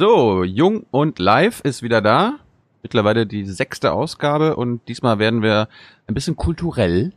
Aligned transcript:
So, 0.00 0.44
Jung 0.44 0.86
und 0.90 1.18
Live 1.18 1.60
ist 1.60 1.82
wieder 1.82 2.00
da. 2.00 2.38
Mittlerweile 2.82 3.26
die 3.26 3.44
sechste 3.44 3.92
Ausgabe 3.92 4.56
und 4.56 4.88
diesmal 4.88 5.18
werden 5.18 5.42
wir 5.42 5.68
ein 6.06 6.14
bisschen 6.14 6.36
kulturell 6.36 7.12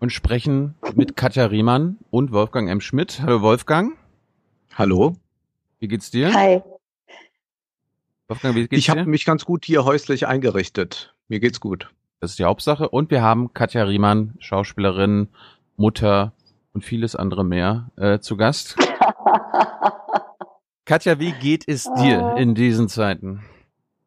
und 0.00 0.08
sprechen 0.08 0.74
mit 0.94 1.16
Katja 1.16 1.44
Riemann 1.44 1.98
und 2.08 2.32
Wolfgang 2.32 2.70
M. 2.70 2.80
Schmidt. 2.80 3.20
Hallo 3.20 3.42
Wolfgang. 3.42 3.98
Hallo. 4.74 5.16
Wie 5.80 5.88
geht's 5.88 6.10
dir? 6.10 6.32
Hi. 6.32 6.62
Wolfgang, 8.28 8.54
wie 8.54 8.68
geht's 8.68 8.78
ich 8.78 8.88
habe 8.88 9.04
mich 9.04 9.26
ganz 9.26 9.44
gut 9.44 9.66
hier 9.66 9.84
häuslich 9.84 10.26
eingerichtet. 10.26 11.14
Mir 11.28 11.40
geht's 11.40 11.60
gut. 11.60 11.90
Das 12.20 12.30
ist 12.30 12.38
die 12.38 12.44
Hauptsache. 12.44 12.88
Und 12.88 13.10
wir 13.10 13.20
haben 13.20 13.52
Katja 13.52 13.82
Riemann, 13.82 14.32
Schauspielerin, 14.38 15.28
Mutter 15.76 16.32
und 16.72 16.86
vieles 16.86 17.16
andere 17.16 17.44
mehr 17.44 17.90
äh, 17.96 18.18
zu 18.18 18.38
Gast. 18.38 18.78
Katja, 20.84 21.18
wie 21.18 21.32
geht 21.32 21.64
es 21.66 21.84
dir 21.94 22.34
äh. 22.36 22.42
in 22.42 22.54
diesen 22.54 22.88
Zeiten? 22.88 23.42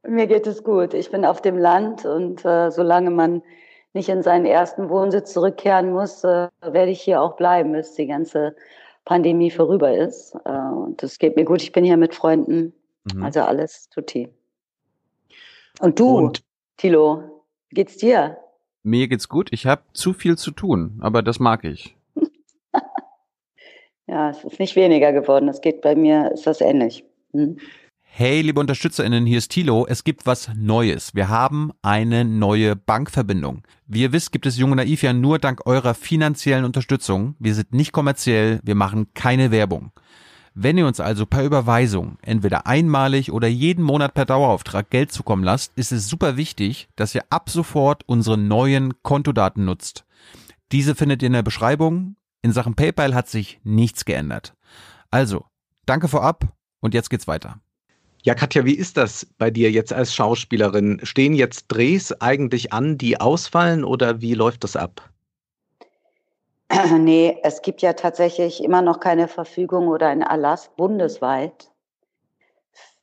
Mir 0.08 0.28
geht 0.28 0.46
es 0.46 0.64
gut. 0.64 0.94
Ich 0.94 1.10
bin 1.10 1.26
auf 1.26 1.42
dem 1.42 1.58
Land 1.58 2.06
und 2.06 2.46
äh, 2.46 2.70
solange 2.70 3.10
man 3.10 3.42
nicht 3.94 4.10
in 4.10 4.22
seinen 4.22 4.46
ersten 4.46 4.90
Wohnsitz 4.90 5.34
zurückkehren 5.34 5.92
muss, 5.92 6.24
äh, 6.24 6.50
werde 6.62 6.92
ich 6.92 7.02
hier 7.02 7.22
auch 7.22 7.36
bleiben, 7.36 7.74
bis 7.74 7.96
die 7.96 8.06
ganze 8.06 8.56
Pandemie 9.06 9.50
vorüber 9.50 9.98
ist. 9.98 10.36
Äh, 10.46 10.52
und 10.52 11.02
das 11.02 11.18
geht 11.18 11.36
mir 11.36 11.46
gut. 11.46 11.64
Ich 11.64 11.72
bin 11.72 11.84
hier 11.84 11.98
mit 11.98 12.14
Freunden. 12.14 12.74
Mhm. 13.12 13.24
Also 13.24 13.42
alles 13.42 13.90
tutti. 13.90 14.30
Und 15.80 16.00
du, 16.00 16.16
und 16.16 16.44
Tilo, 16.78 17.44
wie 17.70 17.76
geht's 17.76 17.98
dir? 17.98 18.38
Mir 18.84 19.08
geht's 19.08 19.28
gut. 19.28 19.50
Ich 19.52 19.66
habe 19.66 19.82
zu 19.94 20.14
viel 20.14 20.38
zu 20.38 20.52
tun, 20.52 21.00
aber 21.02 21.24
das 21.24 21.40
mag 21.40 21.64
ich. 21.64 21.98
Ja, 24.08 24.30
es 24.30 24.44
ist 24.44 24.60
nicht 24.60 24.76
weniger 24.76 25.12
geworden. 25.12 25.50
Es 25.50 25.62
geht 25.62 25.82
bei 25.82 25.96
mir, 25.96 26.32
ist 26.32 26.48
das 26.48 26.62
ähnlich. 26.62 27.04
Hm? 27.34 27.58
Hey, 28.02 28.42
liebe 28.42 28.60
UnterstützerInnen, 28.60 29.26
hier 29.26 29.38
ist 29.38 29.52
Thilo. 29.52 29.86
Es 29.86 30.04
gibt 30.04 30.26
was 30.26 30.50
Neues. 30.56 31.14
Wir 31.14 31.30
haben 31.30 31.72
eine 31.82 32.26
neue 32.26 32.76
Bankverbindung. 32.76 33.64
Wie 33.86 34.02
ihr 34.02 34.14
wisst, 34.14 34.32
gibt 34.32 34.46
es 34.46 34.58
Junge 34.58 34.78
Naiv 34.78 35.04
ja 35.04 35.14
nur 35.14 35.40
dank 35.40 35.68
eurer 35.68 35.94
finanziellen 35.94 36.66
Unterstützung. 36.66 37.36
Wir 37.38 37.54
sind 37.54 37.74
nicht 37.74 37.92
kommerziell, 37.92 38.60
wir 38.64 38.76
machen 38.76 39.14
keine 39.14 39.52
Werbung. 39.52 39.92
Wenn 40.56 40.80
ihr 40.80 40.88
uns 40.88 41.00
also 41.00 41.28
per 41.28 41.44
Überweisung 41.44 42.18
entweder 42.24 42.66
einmalig 42.66 43.32
oder 43.32 43.48
jeden 43.48 43.84
Monat 43.84 44.16
per 44.16 44.26
Dauerauftrag 44.26 44.90
Geld 44.90 45.12
zukommen 45.12 45.44
lasst, 45.44 45.74
ist 45.76 45.92
es 45.92 46.10
super 46.10 46.38
wichtig, 46.38 46.88
dass 46.96 47.14
ihr 47.14 47.22
ab 47.30 47.52
sofort 47.52 48.02
unsere 48.08 48.40
neuen 48.40 49.04
Kontodaten 49.04 49.66
nutzt. 49.66 50.06
Diese 50.72 50.96
findet 50.96 51.22
ihr 51.22 51.28
in 51.28 51.34
der 51.34 51.44
Beschreibung 51.44 52.16
in 52.48 52.54
Sachen 52.54 52.76
PayPal 52.76 53.14
hat 53.14 53.28
sich 53.28 53.60
nichts 53.66 54.06
geändert. 54.06 54.54
Also, 55.12 55.44
danke 55.86 56.08
vorab 56.08 56.46
und 56.80 56.94
jetzt 56.94 57.10
geht's 57.10 57.28
weiter. 57.28 57.60
Ja, 58.24 58.36
Katja, 58.36 58.64
wie 58.64 58.74
ist 58.74 58.96
das 58.96 59.26
bei 59.38 59.52
dir 59.52 59.70
jetzt 59.70 59.92
als 59.92 60.16
Schauspielerin? 60.16 61.02
Stehen 61.04 61.34
jetzt 61.34 61.68
Drehs 61.68 62.14
eigentlich 62.22 62.72
an, 62.72 62.98
die 62.98 63.20
ausfallen 63.20 63.84
oder 63.84 64.22
wie 64.22 64.34
läuft 64.34 64.64
das 64.64 64.78
ab? 64.78 65.10
Nee, 66.98 67.38
es 67.44 67.62
gibt 67.62 67.82
ja 67.82 67.94
tatsächlich 67.94 68.64
immer 68.64 68.82
noch 68.82 69.02
keine 69.02 69.28
Verfügung 69.28 69.88
oder 69.88 70.08
ein 70.08 70.22
Erlass 70.22 70.70
bundesweit 70.76 71.70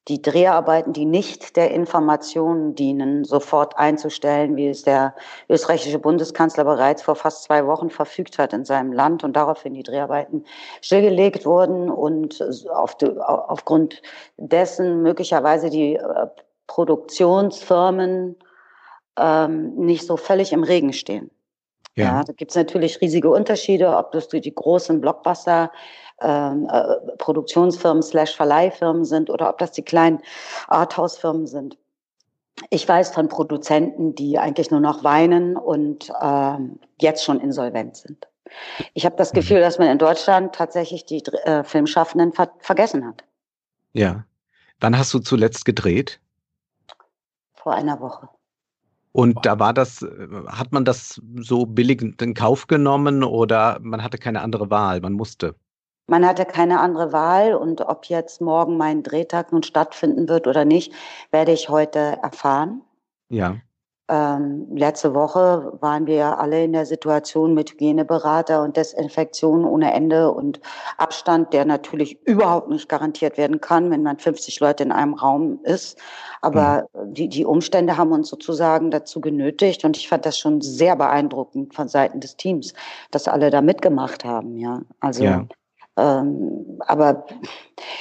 die 0.08 0.20
Dreharbeiten, 0.20 0.92
die 0.92 1.06
nicht 1.06 1.56
der 1.56 1.70
Information 1.70 2.74
dienen, 2.74 3.24
sofort 3.24 3.78
einzustellen, 3.78 4.54
wie 4.56 4.68
es 4.68 4.82
der 4.82 5.14
österreichische 5.48 5.98
Bundeskanzler 5.98 6.64
bereits 6.64 7.02
vor 7.02 7.16
fast 7.16 7.44
zwei 7.44 7.66
Wochen 7.66 7.88
verfügt 7.88 8.38
hat 8.38 8.52
in 8.52 8.66
seinem 8.66 8.92
Land 8.92 9.24
und 9.24 9.34
daraufhin 9.34 9.72
die 9.72 9.82
Dreharbeiten 9.82 10.44
stillgelegt 10.82 11.46
wurden 11.46 11.90
und 11.90 12.44
auf 12.70 12.96
die, 12.96 13.10
aufgrund 13.18 14.02
dessen 14.36 15.02
möglicherweise 15.02 15.70
die 15.70 15.94
äh, 15.94 16.26
Produktionsfirmen 16.66 18.36
ähm, 19.18 19.74
nicht 19.76 20.06
so 20.06 20.16
völlig 20.18 20.52
im 20.52 20.64
Regen 20.64 20.92
stehen. 20.92 21.30
Ja, 21.96 22.04
ja 22.04 22.24
da 22.24 22.32
gibt 22.32 22.50
es 22.50 22.56
natürlich 22.56 23.00
riesige 23.00 23.30
Unterschiede, 23.30 23.96
ob 23.96 24.12
das 24.12 24.28
die 24.28 24.54
großen 24.54 25.00
Blockbuster 25.00 25.70
ähm, 26.20 26.68
äh, 26.70 27.16
Produktionsfirmen 27.18 28.02
slash 28.02 28.34
Verleihfirmen 28.36 29.04
sind 29.04 29.30
oder 29.30 29.48
ob 29.48 29.58
das 29.58 29.72
die 29.72 29.82
kleinen 29.82 30.20
Arthouse-Firmen 30.68 31.46
sind. 31.46 31.76
Ich 32.70 32.88
weiß 32.88 33.12
von 33.12 33.28
Produzenten, 33.28 34.14
die 34.14 34.38
eigentlich 34.38 34.70
nur 34.70 34.80
noch 34.80 35.02
weinen 35.02 35.56
und 35.56 36.12
ähm, 36.22 36.78
jetzt 37.00 37.24
schon 37.24 37.40
insolvent 37.40 37.96
sind. 37.96 38.28
Ich 38.92 39.04
habe 39.04 39.16
das 39.16 39.32
mhm. 39.32 39.36
Gefühl, 39.36 39.60
dass 39.60 39.78
man 39.78 39.88
in 39.88 39.98
Deutschland 39.98 40.54
tatsächlich 40.54 41.04
die 41.04 41.22
äh, 41.44 41.64
Filmschaffenden 41.64 42.32
ver 42.32 42.50
vergessen 42.60 43.06
hat. 43.06 43.24
Ja. 43.92 44.24
Wann 44.80 44.98
hast 44.98 45.14
du 45.14 45.18
zuletzt 45.18 45.64
gedreht? 45.64 46.20
Vor 47.54 47.74
einer 47.74 48.00
Woche. 48.00 48.28
Und 49.16 49.46
da 49.46 49.60
war 49.60 49.72
das, 49.72 50.02
äh, 50.02 50.28
hat 50.48 50.72
man 50.72 50.84
das 50.84 51.22
so 51.36 51.66
billig 51.66 52.02
in 52.02 52.34
Kauf 52.34 52.66
genommen 52.66 53.22
oder 53.22 53.78
man 53.80 54.02
hatte 54.02 54.18
keine 54.18 54.42
andere 54.42 54.70
Wahl, 54.70 55.00
man 55.00 55.12
musste? 55.12 55.54
Man 56.08 56.26
hatte 56.26 56.44
keine 56.44 56.80
andere 56.80 57.12
Wahl 57.12 57.54
und 57.54 57.80
ob 57.80 58.06
jetzt 58.06 58.40
morgen 58.40 58.76
mein 58.76 59.04
Drehtag 59.04 59.52
nun 59.52 59.62
stattfinden 59.62 60.28
wird 60.28 60.48
oder 60.48 60.64
nicht, 60.64 60.92
werde 61.30 61.52
ich 61.52 61.68
heute 61.68 62.18
erfahren. 62.22 62.82
Ja. 63.30 63.56
Ähm, 64.06 64.66
letzte 64.74 65.14
Woche 65.14 65.72
waren 65.80 66.06
wir 66.06 66.16
ja 66.16 66.34
alle 66.36 66.62
in 66.62 66.74
der 66.74 66.84
Situation 66.84 67.54
mit 67.54 67.72
Hygieneberater 67.72 68.62
und 68.62 68.76
Desinfektion 68.76 69.64
ohne 69.64 69.94
Ende 69.94 70.30
und 70.30 70.60
Abstand, 70.98 71.54
der 71.54 71.64
natürlich 71.64 72.18
überhaupt 72.26 72.68
nicht 72.68 72.90
garantiert 72.90 73.38
werden 73.38 73.62
kann, 73.62 73.90
wenn 73.90 74.02
man 74.02 74.18
50 74.18 74.60
Leute 74.60 74.82
in 74.82 74.92
einem 74.92 75.14
Raum 75.14 75.58
ist. 75.62 75.98
Aber 76.42 76.86
mhm. 76.92 77.14
die, 77.14 77.28
die 77.30 77.46
Umstände 77.46 77.96
haben 77.96 78.12
uns 78.12 78.28
sozusagen 78.28 78.90
dazu 78.90 79.22
genötigt 79.22 79.86
und 79.86 79.96
ich 79.96 80.06
fand 80.06 80.26
das 80.26 80.38
schon 80.38 80.60
sehr 80.60 80.96
beeindruckend 80.96 81.74
von 81.74 81.88
Seiten 81.88 82.20
des 82.20 82.36
Teams, 82.36 82.74
dass 83.10 83.26
alle 83.26 83.48
da 83.50 83.62
mitgemacht 83.62 84.22
haben. 84.24 84.58
Ja, 84.58 84.82
also. 85.00 85.24
Ja. 85.24 85.46
Ähm, 85.96 86.80
aber 86.86 87.24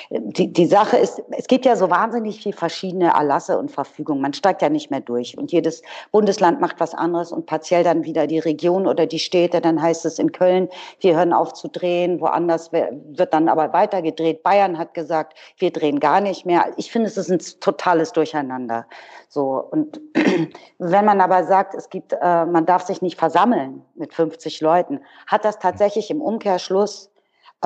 die, 0.09 0.51
die 0.51 0.65
Sache 0.65 0.97
ist, 0.97 1.21
es 1.31 1.47
gibt 1.47 1.65
ja 1.65 1.75
so 1.75 1.89
wahnsinnig 1.89 2.41
viel 2.41 2.53
verschiedene 2.53 3.13
Erlasse 3.13 3.57
und 3.57 3.69
Verfügungen. 3.69 4.21
Man 4.21 4.33
steigt 4.33 4.61
ja 4.61 4.69
nicht 4.69 4.89
mehr 4.89 4.99
durch. 4.99 5.37
Und 5.37 5.51
jedes 5.51 5.83
Bundesland 6.11 6.59
macht 6.59 6.79
was 6.79 6.95
anderes 6.95 7.31
und 7.31 7.45
partiell 7.45 7.83
dann 7.83 8.03
wieder 8.03 8.25
die 8.25 8.39
Region 8.39 8.87
oder 8.87 9.05
die 9.05 9.19
Städte. 9.19 9.61
Dann 9.61 9.81
heißt 9.81 10.05
es 10.05 10.17
in 10.17 10.31
Köln, 10.31 10.69
wir 11.01 11.15
hören 11.15 11.33
auf 11.33 11.53
zu 11.53 11.67
drehen. 11.67 12.19
Woanders 12.19 12.71
wird 12.71 13.33
dann 13.33 13.47
aber 13.47 13.73
weiter 13.73 14.01
gedreht. 14.01 14.41
Bayern 14.41 14.77
hat 14.79 14.93
gesagt, 14.95 15.37
wir 15.57 15.71
drehen 15.71 15.99
gar 15.99 16.19
nicht 16.19 16.45
mehr. 16.45 16.65
Ich 16.77 16.91
finde, 16.91 17.07
es 17.07 17.17
ist 17.17 17.29
ein 17.29 17.39
totales 17.59 18.11
Durcheinander. 18.11 18.87
So. 19.29 19.67
Und 19.71 20.01
wenn 20.79 21.05
man 21.05 21.21
aber 21.21 21.43
sagt, 21.43 21.75
es 21.75 21.89
gibt, 21.89 22.13
äh, 22.13 22.45
man 22.45 22.65
darf 22.65 22.83
sich 22.83 23.03
nicht 23.03 23.19
versammeln 23.19 23.83
mit 23.95 24.13
50 24.13 24.61
Leuten, 24.61 24.99
hat 25.27 25.45
das 25.45 25.59
tatsächlich 25.59 26.09
im 26.09 26.21
Umkehrschluss 26.21 27.07
äh, 27.07 27.12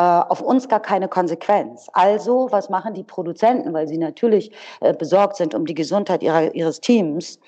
auf 0.02 0.42
uns 0.42 0.70
gar 0.70 0.80
keine 0.80 1.08
Konsequenz. 1.08 1.88
Also, 1.94 2.48
was 2.52 2.70
machen 2.70 2.94
die 2.94 3.04
Produzenten, 3.04 3.74
weil 3.74 3.88
sie 3.88 3.98
natürlich 3.98 4.52
äh, 4.80 4.94
besorgt 4.94 5.38
sind 5.38 5.56
um 5.56 5.66
die 5.66 5.74
Gesundheit 5.74 6.22
ihrer, 6.22 6.54
ihres 6.54 6.82
Teams? 6.82 7.40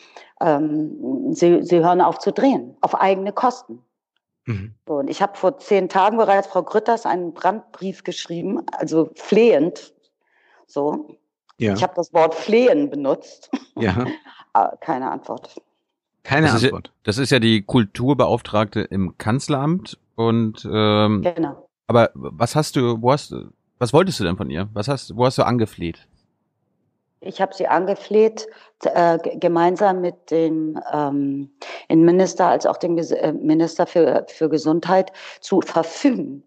Ähm, 0.42 1.34
sie, 1.34 1.64
sie 1.64 1.80
hören 1.80 2.02
auf 2.02 2.20
zu 2.20 2.32
drehen, 2.32 2.76
auf 2.82 3.00
eigene 3.00 3.34
Kosten. 3.34 3.84
Mhm. 4.46 4.74
Und 4.86 5.10
ich 5.10 5.22
habe 5.22 5.38
vor 5.38 5.60
zehn 5.60 5.90
Tagen 5.90 6.18
bereits 6.18 6.48
Frau 6.48 6.64
Grütters 6.64 7.06
einen 7.06 7.34
Brandbrief 7.34 8.04
geschrieben, 8.04 8.66
also 8.72 9.12
flehend. 9.16 9.94
So. 10.66 11.18
Ja. 11.60 11.74
Ich 11.74 11.84
habe 11.84 11.94
das 11.96 12.14
Wort 12.14 12.34
flehen 12.34 12.90
benutzt. 12.90 13.52
Ja. 13.76 14.06
Keine 14.82 15.12
Antwort. 15.12 15.62
Keine 16.24 16.48
das 16.48 16.64
Antwort. 16.64 16.88
Ist 16.88 16.94
ja, 16.94 17.02
das 17.04 17.18
ist 17.20 17.30
ja 17.30 17.40
die 17.40 17.62
Kulturbeauftragte 17.62 18.82
im 18.82 19.18
Kanzleramt 19.18 20.00
und 20.16 20.68
ähm, 20.70 21.22
genau. 21.22 21.69
Aber 21.90 22.12
was 22.14 22.56
hast 22.56 22.76
du, 22.76 23.02
wo 23.02 23.12
hast 23.12 23.32
du, 23.32 23.50
was 23.80 23.94
wolltest 23.94 24.20
du 24.20 24.24
denn 24.24 24.38
von 24.38 24.52
ihr? 24.52 24.70
Was 24.74 24.88
hast, 24.88 25.18
wo 25.18 25.26
hast 25.26 25.40
du 25.40 25.44
angefleht? 25.44 26.08
Ich 27.20 27.42
habe 27.42 27.56
sie 27.56 27.68
angefleht, 27.68 28.48
äh, 28.84 29.18
gemeinsam 29.40 30.00
mit 30.00 30.30
dem 30.30 30.80
ähm, 30.94 31.50
Innenminister 31.88 32.46
als 32.46 32.68
auch 32.68 32.78
dem 32.78 32.96
äh, 32.96 33.34
Minister 33.34 33.88
für, 33.88 34.28
für 34.30 34.50
Gesundheit 34.50 35.12
zu 35.42 35.62
verfügen, 35.62 36.44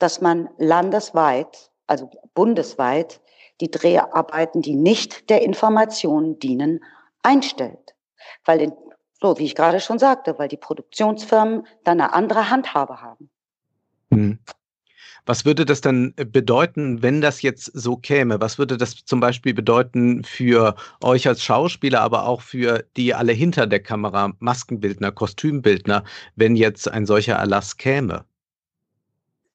dass 0.00 0.20
man 0.20 0.48
landesweit, 0.58 1.70
also 1.86 2.10
bundesweit, 2.34 3.20
die 3.60 3.70
Dreharbeiten, 3.70 4.62
die 4.62 4.74
nicht 4.74 5.30
der 5.30 5.42
Information 5.42 6.40
dienen, 6.40 6.84
einstellt. 7.22 7.94
Weil, 8.44 8.60
in, 8.60 8.72
so 9.20 9.38
wie 9.38 9.44
ich 9.44 9.54
gerade 9.54 9.78
schon 9.78 10.00
sagte, 10.00 10.40
weil 10.40 10.48
die 10.48 10.56
Produktionsfirmen 10.56 11.68
dann 11.84 12.00
eine 12.00 12.12
andere 12.14 12.50
Handhabe 12.50 13.00
haben. 13.00 13.30
Hm. 14.10 14.40
Was 15.24 15.44
würde 15.44 15.64
das 15.64 15.80
dann 15.80 16.14
bedeuten, 16.16 17.02
wenn 17.02 17.20
das 17.20 17.42
jetzt 17.42 17.66
so 17.66 17.96
käme? 17.96 18.40
Was 18.40 18.58
würde 18.58 18.76
das 18.76 19.04
zum 19.04 19.20
Beispiel 19.20 19.54
bedeuten 19.54 20.24
für 20.24 20.74
euch 21.00 21.28
als 21.28 21.42
Schauspieler, 21.42 22.00
aber 22.00 22.26
auch 22.26 22.40
für 22.40 22.84
die 22.96 23.14
alle 23.14 23.32
hinter 23.32 23.68
der 23.68 23.80
Kamera, 23.80 24.32
Maskenbildner, 24.40 25.12
Kostümbildner, 25.12 26.02
wenn 26.34 26.56
jetzt 26.56 26.90
ein 26.90 27.06
solcher 27.06 27.34
Erlass 27.34 27.76
käme? 27.76 28.24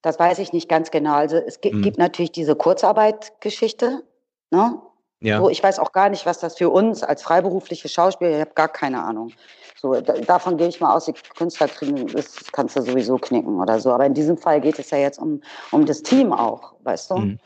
Das 0.02 0.18
weiß 0.18 0.40
ich 0.40 0.54
nicht 0.54 0.70
ganz 0.70 0.90
genau. 0.90 1.16
Also 1.16 1.36
es 1.36 1.60
gibt, 1.60 1.76
hm. 1.76 1.82
gibt 1.82 1.98
natürlich 1.98 2.32
diese 2.32 2.56
Kurzarbeitgeschichte. 2.56 4.04
Ne? 4.52 4.80
Ja. 5.20 5.40
So, 5.40 5.50
ich 5.50 5.62
weiß 5.62 5.80
auch 5.80 5.92
gar 5.92 6.10
nicht, 6.10 6.26
was 6.26 6.40
das 6.40 6.58
für 6.58 6.70
uns 6.70 7.04
als 7.04 7.24
freiberufliche 7.24 7.90
Schauspieler, 7.90 8.32
ich 8.32 8.40
habe 8.40 8.54
gar 8.54 8.70
keine 8.70 9.04
Ahnung. 9.04 9.34
So, 9.80 10.00
da, 10.02 10.14
davon 10.14 10.58
gehe 10.58 10.68
ich 10.68 10.82
mal 10.82 10.96
aus, 10.96 11.06
die 11.06 11.14
Künstler 11.14 11.68
kriegen, 11.68 12.08
das 12.08 12.36
kannst 12.52 12.76
du 12.76 12.82
sowieso 12.82 13.18
knicken 13.18 13.60
oder 13.60 13.80
so. 13.80 13.92
Aber 13.92 14.06
in 14.06 14.14
diesem 14.14 14.38
Fall 14.38 14.62
geht 14.62 14.80
es 14.80 14.90
ja 14.90 14.98
jetzt 14.98 15.20
um, 15.20 15.42
um 15.72 15.86
das 15.86 16.02
Team 16.02 16.34
auch, 16.34 16.74
weißt 16.84 17.12
du? 17.12 17.18
Mhm. 17.18 17.40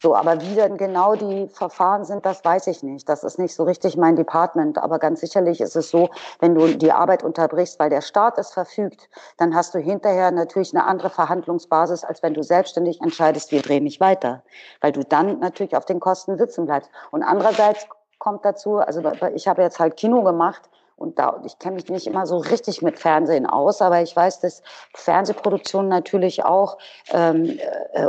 So, 0.00 0.14
aber 0.14 0.40
wie 0.40 0.54
denn 0.54 0.76
genau 0.76 1.16
die 1.16 1.48
Verfahren 1.48 2.04
sind, 2.04 2.24
das 2.24 2.44
weiß 2.44 2.68
ich 2.68 2.84
nicht. 2.84 3.08
Das 3.08 3.24
ist 3.24 3.36
nicht 3.36 3.52
so 3.52 3.64
richtig 3.64 3.96
mein 3.96 4.14
Department. 4.14 4.78
Aber 4.78 5.00
ganz 5.00 5.20
sicherlich 5.20 5.60
ist 5.60 5.74
es 5.74 5.90
so, 5.90 6.08
wenn 6.38 6.54
du 6.54 6.68
die 6.76 6.92
Arbeit 6.92 7.24
unterbrichst, 7.24 7.80
weil 7.80 7.90
der 7.90 8.00
Staat 8.00 8.38
es 8.38 8.52
verfügt, 8.52 9.08
dann 9.38 9.56
hast 9.56 9.74
du 9.74 9.80
hinterher 9.80 10.30
natürlich 10.30 10.72
eine 10.72 10.86
andere 10.86 11.10
Verhandlungsbasis, 11.10 12.04
als 12.04 12.22
wenn 12.22 12.34
du 12.34 12.44
selbstständig 12.44 13.00
entscheidest, 13.00 13.50
wir 13.50 13.60
drehen 13.60 13.82
nicht 13.82 13.98
weiter. 13.98 14.44
Weil 14.80 14.92
du 14.92 15.02
dann 15.02 15.40
natürlich 15.40 15.76
auf 15.76 15.84
den 15.84 15.98
Kosten 15.98 16.38
sitzen 16.38 16.66
bleibst. 16.66 16.90
Und 17.10 17.24
andererseits 17.24 17.88
kommt 18.20 18.44
dazu, 18.44 18.76
also 18.76 19.02
ich 19.34 19.48
habe 19.48 19.62
jetzt 19.62 19.80
halt 19.80 19.96
Kino 19.96 20.22
gemacht, 20.22 20.70
und 20.98 21.18
da, 21.18 21.40
ich 21.46 21.58
kenne 21.58 21.76
mich 21.76 21.88
nicht 21.88 22.06
immer 22.06 22.26
so 22.26 22.38
richtig 22.38 22.82
mit 22.82 22.98
Fernsehen 22.98 23.46
aus, 23.46 23.80
aber 23.80 24.02
ich 24.02 24.14
weiß, 24.14 24.40
dass 24.40 24.62
Fernsehproduktionen 24.94 25.88
natürlich 25.88 26.44
auch 26.44 26.78
ähm, 27.12 27.58
äh, 27.92 28.06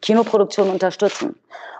Kinoproduktionen 0.00 0.72
unterstützen. 0.72 1.38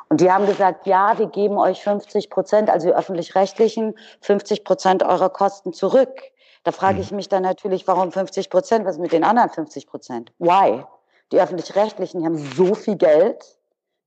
Und 0.08 0.20
die 0.20 0.30
haben 0.30 0.46
gesagt, 0.46 0.86
ja, 0.86 1.18
wir 1.18 1.26
geben 1.26 1.58
euch 1.58 1.82
50 1.82 2.30
Prozent, 2.30 2.70
also 2.70 2.88
die 2.88 2.94
öffentlich-rechtlichen, 2.94 3.94
50 4.20 4.64
Prozent 4.64 5.02
eurer 5.02 5.30
Kosten 5.30 5.72
zurück. 5.72 6.22
Da 6.62 6.72
frage 6.72 7.00
ich 7.00 7.10
mhm. 7.10 7.16
mich 7.16 7.28
dann 7.28 7.42
natürlich, 7.42 7.88
warum 7.88 8.12
50 8.12 8.50
Prozent? 8.50 8.84
Was 8.84 8.98
mit 8.98 9.12
den 9.12 9.24
anderen 9.24 9.50
50 9.50 9.86
Prozent? 9.86 10.32
Why? 10.38 10.84
Die 11.32 11.40
öffentlich-rechtlichen 11.40 12.24
haben 12.24 12.38
so 12.38 12.74
viel 12.74 12.96
Geld. 12.96 13.58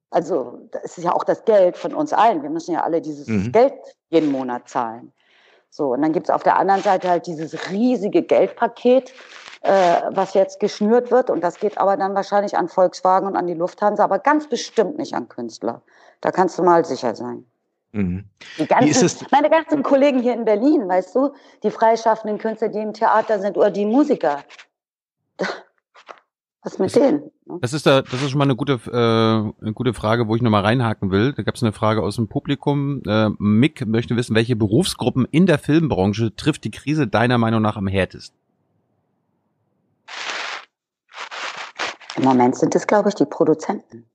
Also, 0.09 0.59
das 0.71 0.97
ist 0.97 1.03
ja 1.03 1.13
auch 1.13 1.23
das 1.23 1.43
Geld 1.45 1.77
von 1.77 1.93
uns 1.93 2.13
allen. 2.13 2.41
Wir 2.43 2.49
müssen 2.49 2.73
ja 2.73 2.83
alle 2.83 3.01
dieses 3.01 3.27
mhm. 3.27 3.51
Geld 3.51 3.73
jeden 4.09 4.31
Monat 4.31 4.69
zahlen. 4.69 5.11
So, 5.69 5.93
und 5.93 6.01
dann 6.01 6.13
gibt's 6.13 6.29
auf 6.29 6.43
der 6.43 6.57
anderen 6.57 6.81
Seite 6.81 7.09
halt 7.09 7.27
dieses 7.27 7.69
riesige 7.69 8.23
Geldpaket, 8.23 9.13
äh, 9.61 10.01
was 10.09 10.33
jetzt 10.33 10.59
geschnürt 10.59 11.11
wird. 11.11 11.29
Und 11.29 11.43
das 11.43 11.59
geht 11.59 11.77
aber 11.77 11.95
dann 11.97 12.15
wahrscheinlich 12.15 12.57
an 12.57 12.67
Volkswagen 12.67 13.27
und 13.27 13.35
an 13.35 13.47
die 13.47 13.53
Lufthansa, 13.53 14.03
aber 14.03 14.19
ganz 14.19 14.47
bestimmt 14.47 14.97
nicht 14.97 15.13
an 15.13 15.29
Künstler. 15.29 15.81
Da 16.21 16.31
kannst 16.31 16.57
du 16.57 16.63
mal 16.63 16.85
sicher 16.85 17.15
sein. 17.15 17.45
Mhm. 17.91 18.25
Die 18.57 18.67
ganzen, 18.67 19.27
meine 19.31 19.49
ganzen 19.49 19.83
Kollegen 19.83 20.19
hier 20.19 20.33
in 20.33 20.45
Berlin, 20.45 20.87
weißt 20.87 21.15
du, 21.15 21.33
die 21.63 21.71
freischaffenden 21.71 22.37
Künstler, 22.37 22.69
die 22.69 22.79
im 22.79 22.93
Theater 22.93 23.39
sind 23.39 23.57
oder 23.57 23.71
die 23.71 23.85
Musiker. 23.85 24.43
Was 26.61 26.77
mit 26.77 26.87
das, 26.87 26.93
denen? 26.93 27.31
Ne? 27.45 27.59
Das 27.61 27.73
ist 27.73 27.85
da, 27.85 28.01
das 28.01 28.21
ist 28.21 28.31
schon 28.31 28.37
mal 28.37 28.43
eine 28.43 28.55
gute, 28.55 28.73
äh, 28.73 29.63
eine 29.63 29.73
gute 29.73 29.93
Frage, 29.93 30.27
wo 30.27 30.35
ich 30.35 30.41
nochmal 30.41 30.63
reinhaken 30.63 31.09
will. 31.09 31.33
Da 31.33 31.43
gab 31.43 31.55
es 31.55 31.63
eine 31.63 31.71
Frage 31.71 32.03
aus 32.03 32.17
dem 32.17 32.27
Publikum. 32.27 33.01
Äh, 33.05 33.29
Mick 33.39 33.85
möchte 33.87 34.15
wissen, 34.17 34.35
welche 34.35 34.57
Berufsgruppen 34.57 35.25
in 35.31 35.45
der 35.45 35.57
Filmbranche 35.57 36.35
trifft 36.35 36.65
die 36.65 36.71
Krise 36.71 37.07
deiner 37.07 37.37
Meinung 37.37 37.61
nach 37.61 37.77
am 37.77 37.87
härtesten? 37.87 38.37
Im 42.17 42.23
Moment 42.25 42.57
sind 42.57 42.75
es, 42.75 42.85
glaube 42.85 43.09
ich, 43.09 43.15
die 43.15 43.25
Produzenten. 43.25 44.05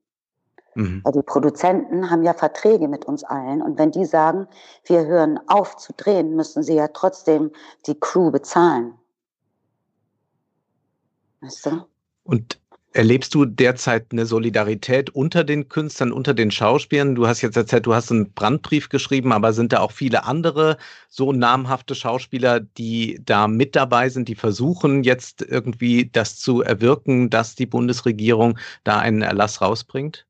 Mhm. 0.75 1.01
Weil 1.05 1.13
die 1.13 1.23
Produzenten 1.23 2.11
haben 2.11 2.25
ja 2.25 2.35
Verträge 2.35 2.89
mit 2.89 3.07
uns 3.07 3.25
allen. 3.25 3.63
Und 3.63 3.79
wenn 3.79 3.91
die 3.91 4.05
sagen, 4.05 4.49
wir 4.85 5.07
hören 5.07 5.41
auf 5.47 5.77
zu 5.77 5.95
drehen, 5.97 6.37
müssen 6.37 6.63
sie 6.63 6.75
ja 6.75 6.89
trotzdem 6.89 7.53
die 7.87 7.99
Crew 7.99 8.31
bezahlen. 8.31 8.99
Weißt 11.41 11.67
du? 11.67 11.87
Und 12.25 12.59
erlebst 12.95 13.35
du 13.35 13.45
derzeit 13.45 14.07
eine 14.13 14.25
Solidarität 14.25 15.11
unter 15.11 15.45
den 15.45 15.69
Künstlern, 15.69 16.13
unter 16.13 16.33
den 16.33 16.51
Schauspielern? 16.51 17.15
Du 17.15 17.27
hast 17.27 17.43
jetzt 17.43 17.57
erzählt, 17.57 17.87
du 17.87 17.95
hast 17.95 18.11
einen 18.11 18.33
Brandbrief 18.33 18.89
geschrieben, 18.89 19.33
aber 19.33 19.53
sind 19.53 19.73
da 19.73 19.81
auch 19.81 19.93
viele 19.93 20.25
andere 20.25 20.79
so 21.09 21.33
namhafte 21.33 21.95
Schauspieler, 21.95 22.61
die 22.61 23.21
da 23.25 23.47
mit 23.47 23.77
dabei 23.77 24.09
sind, 24.09 24.29
die 24.29 24.37
versuchen 24.37 25.03
jetzt 25.03 25.43
irgendwie 25.43 26.09
das 26.11 26.39
zu 26.39 26.63
erwirken, 26.63 27.31
dass 27.31 27.55
die 27.55 27.67
Bundesregierung 27.67 28.59
da 28.85 28.99
einen 28.99 29.23
Erlass 29.23 29.61
rausbringt? 29.61 30.27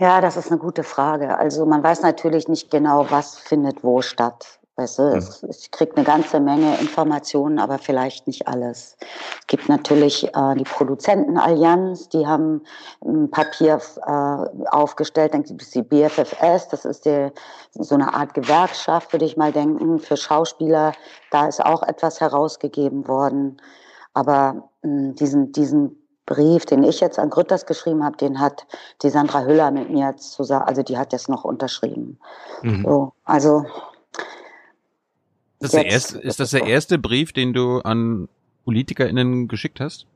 Ja, 0.00 0.20
das 0.20 0.36
ist 0.36 0.50
eine 0.50 0.58
gute 0.58 0.82
Frage. 0.82 1.38
Also 1.38 1.64
man 1.64 1.82
weiß 1.82 2.02
natürlich 2.02 2.48
nicht 2.48 2.70
genau, 2.70 3.06
was 3.10 3.38
findet 3.38 3.84
wo 3.84 4.02
statt. 4.02 4.58
Weißt 4.76 4.98
du, 4.98 5.02
mhm. 5.02 5.50
ich 5.50 5.70
kriege 5.70 5.96
eine 5.96 6.04
ganze 6.04 6.40
Menge 6.40 6.76
Informationen, 6.78 7.60
aber 7.60 7.78
vielleicht 7.78 8.26
nicht 8.26 8.48
alles. 8.48 8.96
Es 9.40 9.46
gibt 9.46 9.68
natürlich 9.68 10.34
äh, 10.34 10.54
die 10.56 10.64
Produzentenallianz, 10.64 12.08
die 12.08 12.26
haben 12.26 12.62
ein 13.04 13.30
Papier 13.30 13.80
äh, 14.04 14.66
aufgestellt, 14.70 15.34
dann 15.34 15.44
gibt 15.44 15.62
es 15.62 15.70
die 15.70 15.82
BFFS, 15.82 16.68
das 16.68 16.84
ist 16.84 17.04
die, 17.04 17.30
so 17.72 17.94
eine 17.94 18.14
Art 18.14 18.34
Gewerkschaft, 18.34 19.12
würde 19.12 19.24
ich 19.24 19.36
mal 19.36 19.52
denken, 19.52 20.00
für 20.00 20.16
Schauspieler. 20.16 20.92
Da 21.30 21.46
ist 21.46 21.64
auch 21.64 21.84
etwas 21.84 22.20
herausgegeben 22.20 23.06
worden. 23.06 23.60
Aber 24.12 24.70
mh, 24.82 24.90
hm, 24.90 25.14
diesen, 25.14 25.52
diesen 25.52 26.04
Brief, 26.26 26.64
den 26.64 26.82
ich 26.82 27.00
jetzt 27.00 27.18
an 27.18 27.30
Grütters 27.30 27.66
geschrieben 27.66 28.04
habe, 28.04 28.16
den 28.16 28.40
hat 28.40 28.66
die 29.02 29.10
Sandra 29.10 29.42
Hüller 29.42 29.70
mit 29.70 29.90
mir 29.90 30.16
zusammen, 30.16 30.64
also 30.66 30.82
die 30.82 30.96
hat 30.96 31.12
jetzt 31.12 31.28
noch 31.28 31.44
unterschrieben. 31.44 32.18
Mhm. 32.62 32.82
So, 32.82 33.12
also 33.24 33.66
das 35.64 35.72
der 35.72 35.86
erste, 35.86 36.18
ist 36.18 36.40
das 36.40 36.50
der 36.50 36.64
erste 36.64 36.98
Brief, 36.98 37.32
den 37.32 37.52
du 37.52 37.80
an 37.80 38.28
PolitikerInnen 38.64 39.48
geschickt 39.48 39.80
hast? 39.80 40.06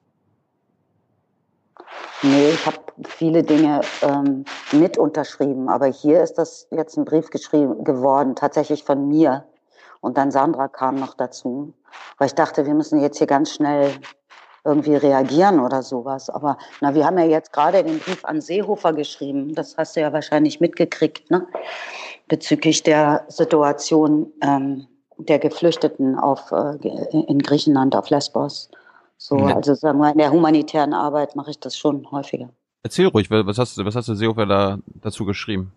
Nee, 2.23 2.51
ich 2.51 2.67
habe 2.67 2.79
viele 3.07 3.43
Dinge 3.43 3.81
ähm, 4.03 4.45
mit 4.73 4.99
unterschrieben, 4.99 5.69
aber 5.69 5.87
hier 5.87 6.23
ist 6.23 6.35
das 6.35 6.67
jetzt 6.71 6.97
ein 6.97 7.05
Brief 7.05 7.31
geschrieben 7.31 7.85
geworden, 7.85 8.35
tatsächlich 8.35 8.83
von 8.83 9.07
mir. 9.07 9.45
Und 10.01 10.17
dann 10.17 10.31
Sandra 10.31 10.69
kam 10.69 10.97
noch 10.97 11.15
dazu, 11.15 11.75
weil 12.19 12.27
ich 12.27 12.35
dachte, 12.35 12.67
wir 12.67 12.75
müssen 12.75 13.01
jetzt 13.01 13.19
hier 13.19 13.27
ganz 13.27 13.55
schnell 13.55 13.93
irgendwie 14.65 14.97
reagieren 14.97 15.61
oder 15.61 15.83
sowas. 15.83 16.29
Aber 16.29 16.59
na, 16.81 16.95
wir 16.95 17.07
haben 17.07 17.19
ja 17.19 17.25
jetzt 17.25 17.53
gerade 17.53 17.85
den 17.85 18.01
Brief 18.01 18.25
an 18.25 18.41
Seehofer 18.41 18.93
geschrieben. 18.93 19.55
Das 19.55 19.77
hast 19.77 19.97
du 19.97 20.01
ja 20.01 20.13
wahrscheinlich 20.13 20.61
mitgekriegt, 20.61 21.31
ne? 21.31 21.47
Bezüglich 22.27 22.83
der 22.83 23.25
Situation 23.29 24.33
ähm, 24.43 24.87
der 25.19 25.39
Geflüchteten 25.39 26.17
auf, 26.19 26.53
äh, 26.53 26.77
in 27.27 27.41
Griechenland, 27.41 27.95
auf 27.97 28.11
Lesbos. 28.11 28.71
So, 29.17 29.37
ja. 29.39 29.57
also 29.57 29.75
sagen 29.75 29.99
wir, 29.99 30.13
in 30.13 30.19
der 30.19 30.31
humanitären 30.31 30.95
Arbeit 30.95 31.35
mache 31.35 31.51
ich 31.51 31.59
das 31.59 31.77
schon 31.77 32.11
häufiger. 32.11 32.49
Erzähl 32.85 33.09
ruhig, 33.09 33.31
was 33.31 33.59
hast, 33.59 33.85
was 33.85 33.97
hast 33.97 34.09
du 34.09 34.15
Seehofer 34.15 34.47
da 34.47 34.79
dazu 35.03 35.25
geschrieben? 35.25 35.73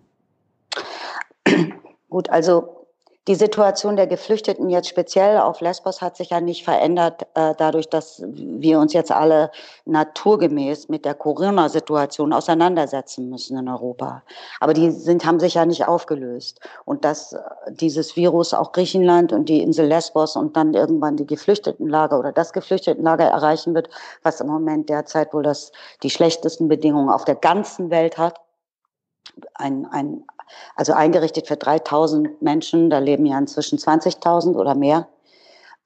Gut, 2.10 2.30
also 2.30 2.81
die 3.28 3.36
Situation 3.36 3.98
der 3.98 4.08
Geflüchteten 4.08 4.72
jetzt 4.72 4.90
speziell 4.90 5.38
auf 5.38 5.62
Lesbos 5.62 6.02
hat 6.02 6.18
sich 6.18 6.32
ja 6.32 6.42
nicht 6.42 6.64
verändert, 6.64 7.28
äh, 7.36 7.54
dadurch, 7.56 7.88
dass 7.88 8.24
wir 8.26 8.80
uns 8.80 8.94
jetzt 8.94 9.12
alle 9.12 9.52
naturgemäß 9.86 10.90
mit 10.90 11.06
der 11.06 11.14
Corona-Situation 11.14 12.34
auseinandersetzen 12.34 13.30
müssen 13.30 13.60
in 13.60 13.70
Europa. 13.70 14.24
Aber 14.60 14.74
die 14.74 14.90
sind, 14.90 15.24
haben 15.24 15.40
sich 15.40 15.54
ja 15.54 15.68
nicht 15.68 15.88
aufgelöst. 15.88 16.62
Und 16.84 17.06
dass 17.06 17.34
äh, 17.34 17.40
dieses 17.70 18.16
Virus 18.16 18.56
auch 18.56 18.72
Griechenland 18.72 19.34
und 19.34 19.50
die 19.50 19.62
Insel 19.62 19.86
Lesbos 19.86 20.36
und 20.36 20.58
dann 20.58 20.74
irgendwann 20.74 21.16
die 21.16 21.28
Geflüchtetenlager 21.28 22.18
oder 22.18 22.32
das 22.32 22.54
Geflüchtetenlager 22.54 23.26
erreichen 23.26 23.76
wird, 23.76 23.90
was 24.24 24.42
im 24.42 24.48
Moment 24.48 24.90
derzeit 24.90 25.32
wohl 25.32 25.44
das, 25.44 25.72
die 26.02 26.10
schlechtesten 26.10 26.68
Bedingungen 26.68 27.10
auf 27.10 27.26
der 27.26 27.36
ganzen 27.36 27.92
Welt 27.92 28.18
hat, 28.18 28.42
ein, 29.54 29.86
ein, 29.86 30.24
also 30.76 30.94
eingerichtet 30.94 31.48
für 31.48 31.58
3000 31.58 32.42
Menschen, 32.42 32.90
da 32.90 33.00
leben 33.00 33.26
ja 33.26 33.38
inzwischen 33.38 33.78
20.000 33.78 34.56
oder 34.56 34.76
mehr. 34.76 35.08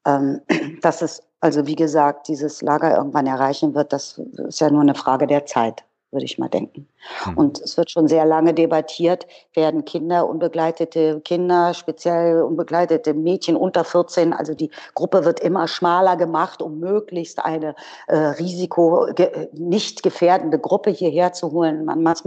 Ähm, 0.06 0.40
dass 0.82 1.02
es 1.02 1.22
also, 1.40 1.66
wie 1.66 1.76
gesagt, 1.76 2.28
dieses 2.28 2.62
Lager 2.62 2.96
irgendwann 2.96 3.26
erreichen 3.26 3.74
wird, 3.74 3.92
das 3.92 4.18
ist 4.18 4.60
ja 4.60 4.70
nur 4.70 4.80
eine 4.80 4.94
Frage 4.94 5.26
der 5.26 5.46
Zeit 5.46 5.84
würde 6.12 6.24
ich 6.24 6.38
mal 6.38 6.48
denken. 6.48 6.88
Mhm. 7.26 7.36
Und 7.36 7.60
es 7.60 7.76
wird 7.76 7.90
schon 7.90 8.08
sehr 8.08 8.24
lange 8.24 8.54
debattiert, 8.54 9.26
werden 9.54 9.84
Kinder, 9.84 10.28
unbegleitete 10.28 11.20
Kinder, 11.20 11.74
speziell 11.74 12.42
unbegleitete 12.42 13.12
Mädchen 13.12 13.56
unter 13.56 13.84
14, 13.84 14.32
also 14.32 14.54
die 14.54 14.70
Gruppe 14.94 15.24
wird 15.24 15.40
immer 15.40 15.68
schmaler 15.68 16.16
gemacht, 16.16 16.62
um 16.62 16.78
möglichst 16.78 17.44
eine 17.44 17.74
äh, 18.06 18.16
Risiko 18.16 19.08
nicht 19.52 20.02
gefährdende 20.02 20.58
Gruppe 20.58 20.90
hierher 20.90 21.32
zu 21.32 21.52
holen. 21.52 21.84
Man 21.84 22.02
macht 22.02 22.24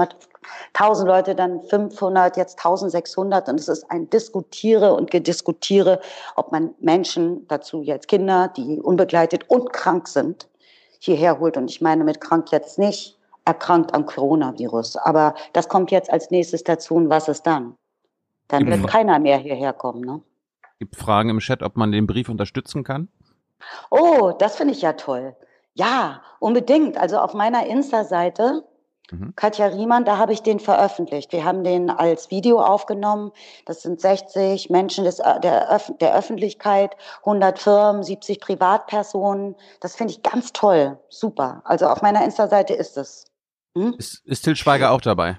1000 0.73 1.07
Leute, 1.07 1.35
dann 1.35 1.61
500, 1.63 2.37
jetzt 2.37 2.59
1600 2.59 3.49
und 3.49 3.59
es 3.59 3.67
ist 3.67 3.89
ein 3.91 4.09
Diskutiere 4.09 4.93
und 4.93 5.11
Gediskutiere, 5.11 5.99
ob 6.35 6.51
man 6.51 6.73
Menschen, 6.79 7.47
dazu 7.47 7.81
jetzt 7.81 8.07
Kinder, 8.07 8.51
die 8.55 8.79
unbegleitet 8.79 9.49
und 9.49 9.73
krank 9.73 10.07
sind, 10.07 10.47
hierher 10.99 11.39
holt. 11.39 11.57
Und 11.57 11.69
ich 11.69 11.81
meine 11.81 12.03
mit 12.03 12.21
krank 12.21 12.51
jetzt 12.51 12.79
nicht 12.79 13.17
erkrankt 13.45 13.93
am 13.93 14.05
Coronavirus. 14.05 14.97
Aber 14.97 15.35
das 15.53 15.67
kommt 15.67 15.91
jetzt 15.91 16.11
als 16.11 16.29
nächstes 16.31 16.63
dazu 16.63 16.95
und 16.95 17.09
was 17.09 17.27
ist 17.27 17.43
dann? 17.43 17.75
Dann 18.47 18.67
wird 18.67 18.87
keiner 18.87 19.19
mehr 19.19 19.37
hierher 19.37 19.73
kommen. 19.73 20.01
Ne? 20.01 20.21
Gibt 20.79 20.95
Fragen 20.95 21.29
im 21.29 21.39
Chat, 21.39 21.61
ob 21.61 21.77
man 21.77 21.91
den 21.91 22.07
Brief 22.07 22.29
unterstützen 22.29 22.83
kann? 22.83 23.09
Oh, 23.91 24.31
das 24.37 24.55
finde 24.55 24.73
ich 24.73 24.81
ja 24.81 24.93
toll. 24.93 25.35
Ja, 25.73 26.21
unbedingt. 26.39 26.97
Also 26.97 27.19
auf 27.19 27.33
meiner 27.33 27.65
Insta-Seite 27.65 28.63
Mhm. 29.11 29.33
Katja 29.35 29.67
Riemann, 29.67 30.05
da 30.05 30.17
habe 30.17 30.33
ich 30.33 30.41
den 30.41 30.59
veröffentlicht. 30.59 31.31
Wir 31.31 31.43
haben 31.43 31.63
den 31.63 31.89
als 31.89 32.31
Video 32.31 32.61
aufgenommen. 32.61 33.31
Das 33.65 33.81
sind 33.81 34.01
60 34.01 34.69
Menschen 34.69 35.03
des, 35.03 35.19
äh, 35.19 35.39
der, 35.39 35.71
Öf 35.71 35.91
der 35.99 36.15
Öffentlichkeit, 36.15 36.95
100 37.19 37.59
Firmen, 37.59 38.03
70 38.03 38.39
Privatpersonen. 38.39 39.55
Das 39.79 39.95
finde 39.95 40.13
ich 40.13 40.23
ganz 40.23 40.53
toll. 40.53 40.99
Super. 41.09 41.61
Also 41.65 41.87
auf 41.87 42.01
meiner 42.01 42.23
Insta-Seite 42.23 42.73
ist 42.73 42.97
es. 42.97 43.25
Hm? 43.75 43.95
Ist, 43.97 44.25
ist 44.25 44.43
Til 44.43 44.55
Schweiger 44.55 44.91
auch 44.91 45.01
dabei? 45.01 45.37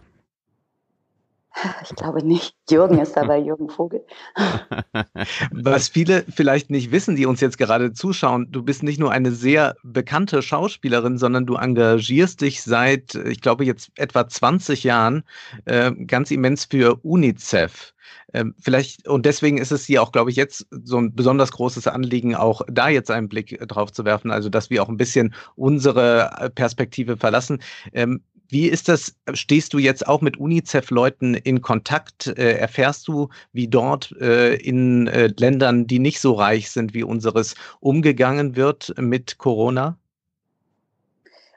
Ich 1.82 1.94
glaube 1.96 2.24
nicht. 2.24 2.54
Jürgen 2.68 2.98
ist 2.98 3.16
dabei, 3.16 3.38
Jürgen 3.44 3.68
Vogel. 3.68 4.04
Was 5.50 5.88
viele 5.88 6.24
vielleicht 6.28 6.70
nicht 6.70 6.92
wissen, 6.92 7.16
die 7.16 7.26
uns 7.26 7.40
jetzt 7.40 7.58
gerade 7.58 7.92
zuschauen, 7.92 8.50
du 8.50 8.62
bist 8.62 8.82
nicht 8.82 9.00
nur 9.00 9.12
eine 9.12 9.32
sehr 9.32 9.76
bekannte 9.82 10.42
Schauspielerin, 10.42 11.18
sondern 11.18 11.46
du 11.46 11.56
engagierst 11.56 12.40
dich 12.40 12.62
seit, 12.62 13.14
ich 13.14 13.40
glaube, 13.40 13.64
jetzt 13.64 13.90
etwa 13.96 14.28
20 14.28 14.84
Jahren 14.84 15.24
äh, 15.64 15.92
ganz 15.92 16.30
immens 16.30 16.64
für 16.64 16.98
UNICEF. 17.02 17.94
Ähm, 18.32 18.54
vielleicht, 18.60 19.08
und 19.08 19.26
deswegen 19.26 19.58
ist 19.58 19.72
es 19.72 19.84
hier 19.84 20.02
auch, 20.02 20.12
glaube 20.12 20.30
ich, 20.30 20.36
jetzt 20.36 20.66
so 20.84 20.98
ein 20.98 21.14
besonders 21.14 21.50
großes 21.52 21.88
Anliegen, 21.88 22.34
auch 22.36 22.62
da 22.68 22.88
jetzt 22.88 23.10
einen 23.10 23.28
Blick 23.28 23.58
drauf 23.68 23.92
zu 23.92 24.04
werfen, 24.04 24.30
also 24.30 24.48
dass 24.48 24.70
wir 24.70 24.82
auch 24.82 24.88
ein 24.88 24.96
bisschen 24.96 25.34
unsere 25.56 26.50
Perspektive 26.54 27.16
verlassen. 27.16 27.60
Ähm, 27.92 28.22
wie 28.50 28.68
ist 28.68 28.88
das? 28.88 29.14
Stehst 29.32 29.72
du 29.72 29.78
jetzt 29.78 30.06
auch 30.06 30.20
mit 30.20 30.38
UNICEF-Leuten 30.38 31.34
in 31.34 31.62
Kontakt? 31.62 32.26
Äh, 32.26 32.58
erfährst 32.58 33.08
du, 33.08 33.28
wie 33.52 33.68
dort 33.68 34.12
äh, 34.20 34.54
in 34.54 35.06
äh, 35.06 35.32
Ländern, 35.38 35.86
die 35.86 35.98
nicht 35.98 36.20
so 36.20 36.32
reich 36.32 36.70
sind 36.70 36.94
wie 36.94 37.02
unseres, 37.02 37.54
umgegangen 37.80 38.56
wird 38.56 38.94
mit 38.98 39.38
Corona? 39.38 39.96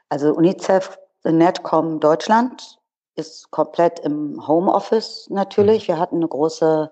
Also 0.08 0.32
UNICEF 0.34 0.98
Netcom 1.24 2.00
Deutschland 2.00 2.78
ist 3.16 3.50
komplett 3.50 4.00
im 4.00 4.46
Homeoffice 4.46 5.28
natürlich. 5.30 5.88
Mhm. 5.88 5.92
Wir 5.92 5.98
hatten 5.98 6.16
eine 6.16 6.28
große 6.28 6.90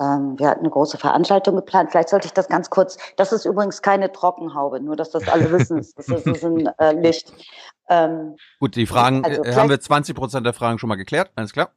ähm, 0.00 0.38
wir 0.38 0.48
hatten 0.48 0.60
eine 0.60 0.70
große 0.70 0.96
Veranstaltung 0.96 1.56
geplant. 1.56 1.90
Vielleicht 1.90 2.08
sollte 2.08 2.26
ich 2.26 2.32
das 2.32 2.48
ganz 2.48 2.70
kurz. 2.70 2.96
Das 3.16 3.32
ist 3.32 3.44
übrigens 3.44 3.82
keine 3.82 4.10
Trockenhaube, 4.10 4.80
nur 4.80 4.96
dass 4.96 5.10
das 5.10 5.28
alle 5.28 5.50
wissen. 5.52 5.62
Das 5.96 6.08
ist, 6.08 6.26
das 6.26 6.36
ist 6.36 6.44
ein 6.44 6.66
äh, 6.78 6.92
Licht. 6.92 7.32
Ähm, 7.92 8.36
Gut, 8.58 8.74
die 8.76 8.86
Fragen 8.86 9.22
also 9.22 9.44
äh, 9.44 9.54
haben 9.54 9.68
wir 9.68 9.78
20 9.78 10.16
Prozent 10.16 10.46
der 10.46 10.54
Fragen 10.54 10.78
schon 10.78 10.88
mal 10.88 10.96
geklärt. 10.96 11.30
Alles 11.36 11.52
klar. 11.52 11.70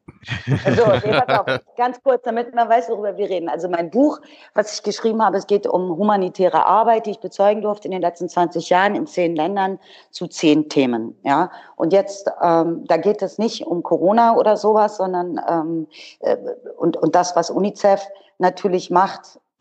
Also, 0.63 0.83
nee, 1.05 1.13
auf, 1.13 1.45
ganz 1.77 2.01
kurz, 2.01 2.23
damit 2.23 2.55
man 2.55 2.69
weiß, 2.69 2.87
worüber 2.89 3.17
wir 3.17 3.29
reden. 3.29 3.49
Also 3.49 3.67
mein 3.67 3.91
Buch, 3.91 4.19
was 4.53 4.75
ich 4.75 4.83
geschrieben 4.83 5.21
habe, 5.21 5.37
es 5.37 5.45
geht 5.45 5.67
um 5.67 5.97
humanitäre 5.97 6.65
Arbeit, 6.65 7.05
die 7.05 7.11
ich 7.11 7.19
bezeugen 7.19 7.61
durfte 7.61 7.87
in 7.89 7.91
den 7.91 8.01
letzten 8.01 8.29
20 8.29 8.69
Jahren 8.69 8.95
in 8.95 9.07
zehn 9.07 9.35
Ländern 9.35 9.77
zu 10.09 10.27
zehn 10.27 10.69
Themen. 10.69 11.17
Ja, 11.23 11.51
und 11.75 11.91
jetzt, 11.91 12.31
ähm, 12.41 12.85
da 12.87 12.95
geht 12.95 13.21
es 13.21 13.37
nicht 13.37 13.65
um 13.65 13.83
Corona 13.83 14.37
oder 14.37 14.55
sowas, 14.55 14.95
sondern 14.95 15.41
ähm, 15.49 15.87
äh, 16.19 16.37
und 16.77 16.95
und 16.95 17.13
das, 17.13 17.35
was 17.35 17.49
UNICEF 17.49 18.07
natürlich 18.37 18.89
macht, 18.89 19.39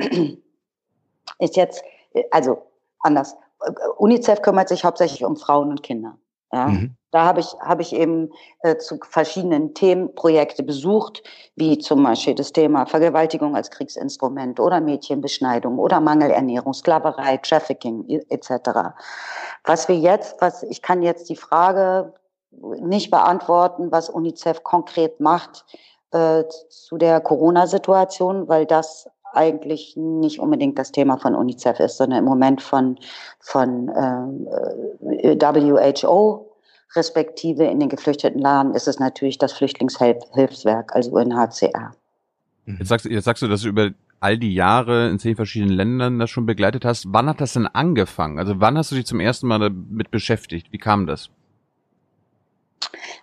ist 1.38 1.56
jetzt, 1.56 1.82
also 2.30 2.62
anders. 3.00 3.36
UNICEF 3.98 4.42
kümmert 4.42 4.68
sich 4.68 4.84
hauptsächlich 4.84 5.24
um 5.24 5.36
Frauen 5.36 5.70
und 5.70 5.82
Kinder. 5.82 6.16
Ja, 6.52 6.68
mhm. 6.68 6.96
Da 7.10 7.24
habe 7.24 7.38
ich, 7.38 7.54
habe 7.60 7.82
ich 7.82 7.92
eben 7.92 8.32
äh, 8.62 8.76
zu 8.76 8.98
verschiedenen 9.08 9.72
Themen 9.72 10.12
Projekte 10.16 10.64
besucht, 10.64 11.22
wie 11.54 11.78
zum 11.78 12.02
Beispiel 12.02 12.34
das 12.34 12.52
Thema 12.52 12.86
Vergewaltigung 12.86 13.54
als 13.54 13.70
Kriegsinstrument 13.70 14.58
oder 14.58 14.80
Mädchenbeschneidung 14.80 15.78
oder 15.78 16.00
Mangelernährung, 16.00 16.74
Sklaverei, 16.74 17.36
Trafficking 17.36 18.08
etc. 18.30 18.96
Was 19.62 19.86
wir 19.86 19.96
jetzt, 19.96 20.40
was 20.40 20.64
ich 20.64 20.82
kann 20.82 21.02
jetzt 21.02 21.28
die 21.28 21.36
Frage 21.36 22.14
nicht 22.50 23.12
beantworten, 23.12 23.92
was 23.92 24.10
UNICEF 24.10 24.64
konkret 24.64 25.20
macht 25.20 25.64
äh, 26.10 26.42
zu 26.68 26.96
der 26.96 27.20
Corona-Situation, 27.20 28.48
weil 28.48 28.66
das 28.66 29.08
eigentlich 29.34 29.96
nicht 29.96 30.40
unbedingt 30.40 30.78
das 30.78 30.92
Thema 30.92 31.18
von 31.18 31.34
UNICEF 31.34 31.80
ist, 31.80 31.96
sondern 31.96 32.20
im 32.20 32.24
Moment 32.24 32.62
von, 32.62 32.98
von 33.40 33.88
äh, 33.88 35.36
WHO, 35.40 36.50
respektive 36.96 37.64
in 37.64 37.80
den 37.80 37.88
geflüchteten 37.88 38.40
Laden 38.40 38.74
ist 38.74 38.88
es 38.88 38.98
natürlich 38.98 39.38
das 39.38 39.52
Flüchtlingshilfswerk, 39.52 40.94
also 40.94 41.10
UNHCR. 41.12 41.92
Mhm. 42.66 42.76
Jetzt 42.78 42.88
sagst, 42.88 43.06
jetzt 43.06 43.24
sagst 43.24 43.42
du, 43.42 43.48
dass 43.48 43.62
du 43.62 43.68
über 43.68 43.90
all 44.20 44.38
die 44.38 44.54
Jahre 44.54 45.10
in 45.10 45.18
zehn 45.18 45.36
verschiedenen 45.36 45.74
Ländern 45.74 46.18
das 46.18 46.30
schon 46.30 46.46
begleitet 46.46 46.84
hast. 46.84 47.04
Wann 47.08 47.28
hat 47.28 47.40
das 47.40 47.52
denn 47.52 47.66
angefangen? 47.66 48.38
Also 48.38 48.58
wann 48.58 48.78
hast 48.78 48.90
du 48.90 48.94
dich 48.94 49.04
zum 49.04 49.20
ersten 49.20 49.46
Mal 49.46 49.58
damit 49.58 50.10
beschäftigt? 50.10 50.68
Wie 50.72 50.78
kam 50.78 51.06
das? 51.06 51.28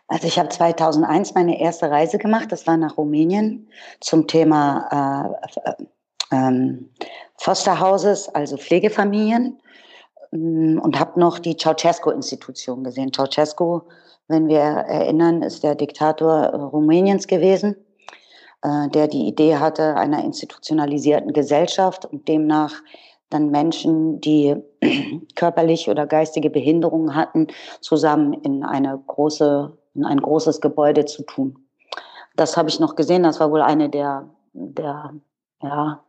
Also 0.08 0.27
ich 0.27 0.38
habe 0.38 0.50
2001 0.50 1.34
meine 1.34 1.60
erste 1.60 1.89
Reise 1.89 2.18
gemacht, 2.18 2.51
das 2.51 2.68
war 2.68 2.77
nach 2.77 2.98
Rumänien 2.98 3.68
zum 4.00 4.27
Thema 4.27 5.39
äh, 5.41 5.88
ähm, 6.32 6.90
Fosterhouses, 7.38 8.30
also 8.30 8.58
Pflegefamilien 8.58 9.60
mm, 10.32 10.80
und 10.80 11.00
habe 11.00 11.20
noch 11.20 11.40
die 11.40 11.58
Ceausescu-Institution 11.58 12.84
gesehen. 12.84 13.12
Ceausescu, 13.14 13.82
wenn 14.28 14.48
wir 14.48 14.60
erinnern, 14.60 15.42
ist 15.42 15.64
der 15.64 15.76
Diktator 15.76 16.44
äh, 16.46 16.56
Rumäniens 16.56 17.28
gewesen, 17.28 17.76
äh, 18.64 18.90
der 18.90 19.08
die 19.08 19.28
Idee 19.28 19.58
hatte 19.58 19.96
einer 19.96 20.24
institutionalisierten 20.24 21.34
Gesellschaft 21.34 22.06
und 22.06 22.28
demnach 22.28 22.74
dann 23.30 23.50
Menschen, 23.50 24.22
die 24.22 24.56
körperliche 25.36 25.90
oder 25.90 26.06
geistige 26.06 26.50
Behinderungen 26.50 27.16
hatten, 27.16 27.48
zusammen 27.80 28.34
in 28.34 28.64
eine 28.64 29.02
große, 29.08 29.78
in 29.96 30.06
ein 30.06 30.22
großes 30.22 30.62
Gebäude 30.62 31.06
zu 31.06 31.24
tun. 31.24 31.58
Das 32.36 32.56
habe 32.56 32.70
ich 32.70 32.80
noch 32.80 32.96
gesehen. 32.96 33.24
Das 33.24 33.40
war 33.40 33.52
wohl 33.52 33.62
eine 33.62 33.90
der, 33.90 34.30
der 34.54 35.14
ja, 35.62 36.04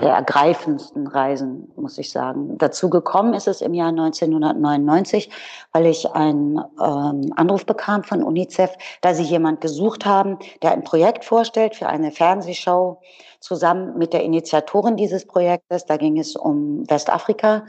der 0.00 0.10
ergreifendsten 0.10 1.06
Reisen, 1.06 1.72
muss 1.76 1.96
ich 1.96 2.10
sagen. 2.10 2.58
Dazu 2.58 2.90
gekommen 2.90 3.32
ist 3.32 3.48
es 3.48 3.62
im 3.62 3.72
Jahr 3.72 3.88
1999, 3.88 5.30
weil 5.72 5.86
ich 5.86 6.10
einen 6.12 6.58
ähm, 6.58 7.32
Anruf 7.36 7.64
bekam 7.64 8.04
von 8.04 8.22
UNICEF, 8.22 8.72
da 9.00 9.14
sie 9.14 9.22
jemand 9.22 9.62
gesucht 9.62 10.04
haben, 10.04 10.38
der 10.62 10.72
ein 10.72 10.84
Projekt 10.84 11.24
vorstellt 11.24 11.76
für 11.76 11.86
eine 11.86 12.10
Fernsehshow 12.10 13.00
zusammen 13.40 13.96
mit 13.96 14.12
der 14.12 14.22
Initiatorin 14.22 14.96
dieses 14.96 15.26
Projektes. 15.26 15.86
Da 15.86 15.96
ging 15.96 16.18
es 16.18 16.36
um 16.36 16.88
Westafrika 16.90 17.64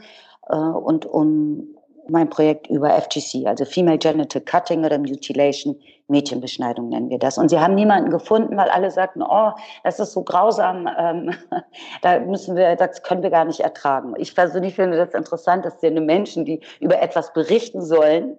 äh, 0.48 0.54
und 0.54 1.06
um 1.06 1.68
mein 2.10 2.28
Projekt 2.28 2.68
über 2.68 2.90
FGC, 2.90 3.46
also 3.46 3.64
Female 3.64 3.98
Genital 3.98 4.42
Cutting 4.42 4.84
oder 4.84 4.98
Mutilation, 4.98 5.78
Mädchenbeschneidung 6.08 6.88
nennen 6.88 7.10
wir 7.10 7.18
das. 7.18 7.38
Und 7.38 7.50
sie 7.50 7.60
haben 7.60 7.74
niemanden 7.74 8.10
gefunden, 8.10 8.56
weil 8.56 8.70
alle 8.70 8.90
sagten, 8.90 9.22
oh, 9.22 9.52
das 9.84 10.00
ist 10.00 10.12
so 10.12 10.22
grausam, 10.22 10.88
ähm, 10.98 11.34
da 12.02 12.18
müssen 12.20 12.56
wir, 12.56 12.76
das 12.76 13.02
können 13.02 13.22
wir 13.22 13.30
gar 13.30 13.44
nicht 13.44 13.60
ertragen. 13.60 14.14
Ich 14.16 14.34
persönlich 14.34 14.74
finde 14.74 14.96
das 14.96 15.14
interessant, 15.14 15.64
dass 15.64 15.78
die 15.78 15.90
Menschen, 15.90 16.44
die 16.44 16.60
über 16.80 17.00
etwas 17.00 17.32
berichten 17.32 17.82
sollen, 17.82 18.36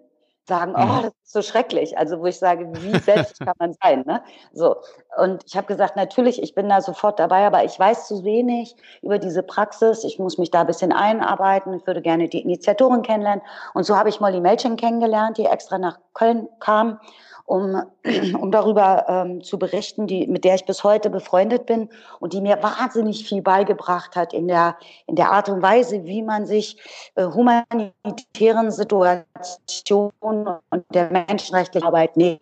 sagen, 0.49 0.73
oh, 0.75 0.81
mhm. 0.81 1.01
das 1.03 1.13
ist 1.23 1.31
so 1.31 1.41
schrecklich. 1.41 1.97
Also 1.97 2.19
wo 2.19 2.25
ich 2.25 2.39
sage, 2.39 2.67
wie 2.73 2.97
selbst 2.99 3.39
kann 3.39 3.53
man 3.59 3.73
sein? 3.81 4.03
Ne? 4.05 4.21
So 4.51 4.75
und 5.17 5.43
ich 5.45 5.55
habe 5.55 5.67
gesagt, 5.67 5.95
natürlich, 5.95 6.41
ich 6.41 6.55
bin 6.55 6.67
da 6.67 6.81
sofort 6.81 7.19
dabei, 7.19 7.45
aber 7.45 7.63
ich 7.63 7.79
weiß 7.79 8.07
zu 8.07 8.23
wenig 8.25 8.75
über 9.01 9.19
diese 9.19 9.43
Praxis. 9.43 10.03
Ich 10.03 10.19
muss 10.19 10.38
mich 10.38 10.51
da 10.51 10.61
ein 10.61 10.67
bisschen 10.67 10.91
einarbeiten. 10.91 11.73
Ich 11.75 11.88
würde 11.88 12.01
gerne 12.01 12.27
die 12.27 12.41
Initiatoren 12.41 13.03
kennenlernen. 13.03 13.43
Und 13.73 13.83
so 13.83 13.95
habe 13.95 14.09
ich 14.09 14.19
Molly 14.19 14.41
Melchen 14.41 14.75
kennengelernt, 14.75 15.38
die 15.38 15.45
extra 15.45 15.77
nach 15.77 15.99
Köln 16.13 16.49
kam 16.59 16.99
um, 17.50 17.82
um 18.39 18.51
darüber 18.51 19.06
ähm, 19.08 19.41
zu 19.44 19.58
berichten, 19.58 20.08
die, 20.08 20.27
mit 20.27 20.44
der 20.44 20.56
ich 20.56 20.65
bis 20.65 20.84
heute 20.84 21.10
befreundet 21.10 21.65
bin 21.65 21.89
und 22.20 22.34
die 22.34 22.41
mir 22.41 22.62
wahnsinnig 22.62 23.27
viel 23.27 23.41
beigebracht 23.41 24.15
hat 24.15 24.34
in 24.34 24.48
der, 24.48 24.77
in 25.08 25.15
der 25.15 25.32
Art 25.32 25.50
und 25.50 25.62
Weise, 25.62 26.06
wie 26.06 26.22
man 26.22 26.46
sich 26.46 26.77
äh, 27.15 27.25
humanitären 27.25 28.72
Situationen 28.72 30.60
und 30.70 30.86
der 30.94 31.12
menschenrechtlichen 31.12 31.88
Arbeit 31.88 32.15
nähert 32.15 32.41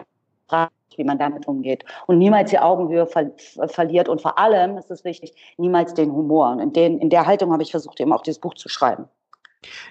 wie 0.95 1.03
man 1.03 1.19
damit 1.19 1.47
umgeht 1.47 1.85
und 2.07 2.17
niemals 2.17 2.49
die 2.49 2.57
Augenhöhe 2.57 3.05
ver 3.05 3.29
verliert 3.67 4.09
und 4.09 4.19
vor 4.19 4.39
allem, 4.39 4.79
ist 4.79 4.89
es 4.89 5.03
wichtig, 5.03 5.35
niemals 5.57 5.93
den 5.93 6.11
Humor. 6.11 6.49
Und 6.49 6.59
in, 6.59 6.73
den, 6.73 6.97
in 6.97 7.11
der 7.11 7.27
Haltung 7.27 7.53
habe 7.53 7.61
ich 7.61 7.69
versucht, 7.69 7.99
eben 7.99 8.11
auch 8.11 8.23
dieses 8.23 8.39
Buch 8.39 8.55
zu 8.55 8.67
schreiben. 8.67 9.07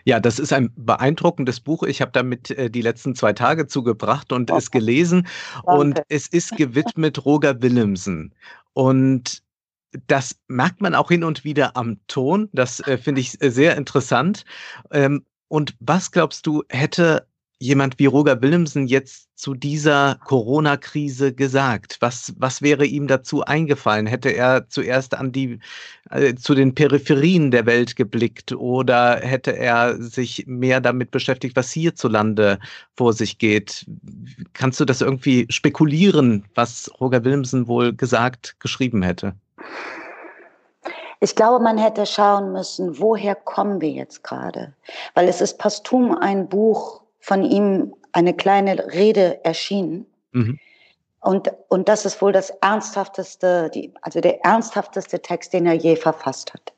Ja, 0.04 0.20
das 0.20 0.38
ist 0.38 0.52
ein 0.52 0.70
beeindruckendes 0.76 1.60
Buch. 1.60 1.82
Ich 1.82 2.00
habe 2.00 2.12
damit 2.12 2.50
äh, 2.50 2.70
die 2.70 2.82
letzten 2.82 3.14
zwei 3.14 3.32
Tage 3.32 3.66
zugebracht 3.66 4.32
und 4.32 4.50
oh. 4.50 4.56
es 4.56 4.70
gelesen. 4.70 5.26
Danke. 5.54 5.80
Und 5.80 6.02
es 6.08 6.26
ist 6.28 6.50
gewidmet 6.56 7.24
Roger 7.24 7.60
Willemsen. 7.62 8.34
Und 8.72 9.42
das 10.06 10.36
merkt 10.48 10.80
man 10.80 10.94
auch 10.94 11.08
hin 11.08 11.24
und 11.24 11.44
wieder 11.44 11.76
am 11.76 11.98
Ton. 12.06 12.48
Das 12.52 12.80
äh, 12.80 12.98
finde 12.98 13.20
ich 13.20 13.32
sehr 13.40 13.76
interessant. 13.76 14.44
Ähm, 14.90 15.24
und 15.48 15.76
was 15.80 16.10
glaubst 16.10 16.46
du, 16.46 16.64
hätte 16.68 17.26
jemand 17.58 17.98
wie 17.98 18.06
Roger 18.06 18.40
Willemsen 18.42 18.86
jetzt 18.86 19.28
zu 19.34 19.54
dieser 19.54 20.18
Corona-Krise 20.24 21.32
gesagt? 21.32 21.96
Was, 22.00 22.34
was 22.38 22.62
wäre 22.62 22.84
ihm 22.84 23.06
dazu 23.06 23.44
eingefallen? 23.44 24.06
Hätte 24.06 24.30
er 24.30 24.68
zuerst 24.68 25.14
an 25.14 25.32
die, 25.32 25.58
äh, 26.10 26.34
zu 26.34 26.54
den 26.54 26.74
Peripherien 26.74 27.50
der 27.50 27.66
Welt 27.66 27.96
geblickt 27.96 28.52
oder 28.52 29.20
hätte 29.20 29.56
er 29.56 30.00
sich 30.00 30.44
mehr 30.46 30.80
damit 30.80 31.10
beschäftigt, 31.10 31.56
was 31.56 31.70
hierzulande 31.70 32.58
vor 32.94 33.12
sich 33.12 33.38
geht? 33.38 33.86
Kannst 34.52 34.80
du 34.80 34.84
das 34.84 35.00
irgendwie 35.00 35.46
spekulieren, 35.48 36.44
was 36.54 36.90
Roger 37.00 37.24
Willemsen 37.24 37.66
wohl 37.68 37.94
gesagt, 37.94 38.56
geschrieben 38.60 39.02
hätte? 39.02 39.34
Ich 41.20 41.34
glaube, 41.34 41.64
man 41.64 41.78
hätte 41.78 42.04
schauen 42.04 42.52
müssen, 42.52 42.98
woher 42.98 43.34
kommen 43.34 43.80
wir 43.80 43.90
jetzt 43.90 44.22
gerade? 44.22 44.74
Weil 45.14 45.28
es 45.28 45.40
ist 45.40 45.58
posthum 45.58 46.16
ein 46.16 46.48
Buch 46.48 47.05
von 47.26 47.42
ihm 47.42 47.92
eine 48.12 48.34
kleine 48.34 48.92
Rede 48.92 49.44
erschienen. 49.44 50.06
Mhm. 50.30 50.60
Und, 51.20 51.50
und 51.68 51.88
das 51.88 52.06
ist 52.06 52.22
wohl 52.22 52.30
das 52.30 52.50
ernsthafteste, 52.60 53.68
die, 53.74 53.92
also 54.00 54.20
der 54.20 54.44
ernsthafteste 54.44 55.20
Text, 55.20 55.52
den 55.52 55.66
er 55.66 55.74
je 55.74 55.96
verfasst 55.96 56.54
hat. 56.54 56.72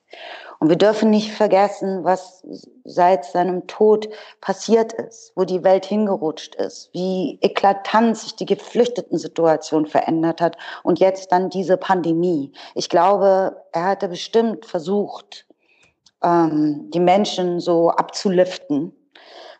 Und 0.58 0.70
wir 0.70 0.76
dürfen 0.76 1.10
nicht 1.10 1.32
vergessen, 1.32 2.02
was 2.02 2.42
seit 2.84 3.26
seinem 3.26 3.66
Tod 3.66 4.08
passiert 4.40 4.94
ist, 4.94 5.32
wo 5.36 5.44
die 5.44 5.64
Welt 5.64 5.84
hingerutscht 5.84 6.54
ist, 6.54 6.88
wie 6.94 7.38
eklatant 7.42 8.16
sich 8.16 8.34
die 8.34 8.46
Geflüchteten-Situation 8.46 9.84
verändert 9.84 10.40
hat 10.40 10.56
und 10.82 10.98
jetzt 10.98 11.30
dann 11.30 11.50
diese 11.50 11.76
Pandemie. 11.76 12.52
Ich 12.74 12.88
glaube, 12.88 13.64
er 13.72 13.84
hatte 13.84 14.08
bestimmt 14.08 14.64
versucht, 14.64 15.46
ähm, 16.24 16.90
die 16.90 17.00
Menschen 17.00 17.60
so 17.60 17.90
abzuliften 17.90 18.94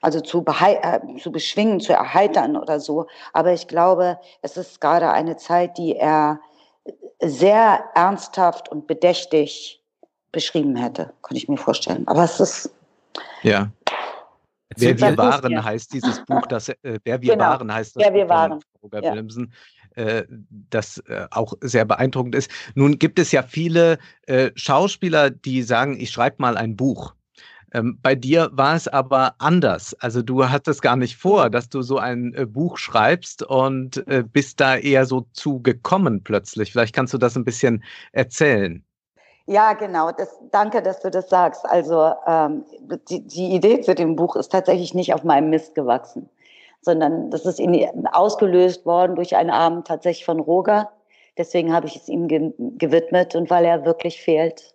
also 0.00 0.20
zu, 0.20 0.44
äh, 0.46 1.00
zu 1.20 1.32
beschwingen, 1.32 1.80
zu 1.80 1.92
erheitern 1.92 2.56
oder 2.56 2.80
so. 2.80 3.06
Aber 3.32 3.52
ich 3.52 3.68
glaube, 3.68 4.18
es 4.42 4.56
ist 4.56 4.80
gerade 4.80 5.10
eine 5.10 5.36
Zeit, 5.36 5.78
die 5.78 5.96
er 5.96 6.40
sehr 7.20 7.84
ernsthaft 7.94 8.68
und 8.68 8.86
bedächtig 8.86 9.82
beschrieben 10.32 10.76
hätte, 10.76 11.12
könnte 11.22 11.42
ich 11.42 11.48
mir 11.48 11.56
vorstellen. 11.56 12.06
Aber 12.06 12.24
es 12.24 12.40
ist. 12.40 12.70
Ja. 13.42 13.70
Wer 14.76 14.98
wir 15.00 15.16
waren 15.16 15.50
ja. 15.50 15.64
heißt 15.64 15.92
dieses 15.92 16.24
Buch, 16.24 16.46
das 16.46 16.68
äh, 16.68 16.76
Wer 17.02 17.20
wir 17.20 17.32
genau. 17.32 17.44
waren 17.46 17.72
heißt 17.72 17.96
das 17.96 18.04
Wer 18.04 18.14
wir 18.14 18.28
waren. 18.28 18.60
Roger 18.82 19.02
ja. 19.02 19.12
Willemsen 19.12 19.52
äh, 19.98 20.24
das 20.70 20.98
äh, 21.08 21.26
auch 21.30 21.54
sehr 21.60 21.84
beeindruckend 21.84 22.36
ist. 22.36 22.50
Nun 22.74 22.98
gibt 22.98 23.18
es 23.18 23.32
ja 23.32 23.42
viele 23.42 23.98
äh, 24.26 24.50
Schauspieler, 24.54 25.30
die 25.30 25.62
sagen, 25.62 25.98
ich 25.98 26.10
schreibe 26.10 26.36
mal 26.38 26.56
ein 26.56 26.76
Buch. 26.76 27.14
Ähm, 27.74 27.98
bei 28.02 28.14
dir 28.14 28.48
war 28.52 28.74
es 28.74 28.88
aber 28.88 29.34
anders. 29.38 29.94
Also 30.00 30.22
du 30.22 30.48
hattest 30.48 30.82
gar 30.82 30.96
nicht 30.96 31.16
vor, 31.16 31.50
dass 31.50 31.68
du 31.68 31.82
so 31.82 31.98
ein 31.98 32.34
äh, 32.34 32.46
Buch 32.46 32.78
schreibst 32.78 33.42
und 33.42 34.06
äh, 34.08 34.22
bist 34.22 34.60
da 34.60 34.76
eher 34.76 35.04
so 35.04 35.26
zugekommen 35.32 36.22
plötzlich. 36.22 36.72
Vielleicht 36.72 36.94
kannst 36.94 37.12
du 37.12 37.18
das 37.18 37.36
ein 37.36 37.44
bisschen 37.44 37.82
erzählen. 38.12 38.84
Ja, 39.46 39.72
genau. 39.72 40.12
Das, 40.12 40.28
danke, 40.50 40.82
dass 40.82 41.00
du 41.00 41.10
das 41.10 41.28
sagst. 41.28 41.64
Also 41.66 42.12
ähm, 42.26 42.64
die, 43.08 43.26
die 43.26 43.54
Idee 43.54 43.80
zu 43.80 43.94
dem 43.94 44.14
Buch 44.16 44.36
ist 44.36 44.52
tatsächlich 44.52 44.92
nicht 44.94 45.14
auf 45.14 45.24
meinem 45.24 45.50
Mist 45.50 45.74
gewachsen, 45.74 46.28
sondern 46.82 47.30
das 47.30 47.46
ist 47.46 47.58
in, 47.58 48.06
ausgelöst 48.08 48.84
worden 48.84 49.16
durch 49.16 49.36
einen 49.36 49.50
Abend 49.50 49.86
tatsächlich 49.86 50.26
von 50.26 50.40
Roger. 50.40 50.90
Deswegen 51.38 51.72
habe 51.72 51.86
ich 51.86 51.96
es 51.96 52.08
ihm 52.08 52.28
ge 52.28 52.52
gewidmet 52.58 53.34
und 53.36 53.48
weil 53.48 53.64
er 53.64 53.84
wirklich 53.86 54.20
fehlt 54.20 54.74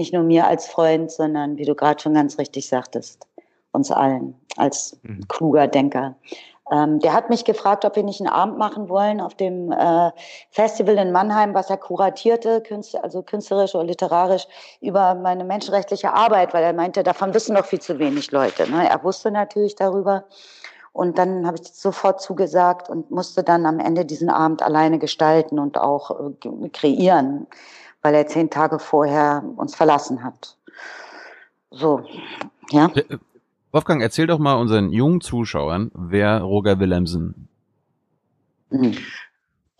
nicht 0.00 0.14
nur 0.14 0.22
mir 0.22 0.46
als 0.46 0.66
Freund, 0.66 1.10
sondern 1.10 1.58
wie 1.58 1.64
du 1.64 1.74
gerade 1.74 2.00
schon 2.00 2.14
ganz 2.14 2.38
richtig 2.38 2.66
sagtest, 2.66 3.26
uns 3.72 3.90
allen 3.90 4.34
als 4.56 4.98
mhm. 5.02 5.28
kluger 5.28 5.68
Denker. 5.68 6.16
Ähm, 6.72 7.00
der 7.00 7.12
hat 7.12 7.28
mich 7.30 7.44
gefragt, 7.44 7.84
ob 7.84 7.96
wir 7.96 8.02
nicht 8.02 8.20
einen 8.20 8.30
Abend 8.30 8.56
machen 8.56 8.88
wollen 8.88 9.20
auf 9.20 9.34
dem 9.34 9.72
äh, 9.72 10.10
Festival 10.50 10.96
in 10.96 11.12
Mannheim, 11.12 11.52
was 11.52 11.68
er 11.68 11.76
kuratierte, 11.76 12.62
künstler, 12.62 13.04
also 13.04 13.22
künstlerisch 13.22 13.74
oder 13.74 13.84
literarisch, 13.84 14.46
über 14.80 15.14
meine 15.14 15.44
menschenrechtliche 15.44 16.12
Arbeit, 16.12 16.54
weil 16.54 16.62
er 16.62 16.72
meinte, 16.72 17.02
davon 17.02 17.34
wissen 17.34 17.56
doch 17.56 17.64
viel 17.64 17.80
zu 17.80 17.98
wenig 17.98 18.30
Leute. 18.30 18.70
Ne? 18.70 18.88
Er 18.88 19.02
wusste 19.04 19.30
natürlich 19.30 19.74
darüber. 19.74 20.24
Und 20.92 21.18
dann 21.18 21.46
habe 21.46 21.58
ich 21.60 21.72
sofort 21.72 22.20
zugesagt 22.20 22.88
und 22.88 23.10
musste 23.10 23.44
dann 23.44 23.66
am 23.66 23.78
Ende 23.78 24.04
diesen 24.04 24.30
Abend 24.30 24.62
alleine 24.62 24.98
gestalten 24.98 25.58
und 25.58 25.78
auch 25.78 26.10
äh, 26.10 26.68
kreieren 26.70 27.46
weil 28.02 28.14
er 28.14 28.26
zehn 28.26 28.50
Tage 28.50 28.78
vorher 28.78 29.44
uns 29.56 29.74
verlassen 29.74 30.24
hat. 30.24 30.56
So, 31.70 32.04
ja. 32.70 32.90
Äh, 32.94 33.18
Wolfgang, 33.72 34.02
erzähl 34.02 34.26
doch 34.26 34.38
mal 34.38 34.54
unseren 34.54 34.90
jungen 34.92 35.20
Zuschauern, 35.20 35.90
wer 35.94 36.40
Roger 36.40 36.80
Willemsen. 36.80 37.48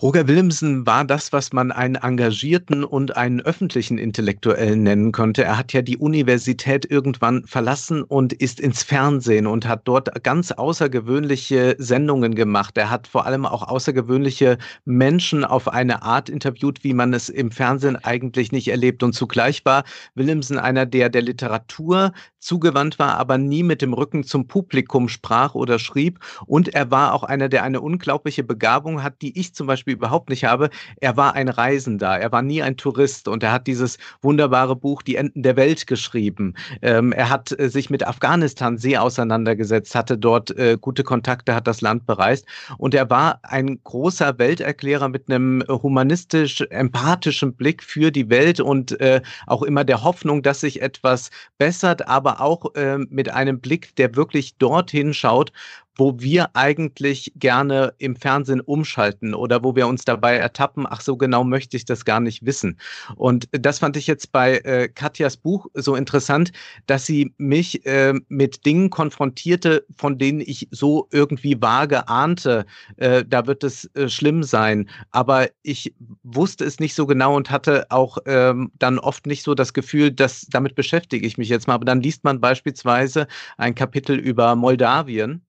Roger 0.02 0.26
Willemsen 0.28 0.86
war 0.86 1.04
das, 1.04 1.30
was 1.30 1.52
man 1.52 1.70
einen 1.72 1.96
engagierten 1.96 2.84
und 2.84 3.18
einen 3.18 3.42
öffentlichen 3.42 3.98
Intellektuellen 3.98 4.82
nennen 4.82 5.12
könnte. 5.12 5.44
Er 5.44 5.58
hat 5.58 5.74
ja 5.74 5.82
die 5.82 5.98
Universität 5.98 6.90
irgendwann 6.90 7.44
verlassen 7.44 8.02
und 8.02 8.32
ist 8.32 8.60
ins 8.60 8.82
Fernsehen 8.82 9.46
und 9.46 9.68
hat 9.68 9.82
dort 9.84 10.24
ganz 10.24 10.52
außergewöhnliche 10.52 11.76
Sendungen 11.76 12.34
gemacht. 12.34 12.78
Er 12.78 12.88
hat 12.88 13.08
vor 13.08 13.26
allem 13.26 13.44
auch 13.44 13.68
außergewöhnliche 13.68 14.56
Menschen 14.86 15.44
auf 15.44 15.68
eine 15.68 16.02
Art 16.02 16.30
interviewt, 16.30 16.82
wie 16.82 16.94
man 16.94 17.12
es 17.12 17.28
im 17.28 17.50
Fernsehen 17.50 17.96
eigentlich 17.96 18.52
nicht 18.52 18.68
erlebt. 18.68 19.02
Und 19.02 19.12
zugleich 19.12 19.66
war 19.66 19.84
Willemsen 20.14 20.58
einer, 20.58 20.86
der 20.86 21.10
der 21.10 21.20
Literatur 21.20 22.14
zugewandt 22.38 22.98
war, 22.98 23.18
aber 23.18 23.36
nie 23.36 23.62
mit 23.62 23.82
dem 23.82 23.92
Rücken 23.92 24.24
zum 24.24 24.46
Publikum 24.46 25.10
sprach 25.10 25.54
oder 25.54 25.78
schrieb. 25.78 26.20
Und 26.46 26.74
er 26.74 26.90
war 26.90 27.12
auch 27.12 27.22
einer, 27.22 27.50
der 27.50 27.64
eine 27.64 27.82
unglaubliche 27.82 28.44
Begabung 28.44 29.02
hat, 29.02 29.20
die 29.20 29.38
ich 29.38 29.54
zum 29.54 29.66
Beispiel 29.66 29.89
Beispiel 29.90 30.00
überhaupt 30.00 30.31
nicht 30.31 30.44
habe. 30.44 30.70
Er 31.00 31.16
war 31.16 31.35
ein 31.35 31.48
Reisender, 31.48 32.18
er 32.18 32.33
war 32.33 32.42
nie 32.42 32.62
ein 32.62 32.76
Tourist 32.76 33.29
und 33.29 33.42
er 33.42 33.53
hat 33.53 33.66
dieses 33.66 33.98
wunderbare 34.22 34.76
Buch 34.76 35.03
Die 35.03 35.16
Enden 35.16 35.42
der 35.42 35.57
Welt 35.57 35.87
geschrieben. 35.87 36.55
Ähm, 36.83 37.12
er 37.12 37.29
hat 37.29 37.59
äh, 37.59 37.68
sich 37.68 37.90
mit 37.90 38.07
Afghanistan 38.07 38.79
sehr 38.79 39.03
auseinandergesetzt, 39.03 39.94
hatte 39.94 40.16
dort 40.16 40.50
äh, 40.57 40.76
gute 40.81 41.03
Kontakte, 41.03 41.55
hat 41.55 41.66
das 41.66 41.81
Land 41.81 42.07
bereist 42.07 42.46
und 42.79 42.94
er 42.94 43.11
war 43.11 43.40
ein 43.42 43.81
großer 43.85 44.38
Welterklärer 44.38 45.09
mit 45.09 45.29
einem 45.29 45.62
humanistisch 45.68 46.61
empathischen 46.70 47.55
Blick 47.55 47.83
für 47.83 48.11
die 48.11 48.31
Welt 48.31 48.61
und 48.61 49.00
äh, 49.00 49.20
auch 49.46 49.62
immer 49.62 49.85
der 49.85 50.03
Hoffnung, 50.05 50.42
dass 50.42 50.61
sich 50.61 50.83
etwas 50.83 51.31
bessert, 51.59 52.09
aber 52.09 52.40
auch 52.40 52.74
äh, 52.74 52.98
mit 52.98 53.31
einem 53.31 53.61
Blick, 53.61 53.96
der 53.96 54.14
wirklich 54.16 54.57
dorthin 54.59 55.14
schaut, 55.14 55.53
wo 55.96 56.18
wir 56.18 56.50
eigentlich 56.55 57.33
gerne 57.37 57.94
im 57.98 58.16
Fernsehen 58.16 58.61
umschalten 58.61 59.35
oder 59.35 59.62
wo 59.64 59.76
wir 59.76 59.87
uns 59.87 60.05
dabei 60.05 60.37
ertappen, 60.37 60.87
ach 60.88 61.00
so 61.00 61.16
genau 61.16 61.44
möchte 61.44 61.76
ich 61.76 61.85
das 61.85 62.05
gar 62.05 62.20
nicht 62.20 62.44
wissen. 62.46 62.79
Und 63.16 63.48
das 63.53 63.79
fand 63.79 63.96
ich 63.96 64.07
jetzt 64.07 64.33
bei 64.33 64.59
äh, 64.59 64.88
Katjas 64.88 65.37
Buch 65.37 65.66
so 65.74 65.96
interessant, 65.96 66.53
dass 66.87 67.07
sie 67.07 67.35
mich 67.38 67.85
äh, 67.87 68.14
mit 68.29 68.64
Dingen 68.64 68.90
konfrontierte, 68.90 69.85
von 69.96 70.18
denen 70.18 70.40
ich 70.40 70.68
so 70.70 71.09
irgendwie 71.11 71.61
vage 71.61 72.09
ahnte, 72.09 72.66
äh, 72.96 73.24
da 73.26 73.46
wird 73.46 73.64
es 73.64 73.85
äh, 73.94 74.09
schlimm 74.09 74.42
sein. 74.42 74.88
Aber 75.11 75.48
ich 75.62 75.94
wusste 76.22 76.64
es 76.64 76.81
nicht 76.81 76.94
so 76.94 77.07
genau 77.07 77.37
und 77.37 77.50
hatte 77.50 77.87
auch 77.90 78.18
ähm, 78.26 78.70
dann 78.79 78.98
oft 78.98 79.26
nicht 79.26 79.42
so 79.42 79.55
das 79.55 79.72
Gefühl, 79.72 80.11
dass 80.11 80.46
damit 80.50 80.74
beschäftige 80.74 81.26
ich 81.26 81.37
mich 81.37 81.48
jetzt 81.48 81.66
mal. 81.66 81.74
Aber 81.74 81.85
dann 81.85 82.00
liest 82.00 82.24
man 82.24 82.40
beispielsweise 82.40 83.26
ein 83.59 83.74
Kapitel 83.74 84.16
über 84.16 84.55
Moldawien 84.57 85.42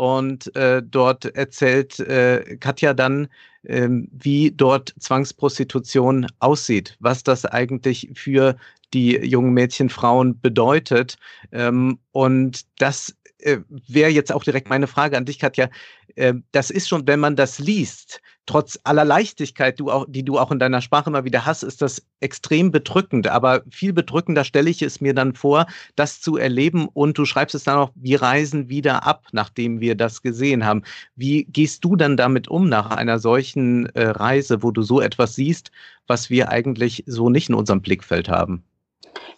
und 0.00 0.56
äh, 0.56 0.82
dort 0.82 1.26
erzählt 1.36 2.00
äh, 2.00 2.56
Katja 2.58 2.94
dann, 2.94 3.28
ähm, 3.64 4.08
wie 4.12 4.50
dort 4.50 4.94
Zwangsprostitution 4.98 6.26
aussieht, 6.38 6.96
was 7.00 7.22
das 7.22 7.44
eigentlich 7.44 8.08
für 8.14 8.56
die 8.94 9.18
jungen 9.18 9.52
Mädchen, 9.52 9.90
Frauen 9.90 10.40
bedeutet. 10.40 11.18
Ähm, 11.52 11.98
und 12.12 12.62
das 12.80 13.14
äh, 13.42 13.60
wäre 13.68 14.10
jetzt 14.10 14.32
auch 14.32 14.44
direkt 14.44 14.68
meine 14.68 14.86
Frage 14.86 15.16
an 15.16 15.24
dich, 15.24 15.38
Katja. 15.38 15.68
Äh, 16.16 16.34
das 16.52 16.70
ist 16.70 16.88
schon, 16.88 17.06
wenn 17.06 17.20
man 17.20 17.36
das 17.36 17.58
liest, 17.58 18.20
trotz 18.46 18.78
aller 18.84 19.04
Leichtigkeit, 19.04 19.78
du 19.78 19.90
auch, 19.90 20.06
die 20.08 20.24
du 20.24 20.38
auch 20.38 20.50
in 20.50 20.58
deiner 20.58 20.80
Sprache 20.80 21.10
immer 21.10 21.24
wieder 21.24 21.46
hast, 21.46 21.62
ist 21.62 21.82
das 21.82 22.02
extrem 22.20 22.70
bedrückend. 22.70 23.28
Aber 23.28 23.62
viel 23.70 23.92
bedrückender 23.92 24.44
stelle 24.44 24.70
ich 24.70 24.82
es 24.82 25.00
mir 25.00 25.14
dann 25.14 25.34
vor, 25.34 25.66
das 25.96 26.20
zu 26.20 26.36
erleben. 26.36 26.88
Und 26.92 27.16
du 27.16 27.24
schreibst 27.24 27.54
es 27.54 27.64
dann 27.64 27.78
auch, 27.78 27.90
wir 27.94 28.22
reisen 28.22 28.68
wieder 28.68 29.06
ab, 29.06 29.26
nachdem 29.32 29.80
wir 29.80 29.94
das 29.94 30.22
gesehen 30.22 30.64
haben. 30.64 30.82
Wie 31.16 31.44
gehst 31.44 31.84
du 31.84 31.96
dann 31.96 32.16
damit 32.16 32.48
um 32.48 32.68
nach 32.68 32.90
einer 32.90 33.18
solchen 33.18 33.86
äh, 33.94 34.08
Reise, 34.08 34.62
wo 34.62 34.70
du 34.70 34.82
so 34.82 35.00
etwas 35.00 35.34
siehst, 35.34 35.70
was 36.06 36.30
wir 36.30 36.50
eigentlich 36.50 37.04
so 37.06 37.30
nicht 37.30 37.48
in 37.48 37.54
unserem 37.54 37.82
Blickfeld 37.82 38.28
haben? 38.28 38.64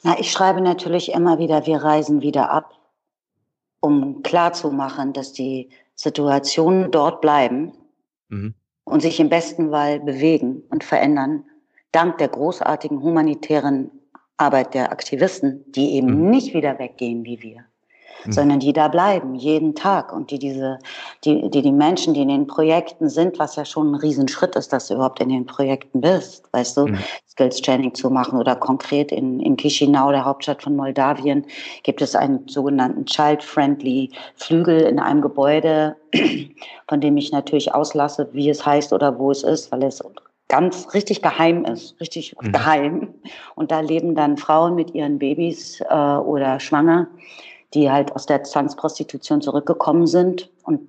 Na, 0.02 0.18
ich 0.18 0.32
schreibe 0.32 0.60
natürlich 0.60 1.12
immer 1.12 1.38
wieder, 1.38 1.66
wir 1.66 1.78
reisen 1.78 2.22
wieder 2.22 2.50
ab 2.50 2.81
um 3.82 4.22
klarzumachen, 4.22 5.12
dass 5.12 5.32
die 5.32 5.68
Situationen 5.94 6.90
dort 6.90 7.20
bleiben 7.20 7.72
mhm. 8.28 8.54
und 8.84 9.02
sich 9.02 9.20
im 9.20 9.28
besten 9.28 9.70
Fall 9.70 10.00
bewegen 10.00 10.62
und 10.70 10.84
verändern, 10.84 11.44
dank 11.90 12.16
der 12.18 12.28
großartigen 12.28 13.02
humanitären 13.02 13.90
Arbeit 14.36 14.74
der 14.74 14.92
Aktivisten, 14.92 15.64
die 15.72 15.96
eben 15.96 16.24
mhm. 16.24 16.30
nicht 16.30 16.54
wieder 16.54 16.78
weggehen 16.78 17.24
wie 17.24 17.42
wir. 17.42 17.64
Mhm. 18.24 18.32
sondern 18.32 18.60
die 18.60 18.72
da 18.72 18.88
bleiben, 18.88 19.34
jeden 19.34 19.74
Tag 19.74 20.12
und 20.12 20.30
die 20.30 20.38
diese, 20.38 20.78
die, 21.24 21.50
die, 21.50 21.62
die 21.62 21.72
Menschen, 21.72 22.14
die 22.14 22.22
in 22.22 22.28
den 22.28 22.46
Projekten 22.46 23.08
sind, 23.08 23.38
was 23.38 23.56
ja 23.56 23.64
schon 23.64 23.92
ein 23.92 23.94
Riesenschritt 23.96 24.56
ist, 24.56 24.72
dass 24.72 24.88
du 24.88 24.94
überhaupt 24.94 25.20
in 25.20 25.28
den 25.28 25.46
Projekten 25.46 26.00
bist, 26.00 26.48
weißt 26.52 26.76
du, 26.76 26.86
mhm. 26.86 26.98
Skills 27.28 27.62
Training 27.62 27.94
zu 27.94 28.10
machen 28.10 28.38
oder 28.38 28.54
konkret 28.54 29.10
in, 29.10 29.40
in 29.40 29.56
Chisinau, 29.56 30.10
der 30.10 30.24
Hauptstadt 30.24 30.62
von 30.62 30.76
Moldawien, 30.76 31.46
gibt 31.82 32.02
es 32.02 32.14
einen 32.14 32.46
sogenannten 32.46 33.06
Child-Friendly 33.06 34.10
Flügel 34.36 34.82
in 34.82 34.98
einem 34.98 35.22
Gebäude, 35.22 35.96
von 36.88 37.00
dem 37.00 37.16
ich 37.16 37.32
natürlich 37.32 37.74
auslasse, 37.74 38.28
wie 38.32 38.50
es 38.50 38.64
heißt 38.64 38.92
oder 38.92 39.18
wo 39.18 39.30
es 39.30 39.42
ist, 39.42 39.72
weil 39.72 39.82
es 39.82 40.02
ganz 40.52 40.92
richtig 40.92 41.22
geheim 41.22 41.64
ist, 41.64 41.98
richtig 41.98 42.36
mhm. 42.38 42.52
geheim. 42.52 43.14
Und 43.54 43.70
da 43.70 43.80
leben 43.80 44.14
dann 44.14 44.36
Frauen 44.36 44.74
mit 44.74 44.94
ihren 44.94 45.18
Babys 45.18 45.80
äh, 45.88 45.94
oder 45.94 46.60
schwanger, 46.60 47.08
die 47.74 47.90
halt 47.90 48.14
aus 48.14 48.26
der 48.26 48.44
Zwangsprostitution 48.44 49.40
zurückgekommen 49.40 50.06
sind 50.06 50.50
und 50.64 50.80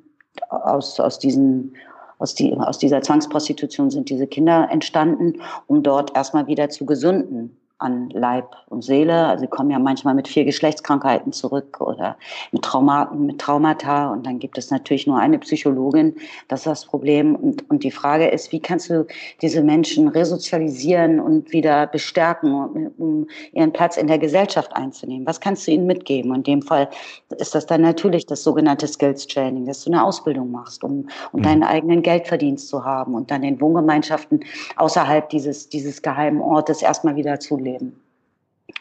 aus, 0.49 0.99
aus 0.99 1.19
diesen 1.19 1.75
aus, 2.19 2.35
die, 2.35 2.55
aus 2.55 2.77
dieser 2.77 3.01
Zwangsprostitution 3.01 3.89
sind 3.89 4.09
diese 4.09 4.27
Kinder 4.27 4.69
entstanden, 4.71 5.41
um 5.67 5.83
dort 5.83 6.15
erstmal 6.15 6.47
wieder 6.47 6.69
zu 6.69 6.85
gesunden 6.85 7.57
an 7.83 8.09
Leib 8.11 8.55
und 8.69 8.83
Seele. 8.83 9.27
Also 9.27 9.41
sie 9.41 9.47
kommen 9.47 9.69
ja 9.69 9.77
manchmal 9.77 10.15
mit 10.15 10.27
vier 10.27 10.45
Geschlechtskrankheiten 10.45 11.33
zurück 11.33 11.81
oder 11.81 12.17
mit 12.51 12.63
Traumaten, 12.63 13.25
mit 13.25 13.39
Traumata. 13.39 14.11
Und 14.11 14.25
dann 14.25 14.39
gibt 14.39 14.57
es 14.57 14.71
natürlich 14.71 15.05
nur 15.05 15.19
eine 15.19 15.37
Psychologin. 15.39 16.15
Das 16.47 16.61
ist 16.61 16.67
das 16.67 16.85
Problem. 16.85 17.35
Und, 17.35 17.69
und 17.69 17.83
die 17.83 17.91
Frage 17.91 18.27
ist, 18.27 18.51
wie 18.51 18.61
kannst 18.61 18.89
du 18.89 19.05
diese 19.41 19.61
Menschen 19.61 20.07
resozialisieren 20.07 21.19
und 21.19 21.51
wieder 21.51 21.87
bestärken, 21.87 22.91
um 22.97 23.27
ihren 23.51 23.73
Platz 23.73 23.97
in 23.97 24.07
der 24.07 24.17
Gesellschaft 24.17 24.73
einzunehmen? 24.75 25.27
Was 25.27 25.39
kannst 25.39 25.67
du 25.67 25.71
ihnen 25.71 25.85
mitgeben? 25.85 26.33
in 26.33 26.43
dem 26.43 26.61
Fall 26.61 26.89
ist 27.37 27.53
das 27.53 27.65
dann 27.65 27.81
natürlich 27.81 28.25
das 28.25 28.43
sogenannte 28.43 28.87
Skills 28.87 29.27
Training, 29.27 29.65
dass 29.65 29.83
du 29.83 29.91
eine 29.91 30.03
Ausbildung 30.03 30.51
machst, 30.51 30.83
um, 30.83 31.07
um 31.31 31.39
mhm. 31.39 31.43
deinen 31.43 31.63
eigenen 31.63 32.01
Geldverdienst 32.01 32.67
zu 32.69 32.83
haben 32.83 33.13
und 33.13 33.29
dann 33.29 33.43
in 33.43 33.59
Wohngemeinschaften 33.59 34.43
außerhalb 34.77 35.29
dieses, 35.29 35.69
dieses 35.69 36.01
geheimen 36.01 36.41
Ortes 36.41 36.81
erstmal 36.81 37.15
wieder 37.15 37.39
zu 37.39 37.57
leben 37.57 37.72
leben. 37.73 38.01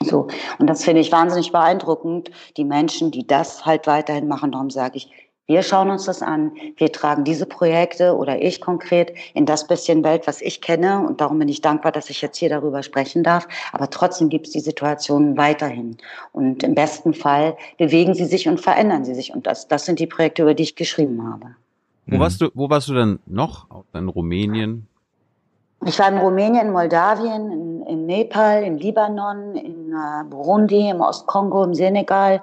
So. 0.01 0.29
Und 0.59 0.69
das 0.69 0.85
finde 0.85 1.01
ich 1.01 1.13
wahnsinnig 1.13 1.53
beeindruckend. 1.53 2.31
Die 2.57 2.65
Menschen, 2.65 3.11
die 3.11 3.27
das 3.27 3.67
halt 3.67 3.87
weiterhin 3.87 4.29
machen, 4.29 4.53
darum 4.53 4.71
sage 4.71 4.97
ich, 4.97 5.11
wir 5.47 5.63
schauen 5.63 5.91
uns 5.91 6.05
das 6.05 6.23
an. 6.23 6.53
Wir 6.77 6.93
tragen 6.93 7.25
diese 7.25 7.47
Projekte 7.47 8.17
oder 8.17 8.41
ich 8.41 8.61
konkret 8.61 9.13
in 9.35 9.45
das 9.45 9.67
bisschen 9.67 10.05
Welt, 10.05 10.27
was 10.27 10.41
ich 10.41 10.61
kenne. 10.61 11.05
Und 11.07 11.21
darum 11.21 11.39
bin 11.39 11.49
ich 11.49 11.61
dankbar, 11.61 11.91
dass 11.91 12.11
ich 12.11 12.23
jetzt 12.23 12.39
hier 12.39 12.49
darüber 12.49 12.83
sprechen 12.83 13.25
darf. 13.25 13.49
Aber 13.73 13.91
trotzdem 13.91 14.29
gibt 14.29 14.47
es 14.47 14.53
die 14.53 14.61
Situationen 14.61 15.37
weiterhin. 15.37 15.97
Und 16.33 16.63
im 16.63 16.75
besten 16.75 17.13
Fall 17.13 17.57
bewegen 17.77 18.15
sie 18.15 18.25
sich 18.25 18.49
und 18.49 18.61
verändern 18.61 19.05
sie 19.05 19.15
sich. 19.15 19.35
Und 19.35 19.47
das, 19.47 19.67
das 19.67 19.85
sind 19.85 19.99
die 19.99 20.07
Projekte, 20.07 20.43
über 20.43 20.55
die 20.55 20.63
ich 20.63 20.77
geschrieben 20.77 21.29
habe. 21.31 21.57
Wo 22.07 22.19
warst 22.19 22.41
du, 22.41 22.49
wo 22.55 22.71
warst 22.71 22.89
du 22.89 22.95
denn 22.95 23.19
noch? 23.27 23.67
In 23.93 24.09
Rumänien? 24.09 24.87
Ich 25.85 25.99
war 25.99 26.09
in 26.09 26.19
Rumänien, 26.19 26.67
in 26.67 26.73
Moldawien, 26.73 27.51
in, 27.51 27.87
in 27.87 28.07
Nepal, 28.07 28.63
in 28.63 28.79
Libanon, 28.79 29.57
in 29.57 29.93
äh, 29.93 30.25
Burundi, 30.25 30.89
im 30.89 31.01
Ostkongo, 31.01 31.65
im 31.65 31.75
Senegal, 31.75 32.41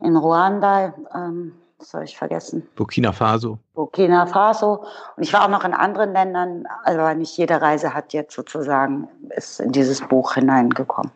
in 0.00 0.16
Ruanda. 0.16 0.94
Ähm, 1.14 1.52
das 1.78 1.94
habe 1.94 2.04
ich 2.04 2.16
vergessen. 2.16 2.66
Burkina 2.76 3.12
Faso. 3.12 3.58
Burkina 3.74 4.26
Faso. 4.26 4.84
Und 5.16 5.22
ich 5.22 5.32
war 5.32 5.44
auch 5.44 5.48
noch 5.48 5.64
in 5.64 5.74
anderen 5.74 6.12
Ländern, 6.12 6.66
aber 6.84 7.14
nicht 7.14 7.36
jede 7.36 7.60
Reise 7.60 7.94
hat 7.94 8.12
jetzt 8.12 8.34
sozusagen 8.34 9.08
ist 9.36 9.60
in 9.60 9.72
dieses 9.72 10.00
Buch 10.06 10.34
hineingekommen. 10.34 11.10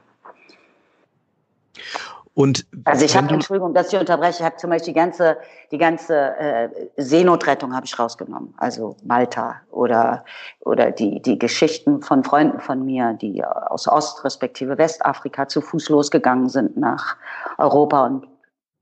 Und 2.35 2.67
also 2.83 3.05
ich 3.05 3.17
habe, 3.17 3.33
Entschuldigung, 3.33 3.75
dass 3.75 3.93
ich 3.93 3.99
unterbreche, 3.99 4.41
ich 4.41 4.45
habe 4.45 4.57
zum 4.57 4.71
Beispiel 4.71 4.93
die 4.93 4.99
ganze, 4.99 5.37
die 5.71 5.79
ganze 5.79 6.37
äh, 6.37 6.69
Seenotrettung 6.97 7.75
habe 7.75 7.87
ich 7.87 7.97
rausgenommen. 7.97 8.55
Also 8.57 8.97
Malta 9.05 9.61
oder, 9.71 10.25
oder 10.59 10.91
die, 10.91 11.23
die 11.23 11.39
Geschichten 11.39 12.03
von 12.03 12.25
Freunden 12.25 12.59
von 12.59 12.85
mir, 12.85 13.13
die 13.13 13.45
aus 13.45 13.87
Ost- 13.87 14.25
respektive 14.25 14.79
Westafrika 14.79 15.47
zu 15.47 15.61
Fuß 15.61 15.89
losgegangen 15.91 16.49
sind 16.49 16.77
nach 16.77 17.17
Europa 17.57 18.05
und 18.05 18.27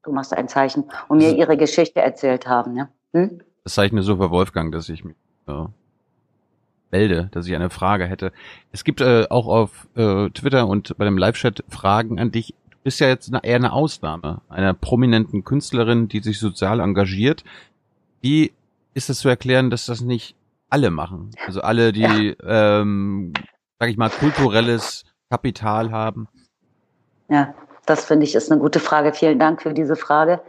du 0.02 0.12
machst 0.12 0.32
ein 0.32 0.48
Zeichen 0.48 0.84
und 1.08 1.18
mir 1.18 1.36
ihre 1.36 1.58
Geschichte 1.58 2.00
erzählt 2.00 2.48
haben. 2.48 2.74
Ja? 2.74 2.88
Hm? 3.12 3.42
Das 3.64 3.76
mir 3.92 4.02
so 4.02 4.16
bei 4.16 4.30
Wolfgang, 4.30 4.72
dass 4.72 4.88
ich 4.88 5.04
mich 5.04 5.14
äh, 5.46 5.66
melde, 6.90 7.28
dass 7.32 7.46
ich 7.46 7.54
eine 7.54 7.68
Frage 7.68 8.06
hätte. 8.06 8.32
Es 8.72 8.82
gibt 8.82 9.02
äh, 9.02 9.26
auch 9.28 9.46
auf 9.46 9.88
äh, 9.94 10.30
Twitter 10.30 10.66
und 10.66 10.96
bei 10.96 11.04
dem 11.04 11.18
Live-Chat 11.18 11.64
Fragen 11.68 12.18
an 12.18 12.32
dich 12.32 12.54
bist 12.82 13.00
ja 13.00 13.08
jetzt 13.08 13.30
eher 13.42 13.56
eine 13.56 13.72
Ausnahme 13.72 14.40
einer 14.48 14.74
prominenten 14.74 15.44
Künstlerin, 15.44 16.08
die 16.08 16.20
sich 16.20 16.38
sozial 16.38 16.80
engagiert. 16.80 17.44
Wie 18.20 18.52
ist 18.94 19.10
es 19.10 19.20
zu 19.20 19.28
erklären, 19.28 19.70
dass 19.70 19.86
das 19.86 20.00
nicht 20.00 20.36
alle 20.68 20.90
machen? 20.90 21.30
Also 21.46 21.60
alle, 21.60 21.92
die, 21.92 22.36
ja. 22.42 22.80
ähm, 22.80 23.32
sag 23.78 23.88
ich 23.88 23.96
mal, 23.96 24.10
kulturelles 24.10 25.04
Kapital 25.30 25.90
haben. 25.90 26.28
Ja, 27.28 27.54
das 27.86 28.04
finde 28.04 28.24
ich 28.24 28.34
ist 28.34 28.50
eine 28.50 28.60
gute 28.60 28.80
Frage. 28.80 29.12
Vielen 29.12 29.38
Dank 29.38 29.62
für 29.62 29.72
diese 29.72 29.96
Frage. 29.96 30.40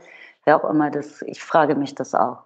Wer 0.45 0.57
auch 0.57 0.69
immer 0.69 0.91
das, 0.91 1.21
ich 1.23 1.41
frage 1.41 1.75
mich 1.75 1.95
das 1.95 2.13
auch. 2.13 2.43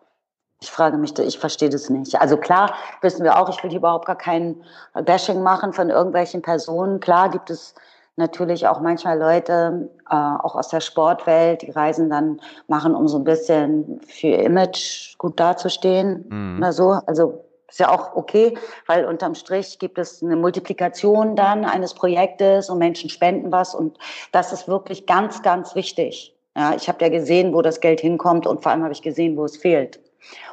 Ich 0.59 0.71
frage 0.71 0.97
mich, 0.97 1.17
ich 1.19 1.37
verstehe 1.37 1.69
das 1.69 1.89
nicht. 1.89 2.19
Also 2.19 2.37
klar, 2.37 2.73
wissen 3.01 3.23
wir 3.23 3.37
auch, 3.37 3.49
ich 3.49 3.61
will 3.63 3.69
hier 3.69 3.79
überhaupt 3.79 4.07
gar 4.07 4.17
kein 4.17 4.63
Bashing 4.93 5.43
machen 5.43 5.71
von 5.73 5.89
irgendwelchen 5.89 6.41
Personen. 6.41 6.99
Klar 6.99 7.29
gibt 7.29 7.49
es 7.51 7.75
natürlich 8.17 8.67
auch 8.67 8.81
manchmal 8.81 9.17
Leute, 9.17 9.89
äh, 10.09 10.15
auch 10.15 10.55
aus 10.55 10.69
der 10.69 10.81
Sportwelt, 10.81 11.61
die 11.61 11.71
Reisen 11.71 12.09
dann 12.09 12.41
machen, 12.67 12.95
um 12.95 13.07
so 13.07 13.17
ein 13.17 13.23
bisschen 13.23 14.01
für 14.07 14.27
Image 14.27 15.17
gut 15.17 15.39
dazustehen 15.39 16.25
mhm. 16.29 16.57
oder 16.57 16.73
so. 16.73 16.99
Also 17.05 17.43
ist 17.69 17.79
ja 17.79 17.89
auch 17.89 18.15
okay, 18.15 18.57
weil 18.85 19.05
unterm 19.05 19.35
Strich 19.35 19.77
gibt 19.77 19.97
es 19.97 20.23
eine 20.23 20.35
Multiplikation 20.35 21.35
dann 21.35 21.65
eines 21.65 21.93
Projektes 21.93 22.69
und 22.69 22.79
Menschen 22.79 23.09
spenden 23.09 23.51
was 23.51 23.75
und 23.75 23.97
das 24.31 24.53
ist 24.53 24.67
wirklich 24.67 25.05
ganz, 25.05 25.41
ganz 25.43 25.75
wichtig. 25.75 26.33
Ja, 26.55 26.73
ich 26.75 26.87
habe 26.87 27.03
ja 27.03 27.09
gesehen, 27.09 27.53
wo 27.53 27.61
das 27.61 27.81
Geld 27.81 27.99
hinkommt 27.99 28.47
und 28.47 28.63
vor 28.63 28.71
allem 28.71 28.83
habe 28.83 28.93
ich 28.93 29.01
gesehen, 29.01 29.37
wo 29.37 29.45
es 29.45 29.57
fehlt 29.57 29.99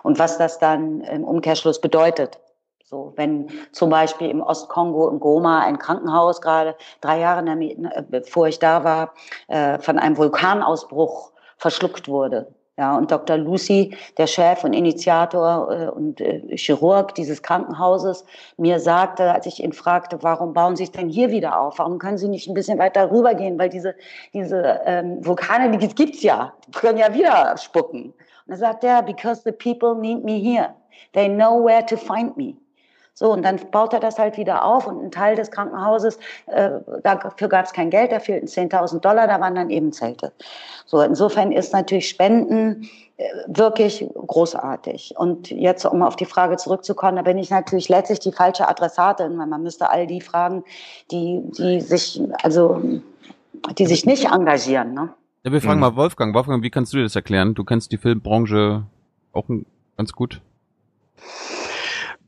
und 0.02 0.18
was 0.18 0.38
das 0.38 0.58
dann 0.58 1.00
im 1.02 1.24
Umkehrschluss 1.24 1.80
bedeutet. 1.80 2.38
So, 2.94 3.12
wenn 3.16 3.48
zum 3.72 3.90
Beispiel 3.90 4.30
im 4.30 4.40
Ostkongo, 4.40 5.08
in 5.08 5.18
Goma, 5.18 5.62
ein 5.64 5.80
Krankenhaus 5.80 6.40
gerade 6.40 6.76
drei 7.00 7.18
Jahre, 7.18 7.42
ne, 7.42 8.06
bevor 8.08 8.46
ich 8.46 8.60
da 8.60 8.84
war, 8.84 9.14
äh, 9.48 9.80
von 9.80 9.98
einem 9.98 10.16
Vulkanausbruch 10.16 11.32
verschluckt 11.56 12.06
wurde. 12.06 12.54
Ja, 12.78 12.96
und 12.96 13.10
Dr. 13.10 13.36
Lucy, 13.36 13.96
der 14.16 14.28
Chef 14.28 14.62
und 14.62 14.74
Initiator 14.74 15.72
äh, 15.72 15.88
und 15.88 16.20
äh, 16.20 16.56
Chirurg 16.56 17.16
dieses 17.16 17.42
Krankenhauses, 17.42 18.24
mir 18.58 18.78
sagte, 18.78 19.32
als 19.32 19.46
ich 19.46 19.60
ihn 19.60 19.72
fragte, 19.72 20.18
warum 20.22 20.52
bauen 20.52 20.76
Sie 20.76 20.84
es 20.84 20.92
denn 20.92 21.08
hier 21.08 21.32
wieder 21.32 21.60
auf? 21.60 21.80
Warum 21.80 21.98
können 21.98 22.18
Sie 22.18 22.28
nicht 22.28 22.46
ein 22.46 22.54
bisschen 22.54 22.78
weiter 22.78 23.10
rübergehen? 23.10 23.58
Weil 23.58 23.70
diese, 23.70 23.96
diese 24.32 24.80
ähm, 24.84 25.18
Vulkane, 25.26 25.76
die 25.76 25.88
gibt's 25.88 26.22
ja, 26.22 26.52
die 26.68 26.70
können 26.70 26.98
ja 26.98 27.12
wieder 27.12 27.56
spucken. 27.56 28.14
Und 28.46 28.52
er 28.52 28.56
sagt 28.56 28.84
er, 28.84 29.02
because 29.02 29.42
the 29.44 29.52
people 29.52 29.96
need 29.96 30.22
me 30.22 30.38
here. 30.38 30.74
They 31.12 31.28
know 31.28 31.64
where 31.64 31.84
to 31.86 31.96
find 31.96 32.36
me. 32.36 32.54
So, 33.14 33.32
und 33.32 33.42
dann 33.44 33.60
baut 33.70 33.92
er 33.92 34.00
das 34.00 34.18
halt 34.18 34.36
wieder 34.36 34.64
auf 34.64 34.88
und 34.88 35.00
ein 35.02 35.10
Teil 35.12 35.36
des 35.36 35.52
Krankenhauses, 35.52 36.18
äh, 36.46 36.70
dafür 37.04 37.48
gab 37.48 37.64
es 37.64 37.72
kein 37.72 37.88
Geld, 37.88 38.10
da 38.10 38.18
fehlten 38.18 38.48
10.000 38.48 38.98
Dollar, 38.98 39.28
da 39.28 39.40
waren 39.40 39.54
dann 39.54 39.70
eben 39.70 39.92
Zelte. 39.92 40.32
So, 40.84 41.00
insofern 41.00 41.52
ist 41.52 41.72
natürlich 41.72 42.08
Spenden 42.08 42.90
äh, 43.16 43.24
wirklich 43.46 44.04
großartig. 44.14 45.14
Und 45.16 45.48
jetzt, 45.50 45.84
um 45.84 46.02
auf 46.02 46.16
die 46.16 46.24
Frage 46.24 46.56
zurückzukommen, 46.56 47.14
da 47.14 47.22
bin 47.22 47.38
ich 47.38 47.50
natürlich 47.50 47.88
letztlich 47.88 48.18
die 48.18 48.32
falsche 48.32 48.68
Adressatin, 48.68 49.38
weil 49.38 49.46
man 49.46 49.62
müsste 49.62 49.90
all 49.90 50.08
die 50.08 50.20
fragen, 50.20 50.64
die, 51.12 51.40
die 51.56 51.80
sich, 51.80 52.20
also, 52.42 52.82
die 53.78 53.86
sich 53.86 54.04
nicht 54.06 54.26
engagieren, 54.32 54.92
ne? 54.92 55.10
Ja, 55.44 55.52
wir 55.52 55.60
fragen 55.60 55.76
mhm. 55.76 55.80
mal 55.82 55.96
Wolfgang. 55.96 56.34
Wolfgang, 56.34 56.64
wie 56.64 56.70
kannst 56.70 56.92
du 56.92 56.96
dir 56.96 57.02
das 57.02 57.14
erklären? 57.14 57.54
Du 57.54 57.64
kennst 57.64 57.92
die 57.92 57.98
Filmbranche 57.98 58.84
auch 59.32 59.44
ganz 59.96 60.12
gut. 60.12 60.40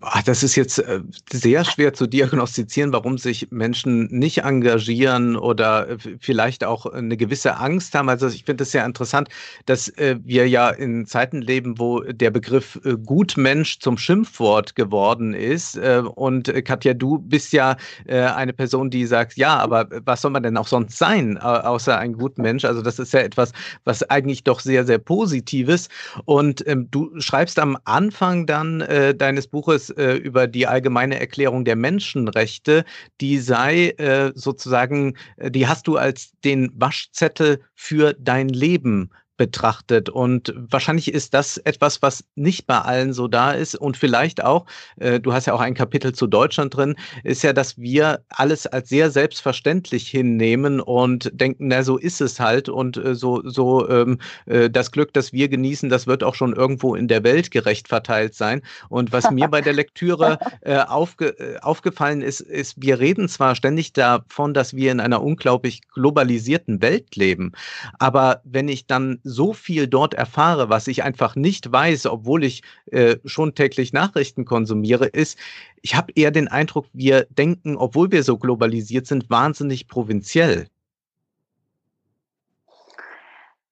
Ach, 0.03 0.23
das 0.23 0.43
ist 0.43 0.57
jetzt 0.57 0.79
äh, 0.79 1.01
sehr 1.33 1.65
schwer 1.65 1.95
zu 1.95 2.07
diagnostizieren, 2.07 2.93
warum 2.93 3.17
sich 3.17 3.49
Menschen 3.51 4.07
nicht 4.11 4.43
engagieren 4.45 5.37
oder 5.37 5.89
äh, 5.89 5.97
vielleicht 6.21 6.65
auch 6.65 6.85
eine 6.85 7.17
gewisse 7.17 7.57
Angst 7.57 7.95
haben. 7.95 8.11
Also 8.11 8.29
ich 8.29 8.45
finde 8.45 8.65
es 8.65 8.73
sehr 8.73 8.85
interessant, 8.85 9.31
dass 9.65 9.89
äh, 9.89 10.17
wir 10.23 10.47
ja 10.49 10.69
in 10.69 11.07
Zeiten 11.07 11.41
leben, 11.41 11.79
wo 11.79 12.01
der 12.01 12.31
Begriff 12.31 12.79
Gutmensch 13.07 13.79
zum 13.79 13.97
Schimpfwort 13.97 14.75
geworden 14.75 15.33
ist. 15.33 15.79
Und 15.79 16.53
Katja, 16.65 16.95
du 16.95 17.19
bist 17.19 17.53
ja 17.53 17.77
eine 18.09 18.53
Person, 18.53 18.91
die 18.91 19.07
sagt, 19.07 19.37
ja, 19.37 19.57
aber 19.57 19.89
was 20.05 20.21
soll 20.21 20.31
man 20.31 20.43
denn 20.43 20.57
auch 20.57 20.67
sonst 20.67 20.99
sein, 20.99 21.39
außer 21.39 21.99
ein 21.99 22.13
Gutmensch? 22.15 22.65
Also 22.65 22.83
das 22.83 22.99
ist 22.99 23.13
ja 23.13 23.21
etwas, 23.21 23.53
was 23.85 24.03
eigentlich 24.05 24.45
doch 24.45 24.61
sehr, 24.61 24.85
sehr 24.85 24.99
Positives. 24.99 25.89
Und 26.25 26.67
ähm, 26.67 26.89
du 26.91 27.11
schreibst 27.19 27.59
am 27.59 27.79
Anfang 27.85 28.47
dann 28.47 28.85
deines 29.19 29.47
Buches 29.47 29.86
äh, 29.91 30.17
über 30.17 30.47
die 30.47 30.67
allgemeine 30.67 31.19
Erklärung 31.21 31.65
der 31.65 31.77
Menschenrechte, 31.77 32.85
die 33.21 33.39
sei 33.39 33.91
äh, 33.99 34.33
sozusagen, 34.35 35.17
äh, 35.37 35.51
die 35.51 35.67
hast 35.67 35.87
du 35.87 35.97
als 35.97 36.33
den 36.45 36.71
Waschzettel 36.75 37.61
für 37.75 38.15
dein 38.15 38.49
Leben 38.49 39.11
betrachtet. 39.37 40.09
Und 40.09 40.55
wahrscheinlich 40.57 41.13
ist 41.13 41.35
das 41.35 41.59
etwas, 41.59 42.03
was 42.03 42.25
nicht 42.35 42.67
bei 42.67 42.79
allen 42.79 43.13
so 43.13 43.29
da 43.29 43.53
ist. 43.53 43.75
Und 43.75 43.97
vielleicht 43.97 44.45
auch, 44.45 44.67
äh, 44.99 45.21
du 45.21 45.33
hast 45.33 45.47
ja 45.47 45.55
auch 45.55 45.61
ein 45.61 45.75
Kapitel 45.75 46.13
zu 46.15 46.27
Deutschland 46.27 46.77
drin, 46.77 46.97
ist 47.25 47.43
ja, 47.43 47.53
dass 47.53 47.79
wir 47.79 48.21
alles 48.29 48.67
als 48.67 48.89
sehr 48.89 49.11
selbstverständlich 49.11 50.09
hinnehmen 50.09 50.81
und 50.81 51.31
denken, 51.35 51.69
na, 51.69 51.83
so 51.83 51.97
ist 51.97 52.21
es 52.21 52.41
halt. 52.41 52.69
Und 52.69 52.97
äh, 52.97 53.15
so, 53.15 53.43
so 53.45 53.89
ähm, 53.89 54.19
äh, 54.47 54.71
das 54.71 54.91
Glück, 54.91 55.13
das 55.13 55.33
wir 55.33 55.49
genießen, 55.49 55.89
das 55.89 56.07
wird 56.07 56.23
auch 56.23 56.35
schon 56.35 56.55
irgendwo 56.55 56.95
in 56.95 57.09
der 57.09 57.25
Welt 57.25 57.51
gerecht 57.51 57.89
verteilt 57.89 58.35
sein. 58.35 58.63
Und 58.89 59.13
was 59.13 59.31
mir 59.31 59.49
bei 59.49 59.61
der 59.61 59.73
Lektüre 59.73 60.39
äh, 60.63 60.79
aufge, 60.79 61.39
äh, 61.39 61.59
aufgefallen 61.61 62.23
ist, 62.23 62.41
ist, 62.41 62.81
wir 62.81 62.99
reden 62.99 63.29
zwar 63.29 63.55
ständig 63.55 63.93
davon, 63.93 64.55
dass 64.55 64.75
wir 64.75 64.93
in 64.93 65.01
einer 65.01 65.23
unglaublich 65.23 65.83
globalisierten 65.93 66.83
Welt 66.83 67.17
leben, 67.17 67.53
aber 67.99 68.41
wenn 68.45 68.69
ich 68.69 68.87
dann 68.87 69.19
so 69.27 69.53
viel 69.53 69.89
dort 69.89 70.15
erfahre, 70.15 70.71
was 70.71 70.87
ich 70.87 71.03
einfach 71.03 71.35
nicht 71.35 71.71
weiß, 71.71 72.07
obwohl 72.07 72.45
ich 72.45 72.63
äh, 72.93 73.17
schon 73.25 73.55
täglich 73.55 73.93
Nachrichten 73.93 74.45
konsumiere, 74.45 75.07
ist, 75.07 75.37
ich 75.83 75.97
habe 75.97 76.13
eher 76.15 76.31
den 76.31 76.49
Eindruck, 76.49 76.87
wir 76.93 77.27
denken, 77.31 77.77
obwohl 77.77 78.13
wir 78.13 78.23
so 78.23 78.39
globalisiert 78.39 79.07
sind, 79.07 79.29
wahnsinnig 79.29 79.89
provinziell. 79.89 80.69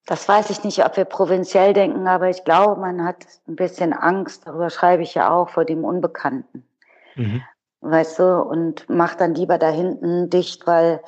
Das 0.07 0.29
weiß 0.29 0.51
ich 0.51 0.65
nicht, 0.65 0.85
ob 0.85 0.97
wir 0.97 1.05
provinziell 1.07 1.73
denken, 1.73 2.07
aber 2.07 2.29
ich 2.29 2.45
glaube, 2.45 2.81
man 2.81 3.05
hat 3.05 3.25
ein 3.49 3.57
bisschen 3.57 3.93
Angst, 3.93 4.47
darüber 4.47 4.69
schreibe 4.69 5.03
ich 5.03 5.15
ja 5.15 5.31
auch, 5.31 5.49
vor 5.49 5.65
dem 5.65 5.85
Unbekannten. 5.85 6.65
Mhm. 7.15 7.43
Weißt 7.81 8.19
du, 8.19 8.43
und 8.43 8.89
macht 8.91 9.21
dann 9.21 9.35
lieber 9.35 9.57
da 9.59 9.71
hinten 9.71 10.29
dicht, 10.31 10.67
weil 10.67 11.01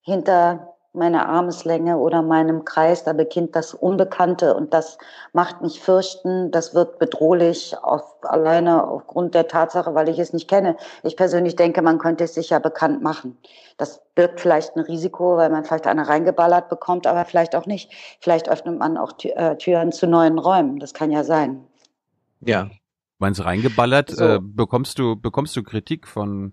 hinter 0.00 0.71
meiner 0.94 1.26
Armeslänge 1.26 1.96
oder 1.96 2.20
meinem 2.20 2.64
Kreis, 2.64 3.04
da 3.04 3.14
beginnt 3.14 3.56
das 3.56 3.72
Unbekannte 3.72 4.54
und 4.54 4.74
das 4.74 4.98
macht 5.32 5.62
mich 5.62 5.80
fürchten, 5.80 6.50
das 6.50 6.74
wird 6.74 6.98
bedrohlich 6.98 7.74
auf, 7.82 8.16
alleine 8.22 8.86
aufgrund 8.86 9.34
der 9.34 9.48
Tatsache, 9.48 9.94
weil 9.94 10.10
ich 10.10 10.18
es 10.18 10.34
nicht 10.34 10.48
kenne. 10.48 10.76
Ich 11.02 11.16
persönlich 11.16 11.56
denke, 11.56 11.80
man 11.80 11.98
könnte 11.98 12.24
es 12.24 12.34
sicher 12.34 12.60
bekannt 12.60 13.02
machen. 13.02 13.38
Das 13.78 14.02
birgt 14.14 14.40
vielleicht 14.40 14.76
ein 14.76 14.80
Risiko, 14.80 15.38
weil 15.38 15.48
man 15.48 15.64
vielleicht 15.64 15.86
eine 15.86 16.06
reingeballert 16.06 16.68
bekommt, 16.68 17.06
aber 17.06 17.24
vielleicht 17.24 17.56
auch 17.56 17.66
nicht. 17.66 17.90
Vielleicht 18.20 18.50
öffnet 18.50 18.78
man 18.78 18.98
auch 18.98 19.12
äh, 19.22 19.56
Türen 19.56 19.92
zu 19.92 20.06
neuen 20.06 20.38
Räumen. 20.38 20.78
Das 20.78 20.92
kann 20.92 21.10
ja 21.10 21.24
sein. 21.24 21.64
Ja. 22.40 22.70
Meinst 23.18 23.40
du 23.40 23.44
reingeballert? 23.44 24.10
So. 24.10 24.24
Äh, 24.24 24.38
bekommst 24.42 24.98
du, 24.98 25.16
bekommst 25.16 25.56
du 25.56 25.62
Kritik 25.62 26.06
von 26.06 26.52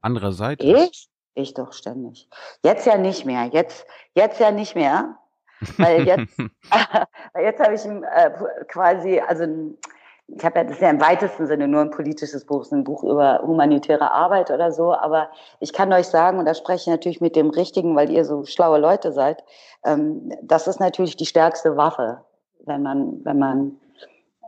anderer 0.00 0.32
Seite? 0.32 0.64
Ich? 0.64 1.08
Ich 1.34 1.54
doch 1.54 1.72
ständig. 1.72 2.28
Jetzt 2.62 2.86
ja 2.86 2.96
nicht 2.96 3.24
mehr. 3.24 3.46
Jetzt, 3.46 3.86
jetzt 4.14 4.40
ja 4.40 4.50
nicht 4.50 4.74
mehr. 4.74 5.16
Weil 5.78 6.06
jetzt, 6.06 6.36
jetzt 7.40 7.60
habe 7.60 7.74
ich 7.74 7.84
äh, 7.84 8.30
quasi, 8.68 9.20
also 9.20 9.44
ich 10.26 10.44
habe 10.44 10.58
ja 10.58 10.64
das 10.64 10.76
ist 10.76 10.82
ja 10.82 10.90
im 10.90 11.00
weitesten 11.00 11.46
Sinne 11.46 11.68
nur 11.68 11.82
ein 11.82 11.90
politisches 11.90 12.46
Buch, 12.46 12.70
ein 12.72 12.84
Buch 12.84 13.04
über 13.04 13.40
humanitäre 13.42 14.10
Arbeit 14.10 14.50
oder 14.50 14.72
so, 14.72 14.94
aber 14.94 15.28
ich 15.60 15.72
kann 15.72 15.92
euch 15.92 16.06
sagen, 16.06 16.38
und 16.38 16.46
da 16.46 16.54
spreche 16.54 16.82
ich 16.82 16.86
natürlich 16.86 17.20
mit 17.20 17.36
dem 17.36 17.50
Richtigen, 17.50 17.94
weil 17.94 18.10
ihr 18.10 18.24
so 18.24 18.44
schlaue 18.44 18.78
Leute 18.78 19.12
seid, 19.12 19.44
ähm, 19.84 20.32
das 20.42 20.66
ist 20.66 20.80
natürlich 20.80 21.16
die 21.16 21.26
stärkste 21.26 21.76
Waffe, 21.76 22.22
wenn 22.64 22.82
man, 22.82 23.22
wenn 23.24 23.38
man, 23.38 23.76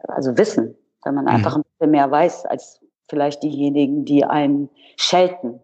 also 0.09 0.39
Wissen, 0.39 0.77
wenn 1.05 1.15
man 1.15 1.29
einfach 1.29 1.57
mhm. 1.57 1.63
ein 1.63 1.65
bisschen 1.79 1.91
mehr 1.91 2.11
weiß 2.11 2.47
als 2.47 2.81
vielleicht 3.09 3.43
diejenigen, 3.43 4.05
die 4.05 4.25
einen 4.25 4.71
schelten 4.97 5.61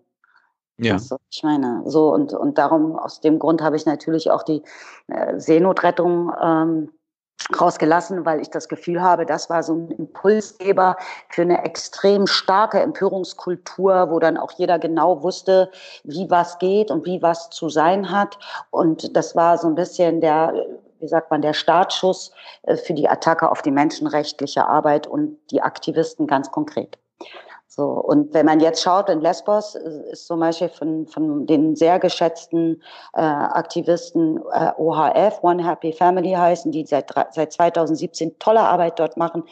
ja. 0.79 0.95
Also, 0.95 1.17
ich 1.31 1.43
meine, 1.43 1.83
so 1.87 2.13
und, 2.13 2.33
und 2.33 2.59
darum, 2.59 2.99
aus 2.99 3.21
dem 3.21 3.39
Grund 3.39 3.63
habe 3.63 3.77
ich 3.77 3.87
natürlich 3.87 4.31
auch 4.31 4.43
die 4.43 4.63
äh, 5.09 5.39
Seenotrettung 5.39 6.33
ähm, 6.43 6.89
rausgelassen, 7.61 8.25
weil 8.25 8.41
ich 8.41 8.51
das 8.51 8.69
Gefühl 8.69 9.03
habe, 9.03 9.27
das 9.27 9.51
war 9.51 9.63
so 9.63 9.75
ein 9.75 9.91
Impulsgeber 9.91 10.97
für 11.29 11.43
eine 11.43 11.65
extrem 11.65 12.27
starke 12.27 12.81
Empörungskultur, 12.81 14.11
wo 14.11 14.19
dann 14.19 14.37
auch 14.37 14.53
jeder 14.53 14.79
genau 14.79 15.23
wusste, 15.23 15.71
wie 16.05 16.31
was 16.31 16.59
geht 16.59 16.91
und 16.91 17.05
wie 17.05 17.21
was 17.23 17.51
zu 17.51 17.69
sein 17.69 18.11
hat. 18.11 18.39
Und 18.71 19.17
das 19.17 19.35
war 19.35 19.59
so 19.59 19.69
ein 19.69 19.75
bisschen 19.75 20.21
der, 20.21 20.55
wie 21.01 21.09
sagt 21.09 21.31
man, 21.31 21.43
der 21.43 21.53
Startschuss 21.53 22.33
äh, 22.63 22.77
für 22.77 22.95
die 22.95 23.09
Attacke 23.09 23.51
auf 23.51 23.63
die 23.63 23.73
menschenrechtliche 23.73 24.67
Arbeit 24.67 25.07
und 25.07 25.39
die 25.51 25.63
Aktivisten 25.63 26.27
ganz 26.27 26.51
konkret. 26.51 26.99
So, 27.75 27.85
und 27.85 28.35
wenn 28.35 28.45
man 28.45 28.61
jetzt 28.61 28.83
schaut, 28.83 29.09
in 29.09 29.23
Lesbos 29.23 29.77
ist 29.77 30.27
zum 30.27 30.41
Beispiel 30.41 30.69
von, 30.69 31.07
von 31.07 31.47
den 31.47 31.75
sehr 31.75 31.99
geschätzten 31.99 32.83
äh, 33.15 33.23
Aktivisten 33.23 34.37
äh, 34.53 34.73
OHF, 34.77 35.43
One 35.43 35.67
Happy 35.67 35.95
Family 35.95 36.33
heißen, 36.33 36.71
die 36.71 36.85
seit, 36.85 37.11
seit 37.31 37.51
2017 37.51 38.39
tolle 38.39 38.61
Arbeit 38.61 38.99
dort 38.99 39.17
machen, 39.17 39.45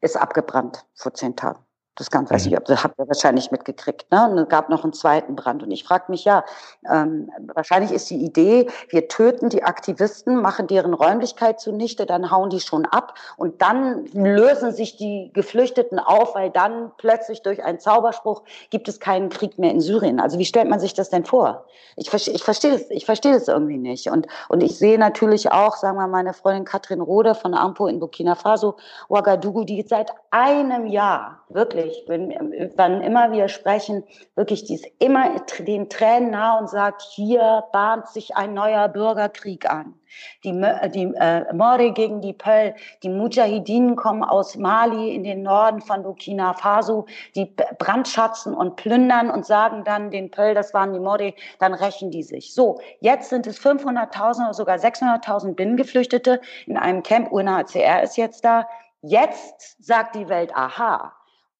ist 0.00 0.16
abgebrannt 0.16 0.86
vor 0.94 1.12
zehn 1.12 1.36
Tagen. 1.36 1.67
Das 1.98 2.10
Ganze 2.12 2.32
weiß 2.32 2.46
ich, 2.46 2.52
mhm. 2.52 2.58
ob 2.58 2.64
das 2.66 2.84
habt 2.84 2.96
ihr 2.98 3.08
wahrscheinlich 3.08 3.50
mitgekriegt. 3.50 4.10
Ne? 4.12 4.30
Und 4.30 4.38
es 4.38 4.48
gab 4.48 4.68
noch 4.68 4.84
einen 4.84 4.92
zweiten 4.92 5.34
Brand. 5.34 5.64
Und 5.64 5.72
ich 5.72 5.82
frage 5.82 6.04
mich 6.08 6.24
ja, 6.24 6.44
ähm, 6.88 7.28
wahrscheinlich 7.54 7.90
ist 7.90 8.08
die 8.08 8.24
Idee, 8.24 8.68
wir 8.88 9.08
töten 9.08 9.48
die 9.48 9.64
Aktivisten, 9.64 10.40
machen 10.40 10.68
deren 10.68 10.94
Räumlichkeit 10.94 11.60
zunichte, 11.60 12.06
dann 12.06 12.30
hauen 12.30 12.50
die 12.50 12.60
schon 12.60 12.86
ab 12.86 13.14
und 13.36 13.60
dann 13.60 14.06
lösen 14.12 14.72
sich 14.72 14.96
die 14.96 15.32
Geflüchteten 15.34 15.98
auf, 15.98 16.36
weil 16.36 16.50
dann 16.50 16.92
plötzlich 16.98 17.42
durch 17.42 17.64
einen 17.64 17.80
Zauberspruch 17.80 18.42
gibt 18.70 18.86
es 18.86 19.00
keinen 19.00 19.28
Krieg 19.28 19.58
mehr 19.58 19.72
in 19.72 19.80
Syrien. 19.80 20.20
Also 20.20 20.38
wie 20.38 20.44
stellt 20.44 20.68
man 20.68 20.78
sich 20.78 20.94
das 20.94 21.10
denn 21.10 21.24
vor? 21.24 21.64
Ich, 21.96 22.12
ich 22.14 22.44
verstehe 22.44 22.72
das, 22.72 22.90
ich 22.90 23.06
verstehe 23.06 23.32
das 23.32 23.48
irgendwie 23.48 23.78
nicht. 23.78 24.08
Und, 24.08 24.28
und 24.48 24.62
ich 24.62 24.78
sehe 24.78 24.98
natürlich 24.98 25.50
auch, 25.50 25.76
sagen 25.76 25.96
wir 25.96 26.06
mal, 26.06 26.18
meine 26.18 26.32
Freundin 26.32 26.64
Katrin 26.64 27.00
Rode 27.00 27.34
von 27.34 27.54
Ampo 27.54 27.88
in 27.88 27.98
Burkina 27.98 28.36
Faso, 28.36 28.76
Ouagadougou, 29.08 29.64
die 29.64 29.82
seit 29.82 30.12
einem 30.30 30.86
Jahr 30.86 31.40
wirklich 31.48 31.87
wirklich, 31.88 32.04
wenn, 32.08 32.72
wann 32.76 33.02
immer 33.02 33.32
wir 33.32 33.48
sprechen, 33.48 34.04
wirklich 34.34 34.64
dies 34.64 34.82
immer 34.98 35.40
den 35.58 35.88
Tränen 35.88 36.30
nah 36.30 36.58
und 36.58 36.68
sagt, 36.68 37.02
hier 37.02 37.64
bahnt 37.72 38.08
sich 38.08 38.36
ein 38.36 38.54
neuer 38.54 38.88
Bürgerkrieg 38.88 39.70
an. 39.70 39.94
Die, 40.42 40.52
die 40.94 41.12
äh, 41.16 41.52
Morde 41.52 41.92
gegen 41.92 42.22
die 42.22 42.32
Pöll, 42.32 42.74
die 43.02 43.10
Mujahideen 43.10 43.94
kommen 43.94 44.24
aus 44.24 44.56
Mali 44.56 45.14
in 45.14 45.22
den 45.22 45.42
Norden 45.42 45.82
von 45.82 46.02
Burkina 46.02 46.54
Faso, 46.54 47.06
die 47.34 47.54
brandschatzen 47.78 48.54
und 48.54 48.76
plündern 48.76 49.30
und 49.30 49.44
sagen 49.44 49.84
dann 49.84 50.10
den 50.10 50.30
Pöll, 50.30 50.54
das 50.54 50.72
waren 50.72 50.94
die 50.94 50.98
Morde, 50.98 51.34
dann 51.58 51.74
rächen 51.74 52.10
die 52.10 52.22
sich. 52.22 52.54
So, 52.54 52.80
jetzt 53.00 53.28
sind 53.28 53.46
es 53.46 53.60
500.000 53.60 54.44
oder 54.44 54.54
sogar 54.54 54.76
600.000 54.78 55.54
Binnengeflüchtete 55.54 56.40
in 56.66 56.78
einem 56.78 57.02
Camp, 57.02 57.30
UNHCR 57.30 58.02
ist 58.02 58.16
jetzt 58.16 58.44
da. 58.44 58.66
Jetzt 59.02 59.76
sagt 59.84 60.16
die 60.16 60.28
Welt, 60.28 60.50
aha, 60.56 61.12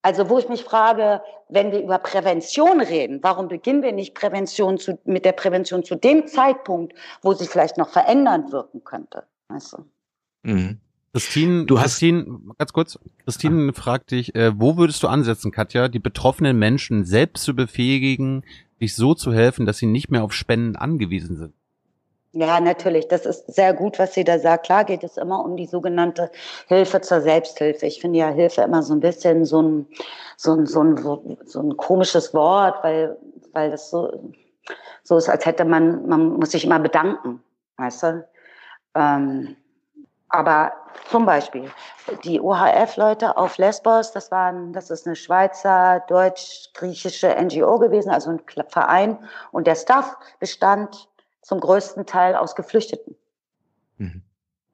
also 0.03 0.29
wo 0.29 0.39
ich 0.39 0.49
mich 0.49 0.63
frage, 0.63 1.21
wenn 1.49 1.73
wir 1.73 1.83
über 1.83 1.99
Prävention 1.99 2.81
reden, 2.81 3.21
warum 3.23 3.49
beginnen 3.49 3.83
wir 3.83 3.93
nicht 3.93 4.15
Prävention 4.15 4.79
zu, 4.79 4.99
mit 5.05 5.25
der 5.25 5.33
Prävention 5.33 5.85
zu 5.85 5.97
dem 5.97 6.27
Zeitpunkt, 6.27 6.95
wo 7.23 7.33
sie 7.33 7.47
vielleicht 7.47 7.79
noch 7.79 7.89
verändernd 7.89 8.53
wirken 8.53 8.85
könnte? 8.85 9.25
Weißt 9.49 9.75
du? 9.75 9.85
Mhm. 10.43 10.81
Christine, 11.13 11.65
du 11.65 11.79
hast 11.81 11.99
Christine, 11.99 12.41
ganz 12.59 12.73
kurz, 12.73 12.99
Christine 13.25 13.71
ah. 13.71 13.73
fragt 13.81 14.11
dich, 14.11 14.35
äh, 14.35 14.53
wo 14.55 14.77
würdest 14.77 15.03
du 15.03 15.09
ansetzen, 15.09 15.51
Katja, 15.51 15.89
die 15.89 15.99
betroffenen 15.99 16.59
Menschen 16.59 17.05
selbst 17.05 17.45
zu 17.45 17.57
befähigen, 17.57 18.45
sich 18.79 18.95
so 18.95 19.15
zu 19.15 19.33
helfen, 19.33 19.67
dass 19.67 19.79
sie 19.79 19.87
nicht 19.87 20.11
mehr 20.11 20.23
auf 20.23 20.33
Spenden 20.33 20.77
angewiesen 20.77 21.37
sind? 21.37 21.55
Ja, 22.33 22.61
natürlich. 22.61 23.09
Das 23.09 23.25
ist 23.25 23.53
sehr 23.55 23.73
gut, 23.73 23.99
was 23.99 24.13
sie 24.15 24.23
da 24.25 24.39
sagt. 24.39 24.67
Klar 24.67 24.85
geht 24.85 25.03
es 25.03 25.17
immer 25.17 25.43
um 25.45 25.57
die 25.57 25.67
sogenannte 25.67 26.31
Hilfe 26.67 27.01
zur 27.01 27.23
Selbsthilfe. 27.23 27.87
Ich 27.87 28.01
finde 28.01 28.19
ja 28.19 28.29
Hilfe 28.29 28.63
immer 28.63 28.83
so 28.83 28.95
ein 28.95 29.01
bisschen 29.01 29.45
so 29.47 29.63
ein, 29.63 29.87
so 30.37 30.55
ein, 30.55 30.67
so 30.67 30.83
ein, 30.83 31.39
so 31.47 31.61
ein 31.61 31.77
komisches 31.77 32.35
Wort, 32.35 32.85
weil, 32.85 33.17
weil 33.53 33.71
das 33.71 33.91
so, 33.91 34.13
so 35.03 35.17
ist, 35.17 35.29
als 35.29 35.47
hätte 35.47 35.65
man, 35.65 36.07
man 36.07 36.35
muss 36.35 36.51
sich 36.51 36.65
immer 36.65 36.79
bedanken, 36.79 37.43
weißt 37.79 38.03
du? 38.03 38.29
Ähm, 38.95 39.57
aber 40.29 40.73
zum 41.11 41.25
Beispiel 41.25 41.71
die 42.25 42.41
OHF-Leute 42.41 43.39
auf 43.39 43.57
Lesbos, 43.57 44.13
das 44.13 44.31
waren, 44.31 44.75
das 44.75 44.91
ist 44.91 45.07
eine 45.07 45.17
Schweizer, 45.17 46.05
deutsch-griechische 46.09 47.35
NGO 47.41 47.79
gewesen, 47.79 48.11
also 48.11 48.31
ein 48.31 48.43
Verein. 48.69 49.19
Und 49.51 49.67
der 49.67 49.75
Staff 49.75 50.17
bestand 50.39 51.08
zum 51.49 51.61
größten 51.61 52.05
Teil 52.05 52.37
aus 52.37 52.55
Geflüchteten. 52.55 53.17
Mhm. 53.97 54.23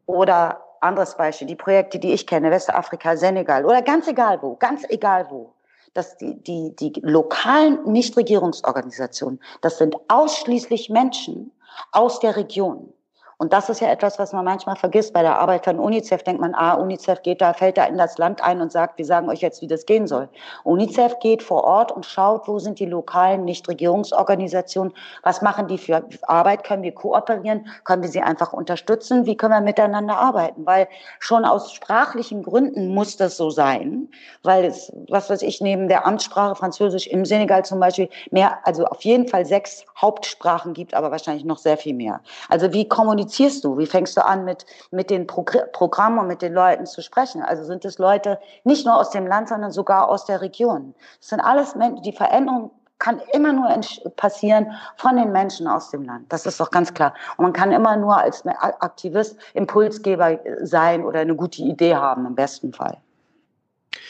Oder 0.07 0.65
anderes 0.81 1.17
Beispiel, 1.17 1.47
die 1.47 1.55
Projekte, 1.55 2.01
die 2.01 2.13
ich 2.13 2.27
kenne, 2.27 2.51
Westafrika, 2.51 3.17
Senegal 3.17 3.65
oder 3.65 3.81
ganz 3.81 4.09
egal 4.09 4.43
wo, 4.43 4.57
ganz 4.57 4.83
egal 4.89 5.31
wo, 5.31 5.55
dass 5.95 6.17
die, 6.17 6.35
die, 6.43 6.75
die 6.75 7.01
lokalen 7.01 7.85
Nichtregierungsorganisationen, 7.85 9.41
das 9.61 9.79
sind 9.79 9.95
ausschließlich 10.09 10.91
Menschen 10.91 11.53
aus 11.93 12.19
der 12.19 12.35
Region. 12.35 12.93
Und 13.39 13.53
das 13.53 13.69
ist 13.69 13.81
ja 13.81 13.89
etwas, 13.89 14.19
was 14.19 14.33
man 14.33 14.45
manchmal 14.45 14.77
vergisst. 14.77 15.13
Bei 15.13 15.23
der 15.23 15.39
Arbeit 15.39 15.65
von 15.65 15.79
UNICEF 15.79 16.23
denkt 16.23 16.41
man, 16.41 16.55
ah, 16.55 16.75
UNICEF 16.75 17.23
geht 17.23 17.41
da, 17.41 17.53
fällt 17.53 17.77
da 17.77 17.85
in 17.85 17.99
das 17.99 18.17
Land 18.19 18.43
ein 18.43 18.61
und 18.61 18.71
sagt, 18.71 18.99
wir 18.99 19.05
sagen 19.05 19.29
euch 19.29 19.41
jetzt, 19.41 19.61
wie 19.61 19.67
das 19.67 19.87
gehen 19.87 20.07
soll. 20.07 20.29
UNICEF 20.63 21.19
geht 21.19 21.43
vor 21.43 21.65
Ort 21.65 21.91
und 21.93 22.07
schaut, 22.07 22.47
wo 22.47 22.59
sind 22.59 22.79
die 22.79 22.87
lokalen 22.87 23.45
Nichtregierungsorganisationen, 23.45 24.93
was 25.23 25.43
machen 25.43 25.67
die 25.67 25.79
für 25.79 26.05
Arbeit, 26.23 26.65
können 26.65 26.83
wir 26.83 26.95
kooperieren, 26.95 27.67
können 27.85 28.03
wir 28.03 28.09
sie 28.09 28.21
einfach 28.21 28.53
unterstützen, 28.53 29.27
wie 29.27 29.37
können 29.37 29.55
wir 29.55 29.61
miteinander 29.61 30.17
arbeiten? 30.17 30.65
Weil 30.65 30.89
schon 31.19 31.45
aus 31.45 31.73
sprachlichen 31.73 32.43
Gründen 32.43 32.89
muss 32.89 33.17
das 33.17 33.37
so 33.37 33.51
sein, 33.51 34.09
weil 34.43 34.65
es, 34.65 34.93
was 35.09 35.29
weiß 35.29 35.43
ich, 35.43 35.61
neben 35.61 35.89
der 35.89 36.07
Amtssprache 36.07 36.55
Französisch 36.55 37.07
im 37.09 37.25
Senegal 37.25 37.65
zum 37.65 37.81
Beispiel 37.81 38.09
mehr, 38.31 38.59
also 38.65 38.85
auf 38.87 39.03
jeden 39.03 39.27
Fall 39.27 39.45
sechs 39.45 39.85
Hauptsprachen 40.01 40.73
gibt, 40.73 40.95
aber 40.95 41.11
wahrscheinlich 41.11 41.45
noch 41.45 41.59
sehr 41.59 41.77
viel 41.77 41.95
mehr. 41.95 42.21
Also 42.49 42.73
wie 42.73 42.89
kommunizieren 42.89 43.24
kommunizierst 43.25 43.65
du? 43.65 43.79
Wie 43.79 43.87
fängst 43.87 44.17
du 44.17 44.25
an, 44.25 44.45
mit, 44.45 44.67
mit 44.91 45.11
den 45.11 45.27
Progr 45.27 45.67
Programmen 45.73 46.19
und 46.19 46.27
mit 46.27 46.43
den 46.43 46.53
Leuten 46.53 46.87
zu 46.87 47.03
sprechen? 47.03 47.43
Also 47.43 47.65
sind 47.65 47.85
es 47.85 47.99
Leute 47.99 48.39
nicht 48.65 48.85
nur 48.87 48.97
aus 48.97 49.11
dem 49.11 49.27
Land, 49.27 49.49
sondern 49.49 49.71
sogar 49.71 50.09
aus 50.09 50.27
der 50.27 50.41
Region. 50.41 50.95
Das 51.21 51.31
sind 51.31 51.41
alles 51.41 51.75
Menschen, 51.75 52.03
die 52.03 52.13
Veränderung 52.13 52.71
kann 52.99 53.21
immer 53.33 53.53
nur 53.53 53.69
passieren 54.17 54.73
von 54.97 55.17
den 55.17 55.33
Menschen 55.33 55.67
aus 55.67 55.91
dem 55.91 56.05
Land. 56.05 56.33
Das 56.33 56.47
ist 56.47 56.61
doch 56.61 56.71
ganz 56.71 56.95
klar. 56.95 57.13
Und 57.37 57.43
man 57.43 57.53
kann 57.53 57.73
immer 57.73 57.97
nur 57.97 58.17
als 58.17 58.47
Aktivist 58.47 59.37
Impulsgeber 59.55 60.39
sein 60.63 61.05
oder 61.05 61.21
eine 61.21 61.35
gute 61.35 61.63
Idee 61.63 61.97
haben, 61.97 62.25
im 62.25 62.35
besten 62.35 62.73
Fall. 62.73 62.99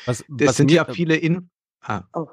Was, 0.07 0.22
das 0.29 0.48
was 0.48 0.57
sind 0.57 0.70
ja 0.70 0.85
viele 0.85 1.16
in 1.16 1.48
ah. 1.83 2.03
oh. 2.14 2.27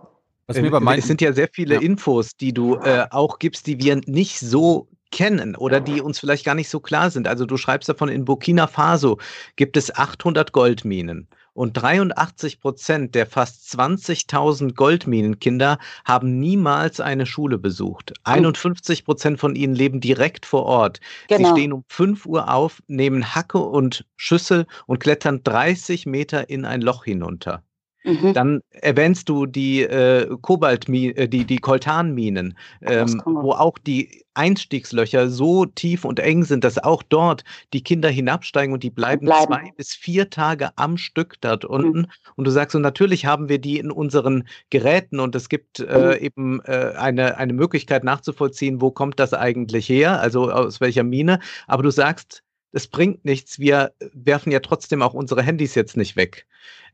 Was 0.48 0.58
mir 0.58 0.74
äh, 0.74 0.98
es 0.98 1.08
sind 1.08 1.22
ja 1.22 1.32
sehr 1.32 1.48
viele 1.52 1.76
ja. 1.76 1.82
Infos, 1.82 2.36
die 2.36 2.54
du 2.54 2.76
äh, 2.76 3.06
auch 3.12 3.40
gibst, 3.40 3.68
die 3.68 3.80
wir 3.80 4.02
nicht 4.06 4.40
so 4.40 4.88
kennen 5.12 5.56
oder 5.56 5.80
die 5.80 6.02
uns 6.02 6.20
vielleicht 6.20 6.46
gar 6.46 6.56
nicht 6.56 6.70
so 6.70 6.80
klar 6.80 7.12
sind. 7.12 7.28
Also 7.28 7.46
du 7.46 7.58
schreibst 7.58 7.90
davon, 7.90 8.10
in 8.10 8.26
Burkina 8.26 8.68
Faso 8.68 9.18
gibt 9.56 9.78
es 9.78 9.96
800 9.96 10.52
Goldminen 10.52 11.28
und 11.54 11.74
83 11.74 12.60
Prozent 12.60 13.16
der 13.16 13.26
fast 13.26 13.74
20.000 13.78 14.74
Goldminenkinder 14.74 15.80
haben 16.06 16.40
niemals 16.40 17.00
eine 17.00 17.26
Schule 17.26 17.58
besucht. 17.58 18.14
51 18.24 19.06
Prozent 19.06 19.40
von 19.40 19.56
ihnen 19.56 19.76
leben 19.76 20.00
direkt 20.00 20.46
vor 20.46 20.64
Ort. 20.64 21.00
Genau. 21.28 21.50
Sie 21.50 21.52
stehen 21.52 21.74
um 21.74 21.84
5 21.88 22.26
Uhr 22.26 22.54
auf, 22.54 22.82
nehmen 22.88 23.36
Hacke 23.36 23.60
und 23.60 24.06
Schüssel 24.16 24.66
und 24.88 25.00
klettern 25.00 25.44
30 25.44 26.06
Meter 26.06 26.50
in 26.50 26.66
ein 26.66 26.82
Loch 26.82 27.04
hinunter. 27.04 27.64
Mhm. 28.04 28.34
Dann 28.34 28.62
erwähnst 28.72 29.30
du 29.30 29.46
die 29.46 29.84
äh, 29.84 30.28
Kobaltminen, 30.42 31.16
äh, 31.16 31.30
die, 31.30 31.46
die 31.46 31.58
Koltanminen, 31.58 32.58
ähm, 32.82 33.22
wo 33.26 33.52
auch 33.52 33.78
die 33.78 34.24
Einstiegslöcher 34.34 35.30
so 35.30 35.66
tief 35.66 36.06
und 36.06 36.20
eng 36.20 36.44
sind, 36.44 36.64
dass 36.64 36.78
auch 36.80 37.04
dort 37.04 37.44
die 37.74 37.84
Kinder 37.84 38.10
hinabsteigen 38.10 38.74
und 38.74 38.82
die 38.82 38.90
bleiben, 38.90 39.26
bleiben. 39.26 39.46
zwei 39.46 39.72
bis 39.76 39.94
vier 39.94 40.30
Tage 40.30 40.70
am 40.78 40.98
Stück 40.98 41.36
dort 41.42 41.66
unten. 41.66 42.00
Mhm. 42.00 42.08
Und 42.36 42.46
du 42.46 42.52
sagst, 42.52 42.74
so 42.74 42.80
natürlich 42.80 43.26
haben 43.26 43.50
wir 43.50 43.60
die 43.60 43.78
in 43.78 43.92
unseren 43.92 44.48
Geräten 44.70 45.20
und 45.20 45.36
es 45.36 45.50
gibt 45.50 45.80
äh, 45.80 46.18
mhm. 46.18 46.26
eben 46.26 46.62
äh, 46.66 46.94
eine, 46.98 47.38
eine 47.38 47.54
Möglichkeit 47.54 48.04
nachzuvollziehen, 48.04 48.82
wo 48.82 48.90
kommt 48.90 49.20
das 49.20 49.34
eigentlich 49.34 49.88
her, 49.90 50.20
also 50.20 50.50
aus 50.50 50.82
welcher 50.82 51.04
Mine. 51.04 51.40
Aber 51.68 51.84
du 51.84 51.92
sagst, 51.92 52.42
es 52.72 52.88
bringt 52.88 53.26
nichts, 53.26 53.60
wir 53.60 53.92
werfen 54.14 54.52
ja 54.52 54.62
trotzdem 54.62 55.02
auch 55.02 55.14
unsere 55.14 55.44
Handys 55.44 55.76
jetzt 55.76 55.98
nicht 55.98 56.16
weg. 56.16 56.48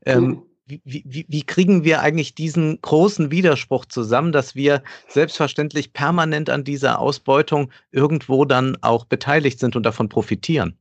Ähm, 0.04 0.24
mhm 0.24 0.42
wie, 0.68 0.82
wie, 0.84 1.26
wie 1.28 1.42
kriegen 1.42 1.82
wir 1.82 2.00
eigentlich 2.02 2.34
diesen 2.34 2.80
großen 2.82 3.30
Widerspruch 3.30 3.86
zusammen, 3.86 4.32
dass 4.32 4.54
wir 4.54 4.82
selbstverständlich 5.08 5.94
permanent 5.94 6.50
an 6.50 6.62
dieser 6.62 6.98
Ausbeutung 6.98 7.70
irgendwo 7.90 8.44
dann 8.44 8.76
auch 8.82 9.06
beteiligt 9.06 9.58
sind 9.60 9.76
und 9.76 9.84
davon 9.84 10.10
profitieren? 10.10 10.78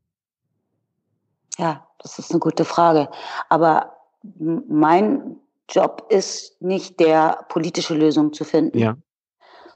Ja, 1.58 1.88
das 2.00 2.20
ist 2.20 2.32
eine 2.32 2.40
gute 2.40 2.66
Frage. 2.66 3.10
Aber 3.48 3.96
mein 4.68 5.38
Job 5.70 6.06
ist 6.10 6.62
nicht 6.62 7.00
der 7.00 7.46
politische 7.50 7.94
Lösung 7.94 8.34
zu 8.34 8.44
finden, 8.44 8.78
ja. 8.78 8.98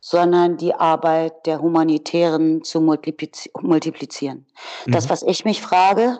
sondern 0.01 0.57
die 0.57 0.73
Arbeit 0.73 1.45
der 1.45 1.61
Humanitären 1.61 2.63
zu 2.63 2.81
multiplizieren. 2.81 4.45
Mhm. 4.85 4.91
Das, 4.91 5.09
was 5.09 5.23
ich 5.23 5.45
mich 5.45 5.61
frage, 5.61 6.19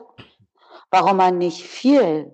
warum 0.91 1.17
man 1.17 1.37
nicht 1.37 1.63
viel 1.63 2.31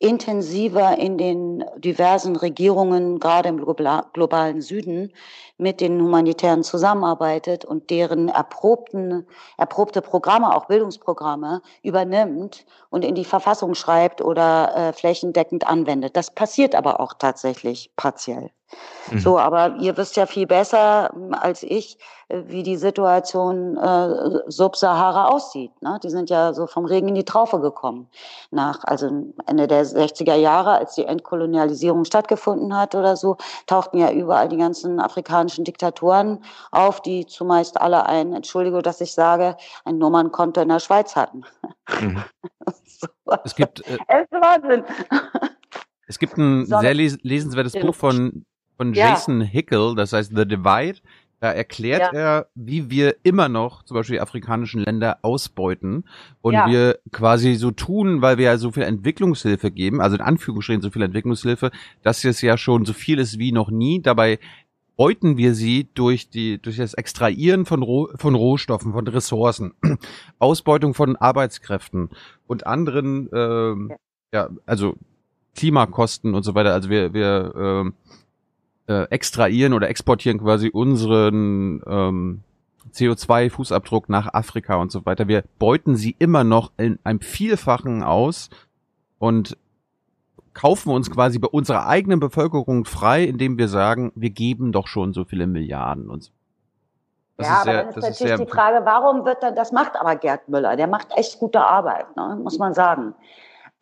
intensiver 0.00 0.98
in 0.98 1.18
den 1.18 1.62
diversen 1.76 2.34
Regierungen, 2.34 3.20
gerade 3.20 3.50
im 3.50 3.58
globalen 3.58 4.62
Süden, 4.62 5.12
mit 5.58 5.80
den 5.82 6.00
Humanitären 6.00 6.64
zusammenarbeitet 6.64 7.66
und 7.66 7.90
deren 7.90 8.28
erprobten, 8.28 9.26
erprobte 9.58 10.00
Programme, 10.00 10.56
auch 10.56 10.66
Bildungsprogramme, 10.66 11.60
übernimmt 11.82 12.64
und 12.88 13.04
in 13.04 13.14
die 13.14 13.26
Verfassung 13.26 13.74
schreibt 13.74 14.22
oder 14.22 14.74
äh, 14.74 14.92
flächendeckend 14.94 15.68
anwendet. 15.68 16.16
Das 16.16 16.34
passiert 16.34 16.74
aber 16.74 16.98
auch 16.98 17.12
tatsächlich 17.12 17.92
partiell. 17.94 18.50
Mhm. 19.10 19.18
So, 19.18 19.38
aber 19.38 19.76
ihr 19.76 19.96
wisst 19.96 20.16
ja 20.16 20.26
viel 20.26 20.46
besser 20.46 21.10
hm, 21.12 21.34
als 21.34 21.62
ich, 21.62 21.98
äh, 22.28 22.42
wie 22.46 22.62
die 22.62 22.76
Situation 22.76 23.76
äh, 23.76 24.40
Sub-Sahara 24.46 25.28
aussieht. 25.28 25.70
Ne? 25.82 25.98
Die 26.02 26.10
sind 26.10 26.30
ja 26.30 26.52
so 26.52 26.66
vom 26.66 26.84
Regen 26.84 27.08
in 27.08 27.14
die 27.14 27.24
Traufe 27.24 27.60
gekommen. 27.60 28.08
Nach, 28.50 28.84
also 28.84 29.06
Ende 29.46 29.66
der 29.66 29.84
60er 29.84 30.34
Jahre, 30.34 30.72
als 30.72 30.94
die 30.94 31.04
Entkolonialisierung 31.04 32.04
stattgefunden 32.04 32.76
hat 32.76 32.94
oder 32.94 33.16
so, 33.16 33.36
tauchten 33.66 33.98
ja 33.98 34.10
überall 34.12 34.48
die 34.48 34.56
ganzen 34.56 35.00
afrikanischen 35.00 35.64
Diktatoren 35.64 36.44
auf, 36.70 37.02
die 37.02 37.26
zumeist 37.26 37.80
alle 37.80 38.06
ein, 38.06 38.32
Entschuldigung, 38.32 38.82
dass 38.82 39.00
ich 39.00 39.12
sage, 39.12 39.56
ein 39.84 39.98
Nummernkonto 39.98 40.60
in 40.60 40.68
der 40.68 40.80
Schweiz 40.80 41.16
hatten. 41.16 41.42
Mhm. 42.00 42.22
so. 42.84 43.08
Es 43.44 43.54
gibt, 43.54 43.80
äh, 43.88 43.98
es 44.08 44.22
ist 44.22 44.32
Wahnsinn. 44.32 44.84
Es 46.06 46.18
gibt 46.18 46.36
ein 46.36 46.66
sehr 46.80 46.94
les 46.94 47.18
lesenswertes 47.22 47.72
Buch 47.72 47.94
von 47.94 48.44
von 48.80 48.94
Jason 48.94 49.42
ja. 49.42 49.46
Hickel, 49.46 49.94
das 49.94 50.14
heißt 50.14 50.32
The 50.34 50.48
Divide. 50.48 51.00
Da 51.38 51.52
erklärt 51.52 52.14
ja. 52.14 52.18
er, 52.18 52.46
wie 52.54 52.88
wir 52.88 53.16
immer 53.24 53.50
noch 53.50 53.82
zum 53.82 53.94
Beispiel 53.94 54.16
die 54.16 54.20
afrikanischen 54.22 54.82
Länder 54.82 55.18
ausbeuten 55.20 56.04
und 56.40 56.54
ja. 56.54 56.66
wir 56.66 56.98
quasi 57.12 57.56
so 57.56 57.72
tun, 57.72 58.22
weil 58.22 58.38
wir 58.38 58.46
ja 58.46 58.56
so 58.56 58.72
viel 58.72 58.82
Entwicklungshilfe 58.84 59.70
geben, 59.70 60.00
also 60.00 60.16
in 60.16 60.22
Anführungsstrichen 60.22 60.80
so 60.80 60.90
viel 60.90 61.02
Entwicklungshilfe, 61.02 61.70
dass 62.02 62.24
es 62.24 62.40
ja 62.40 62.56
schon 62.56 62.86
so 62.86 62.94
viel 62.94 63.18
ist 63.18 63.38
wie 63.38 63.52
noch 63.52 63.70
nie. 63.70 64.00
Dabei 64.00 64.38
beuten 64.96 65.36
wir 65.36 65.54
sie 65.54 65.88
durch 65.92 66.30
die 66.30 66.60
durch 66.60 66.78
das 66.78 66.94
Extrahieren 66.94 67.66
von, 67.66 67.82
Roh, 67.82 68.08
von 68.16 68.34
Rohstoffen, 68.34 68.92
von 68.92 69.06
Ressourcen, 69.06 69.74
Ausbeutung 70.38 70.94
von 70.94 71.16
Arbeitskräften 71.16 72.08
und 72.46 72.66
anderen, 72.66 73.28
ähm, 73.34 73.92
ja, 74.32 74.48
also 74.64 74.94
Klimakosten 75.54 76.34
und 76.34 76.44
so 76.44 76.54
weiter. 76.54 76.72
Also 76.72 76.88
wir 76.88 77.12
wir 77.12 77.54
ähm, 77.56 77.94
äh, 78.90 79.04
extrahieren 79.10 79.72
oder 79.72 79.88
exportieren 79.88 80.40
quasi 80.40 80.68
unseren 80.68 81.80
ähm, 81.86 82.42
CO2-Fußabdruck 82.92 84.06
nach 84.08 84.34
Afrika 84.34 84.74
und 84.76 84.90
so 84.90 85.06
weiter. 85.06 85.28
Wir 85.28 85.44
beuten 85.60 85.94
sie 85.94 86.16
immer 86.18 86.42
noch 86.42 86.72
in 86.76 86.98
einem 87.04 87.20
Vielfachen 87.20 88.02
aus 88.02 88.50
und 89.20 89.56
kaufen 90.54 90.90
uns 90.90 91.08
quasi 91.08 91.38
bei 91.38 91.46
unserer 91.46 91.86
eigenen 91.86 92.18
Bevölkerung 92.18 92.84
frei, 92.84 93.22
indem 93.22 93.58
wir 93.58 93.68
sagen, 93.68 94.10
wir 94.16 94.30
geben 94.30 94.72
doch 94.72 94.88
schon 94.88 95.12
so 95.12 95.24
viele 95.24 95.46
Milliarden 95.46 96.10
und 96.10 96.24
so. 96.24 96.32
Das 97.36 97.46
ja, 97.46 97.54
aber 97.54 97.62
sehr, 97.62 97.84
dann 97.84 97.88
ist 97.90 97.96
natürlich 97.96 98.32
ist 98.32 98.40
die 98.40 98.50
Frage, 98.50 98.84
warum 98.84 99.24
wird 99.24 99.42
er, 99.44 99.52
das 99.52 99.70
macht 99.70 99.94
aber 99.94 100.16
Gerd 100.16 100.48
Müller, 100.48 100.76
der 100.76 100.88
macht 100.88 101.08
echt 101.16 101.38
gute 101.38 101.60
Arbeit, 101.60 102.16
ne, 102.16 102.38
muss 102.42 102.58
man 102.58 102.74
sagen. 102.74 103.14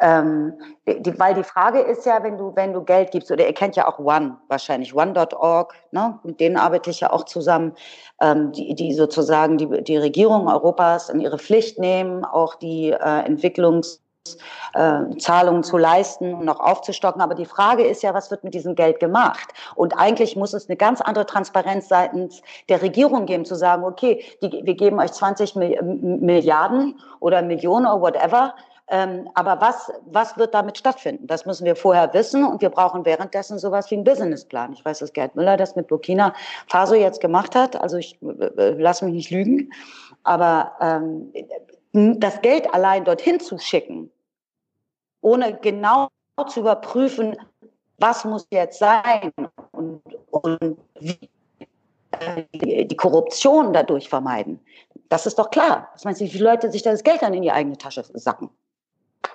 Ähm, 0.00 0.54
die, 0.86 1.18
weil 1.18 1.34
die 1.34 1.42
Frage 1.42 1.80
ist 1.80 2.06
ja, 2.06 2.22
wenn 2.22 2.38
du, 2.38 2.54
wenn 2.54 2.72
du 2.72 2.82
Geld 2.84 3.10
gibst, 3.10 3.30
oder 3.30 3.46
ihr 3.46 3.52
kennt 3.52 3.76
ja 3.76 3.88
auch 3.88 3.98
One 3.98 4.36
wahrscheinlich, 4.48 4.94
one.org, 4.94 5.74
ne? 5.90 6.18
mit 6.22 6.38
denen 6.40 6.56
arbeite 6.56 6.90
ich 6.90 7.00
ja 7.00 7.12
auch 7.12 7.24
zusammen, 7.24 7.74
ähm, 8.20 8.52
die, 8.52 8.74
die 8.74 8.94
sozusagen 8.94 9.58
die, 9.58 9.82
die 9.82 9.96
Regierung 9.96 10.48
Europas 10.48 11.08
in 11.08 11.20
ihre 11.20 11.38
Pflicht 11.38 11.78
nehmen, 11.78 12.24
auch 12.24 12.54
die 12.54 12.90
äh, 12.90 13.24
Entwicklungs 13.24 14.00
äh, 14.74 15.16
zu 15.62 15.78
leisten 15.78 16.34
und 16.34 16.44
noch 16.44 16.60
aufzustocken. 16.60 17.20
Aber 17.22 17.34
die 17.34 17.46
Frage 17.46 17.84
ist 17.84 18.02
ja, 18.02 18.14
was 18.14 18.30
wird 18.30 18.44
mit 18.44 18.54
diesem 18.54 18.74
Geld 18.74 19.00
gemacht? 19.00 19.48
Und 19.74 19.94
eigentlich 19.94 20.36
muss 20.36 20.52
es 20.52 20.68
eine 20.68 20.76
ganz 20.76 21.00
andere 21.00 21.26
Transparenz 21.26 21.88
seitens 21.88 22.42
der 22.68 22.82
Regierung 22.82 23.26
geben, 23.26 23.44
zu 23.44 23.54
sagen, 23.54 23.84
okay, 23.84 24.22
die, 24.42 24.60
wir 24.64 24.74
geben 24.74 25.00
euch 25.00 25.12
20 25.12 25.54
Milliarden 25.56 27.00
oder 27.20 27.42
Millionen 27.42 27.86
oder 27.86 28.00
whatever 28.00 28.54
ähm, 28.90 29.28
aber 29.34 29.60
was, 29.60 29.92
was 30.06 30.36
wird 30.38 30.54
damit 30.54 30.78
stattfinden? 30.78 31.26
Das 31.26 31.44
müssen 31.44 31.64
wir 31.66 31.76
vorher 31.76 32.12
wissen 32.14 32.44
und 32.44 32.62
wir 32.62 32.70
brauchen 32.70 33.04
währenddessen 33.04 33.58
sowas 33.58 33.90
wie 33.90 33.96
einen 33.96 34.04
Businessplan. 34.04 34.72
Ich 34.72 34.84
weiß, 34.84 35.00
dass 35.00 35.12
Gerd 35.12 35.36
Müller 35.36 35.56
das 35.56 35.76
mit 35.76 35.88
Burkina 35.88 36.32
Faso 36.68 36.94
jetzt 36.94 37.20
gemacht 37.20 37.54
hat. 37.54 37.76
Also 37.76 37.98
ich 37.98 38.18
äh, 38.22 38.44
äh 38.44 38.76
lass 38.78 39.02
mich 39.02 39.12
nicht 39.12 39.30
lügen. 39.30 39.70
Aber 40.22 40.72
ähm, 40.80 41.32
das 41.92 42.40
Geld 42.40 42.72
allein 42.72 43.04
dorthin 43.04 43.40
zu 43.40 43.58
schicken, 43.58 44.10
ohne 45.20 45.58
genau 45.58 46.08
zu 46.48 46.60
überprüfen, 46.60 47.36
was 47.98 48.24
muss 48.24 48.46
jetzt 48.50 48.78
sein 48.78 49.32
und, 49.72 50.02
und 50.30 50.78
wie 51.00 51.28
äh, 52.12 52.84
die 52.84 52.96
Korruption 52.96 53.72
dadurch 53.72 54.08
vermeiden 54.08 54.60
Das 55.08 55.26
ist 55.26 55.38
doch 55.38 55.50
klar. 55.50 55.88
Was 55.92 56.04
meinst 56.04 56.20
du, 56.20 56.24
wie 56.24 56.30
viele 56.30 56.44
Leute 56.44 56.70
sich 56.70 56.82
das 56.82 57.02
Geld 57.02 57.22
dann 57.22 57.34
in 57.34 57.42
die 57.42 57.52
eigene 57.52 57.76
Tasche 57.76 58.04
sacken? 58.14 58.50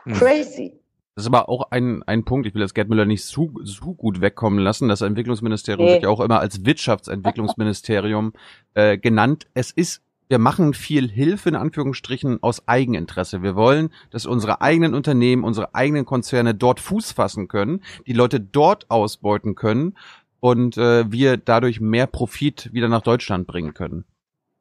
Hm. 0.03 0.13
Crazy. 0.13 0.79
Das 1.15 1.23
ist 1.23 1.27
aber 1.27 1.47
auch 1.47 1.69
ein, 1.69 2.01
ein 2.03 2.23
Punkt, 2.23 2.47
ich 2.47 2.55
will 2.55 2.61
das 2.61 2.73
Gerd 2.73 2.89
Müller 2.89 3.05
nicht 3.05 3.23
zu, 3.23 3.51
zu 3.63 3.93
gut 3.93 4.19
wegkommen 4.19 4.59
lassen. 4.59 4.89
Das 4.89 5.01
Entwicklungsministerium 5.01 5.85
nee. 5.85 5.93
wird 5.93 6.03
ja 6.03 6.09
auch 6.09 6.19
immer 6.19 6.39
als 6.39 6.65
Wirtschaftsentwicklungsministerium 6.65 8.33
äh, 8.73 8.97
genannt. 8.97 9.45
Es 9.53 9.69
ist, 9.69 10.01
wir 10.27 10.39
machen 10.39 10.73
viel 10.73 11.07
Hilfe 11.07 11.49
in 11.49 11.55
Anführungsstrichen 11.55 12.41
aus 12.41 12.67
Eigeninteresse. 12.67 13.43
Wir 13.43 13.55
wollen, 13.55 13.91
dass 14.09 14.25
unsere 14.25 14.61
eigenen 14.61 14.95
Unternehmen, 14.95 15.43
unsere 15.43 15.75
eigenen 15.75 16.05
Konzerne 16.05 16.55
dort 16.55 16.79
Fuß 16.79 17.11
fassen 17.11 17.47
können, 17.47 17.83
die 18.07 18.13
Leute 18.13 18.39
dort 18.39 18.89
ausbeuten 18.89 19.53
können 19.53 19.95
und 20.39 20.77
äh, 20.77 21.11
wir 21.11 21.37
dadurch 21.37 21.79
mehr 21.79 22.07
Profit 22.07 22.73
wieder 22.73 22.87
nach 22.89 23.01
Deutschland 23.03 23.45
bringen 23.45 23.75
können. 23.75 24.05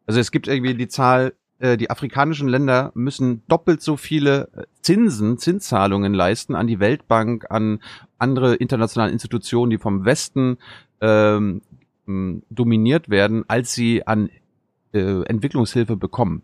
Also 0.06 0.20
es 0.20 0.30
gibt 0.30 0.48
irgendwie 0.48 0.74
die 0.74 0.88
Zahl, 0.88 1.32
äh, 1.62 1.76
die 1.76 1.90
afrikanischen 1.90 2.48
Länder 2.48 2.90
müssen 2.94 3.42
doppelt 3.46 3.82
so 3.82 3.96
viele 3.96 4.48
äh, 4.56 4.62
Zinsen, 4.80 5.38
Zinszahlungen 5.38 6.12
leisten 6.12 6.56
an 6.56 6.66
die 6.66 6.80
Weltbank, 6.80 7.46
an 7.50 7.80
andere 8.18 8.56
internationale 8.56 9.12
Institutionen, 9.12 9.70
die 9.70 9.78
vom 9.78 10.04
Westen 10.04 10.58
ähm, 11.00 11.62
dominiert 12.50 13.10
werden, 13.10 13.44
als 13.46 13.74
sie 13.74 14.04
an 14.04 14.28
äh, 14.92 15.22
Entwicklungshilfe 15.22 15.96
bekommen. 15.96 16.42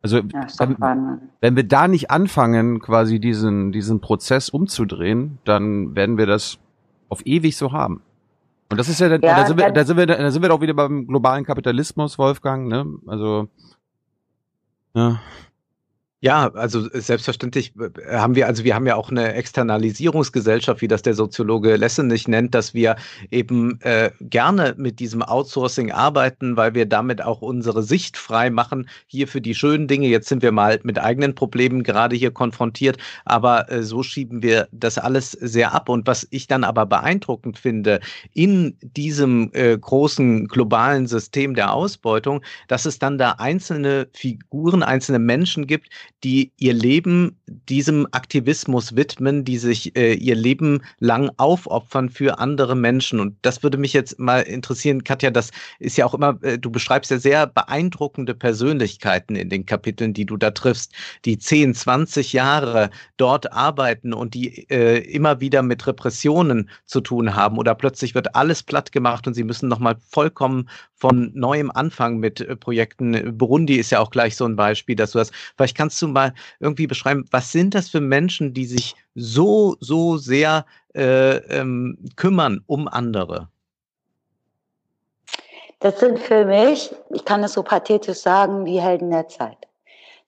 Also 0.00 0.18
ja, 0.18 0.46
wenn, 0.58 1.20
wenn 1.40 1.56
wir 1.56 1.64
da 1.64 1.88
nicht 1.88 2.12
anfangen, 2.12 2.78
quasi 2.78 3.18
diesen, 3.18 3.72
diesen 3.72 4.00
Prozess 4.00 4.48
umzudrehen, 4.48 5.38
dann 5.44 5.96
werden 5.96 6.18
wir 6.18 6.26
das 6.26 6.58
auf 7.08 7.26
ewig 7.26 7.56
so 7.56 7.72
haben. 7.72 8.02
Und 8.70 8.78
das 8.78 8.88
ist 8.88 9.00
ja, 9.00 9.08
ja 9.08 9.18
da, 9.18 9.44
sind 9.44 9.58
wir, 9.58 9.72
da 9.72 9.84
sind 9.84 9.96
wir, 9.96 10.06
da 10.06 10.30
sind 10.30 10.42
wir 10.42 10.48
doch 10.48 10.60
wieder 10.60 10.74
beim 10.74 11.08
globalen 11.08 11.44
Kapitalismus, 11.44 12.16
Wolfgang, 12.16 12.68
ne? 12.68 12.86
Also 13.06 13.48
ja. 14.96 15.20
Ja, 16.22 16.50
also 16.54 16.90
äh, 16.90 17.00
selbstverständlich 17.00 17.74
haben 18.10 18.34
wir, 18.36 18.46
also 18.46 18.64
wir 18.64 18.74
haben 18.74 18.86
ja 18.86 18.96
auch 18.96 19.10
eine 19.10 19.34
Externalisierungsgesellschaft, 19.34 20.80
wie 20.80 20.88
das 20.88 21.02
der 21.02 21.12
Soziologe 21.12 21.76
Lessenich 21.76 22.26
nennt, 22.26 22.54
dass 22.54 22.72
wir 22.72 22.96
eben 23.30 23.78
äh, 23.82 24.10
gerne 24.20 24.74
mit 24.78 24.98
diesem 24.98 25.22
Outsourcing 25.22 25.92
arbeiten, 25.92 26.56
weil 26.56 26.74
wir 26.74 26.86
damit 26.86 27.22
auch 27.22 27.42
unsere 27.42 27.82
Sicht 27.82 28.16
frei 28.16 28.48
machen, 28.48 28.88
hier 29.06 29.28
für 29.28 29.42
die 29.42 29.54
schönen 29.54 29.88
Dinge. 29.88 30.08
Jetzt 30.08 30.28
sind 30.28 30.42
wir 30.42 30.52
mal 30.52 30.80
mit 30.84 30.98
eigenen 30.98 31.34
Problemen 31.34 31.82
gerade 31.82 32.16
hier 32.16 32.30
konfrontiert, 32.30 32.96
aber 33.26 33.70
äh, 33.70 33.82
so 33.82 34.02
schieben 34.02 34.42
wir 34.42 34.68
das 34.72 34.96
alles 34.96 35.32
sehr 35.32 35.74
ab. 35.74 35.90
Und 35.90 36.06
was 36.06 36.26
ich 36.30 36.46
dann 36.46 36.64
aber 36.64 36.86
beeindruckend 36.86 37.58
finde, 37.58 38.00
in 38.32 38.78
diesem 38.80 39.50
äh, 39.52 39.76
großen 39.76 40.48
globalen 40.48 41.06
System 41.06 41.54
der 41.54 41.74
Ausbeutung, 41.74 42.42
dass 42.68 42.86
es 42.86 42.98
dann 42.98 43.18
da 43.18 43.32
einzelne 43.32 44.08
Figuren, 44.14 44.82
einzelne 44.82 45.18
Menschen 45.18 45.66
gibt, 45.66 45.90
die 46.24 46.52
ihr 46.56 46.72
Leben 46.72 47.36
diesem 47.46 48.06
Aktivismus 48.12 48.96
widmen, 48.96 49.44
die 49.44 49.58
sich 49.58 49.94
äh, 49.96 50.14
ihr 50.14 50.34
Leben 50.34 50.82
lang 50.98 51.30
aufopfern 51.36 52.08
für 52.08 52.38
andere 52.38 52.74
Menschen. 52.74 53.20
Und 53.20 53.36
das 53.42 53.62
würde 53.62 53.76
mich 53.76 53.92
jetzt 53.92 54.18
mal 54.18 54.40
interessieren, 54.40 55.04
Katja, 55.04 55.30
das 55.30 55.50
ist 55.78 55.96
ja 55.96 56.06
auch 56.06 56.14
immer, 56.14 56.38
äh, 56.42 56.58
du 56.58 56.70
beschreibst 56.70 57.10
ja 57.10 57.18
sehr 57.18 57.46
beeindruckende 57.46 58.34
Persönlichkeiten 58.34 59.36
in 59.36 59.50
den 59.50 59.66
Kapiteln, 59.66 60.14
die 60.14 60.24
du 60.24 60.36
da 60.36 60.50
triffst, 60.50 60.92
die 61.24 61.38
10, 61.38 61.74
20 61.74 62.32
Jahre 62.32 62.90
dort 63.18 63.52
arbeiten 63.52 64.14
und 64.14 64.34
die 64.34 64.68
äh, 64.70 64.98
immer 64.98 65.40
wieder 65.40 65.62
mit 65.62 65.86
Repressionen 65.86 66.70
zu 66.86 67.00
tun 67.00 67.36
haben 67.36 67.58
oder 67.58 67.74
plötzlich 67.74 68.14
wird 68.14 68.34
alles 68.34 68.62
platt 68.62 68.90
gemacht 68.90 69.26
und 69.26 69.34
sie 69.34 69.44
müssen 69.44 69.68
nochmal 69.68 69.96
vollkommen 70.08 70.68
von 70.96 71.30
neuem 71.34 71.70
anfangen 71.70 72.18
mit 72.18 72.40
äh, 72.40 72.56
Projekten. 72.56 73.36
Burundi 73.36 73.76
ist 73.76 73.90
ja 73.90 74.00
auch 74.00 74.10
gleich 74.10 74.34
so 74.34 74.46
ein 74.46 74.56
Beispiel, 74.56 74.96
dass 74.96 75.12
du 75.12 75.20
hast. 75.20 75.32
Vielleicht 75.56 75.76
kannst 75.76 76.00
du 76.00 76.05
mal 76.12 76.34
irgendwie 76.60 76.86
beschreiben, 76.86 77.24
was 77.30 77.52
sind 77.52 77.74
das 77.74 77.88
für 77.88 78.00
Menschen, 78.00 78.54
die 78.54 78.66
sich 78.66 78.94
so, 79.14 79.76
so 79.80 80.16
sehr 80.16 80.66
äh, 80.94 81.36
ähm, 81.36 81.98
kümmern 82.16 82.62
um 82.66 82.88
andere? 82.88 83.48
Das 85.80 86.00
sind 86.00 86.18
für 86.18 86.44
mich, 86.44 86.94
ich 87.10 87.24
kann 87.24 87.44
es 87.44 87.52
so 87.52 87.62
pathetisch 87.62 88.18
sagen, 88.18 88.64
die 88.64 88.80
Helden 88.80 89.10
der 89.10 89.28
Zeit. 89.28 89.58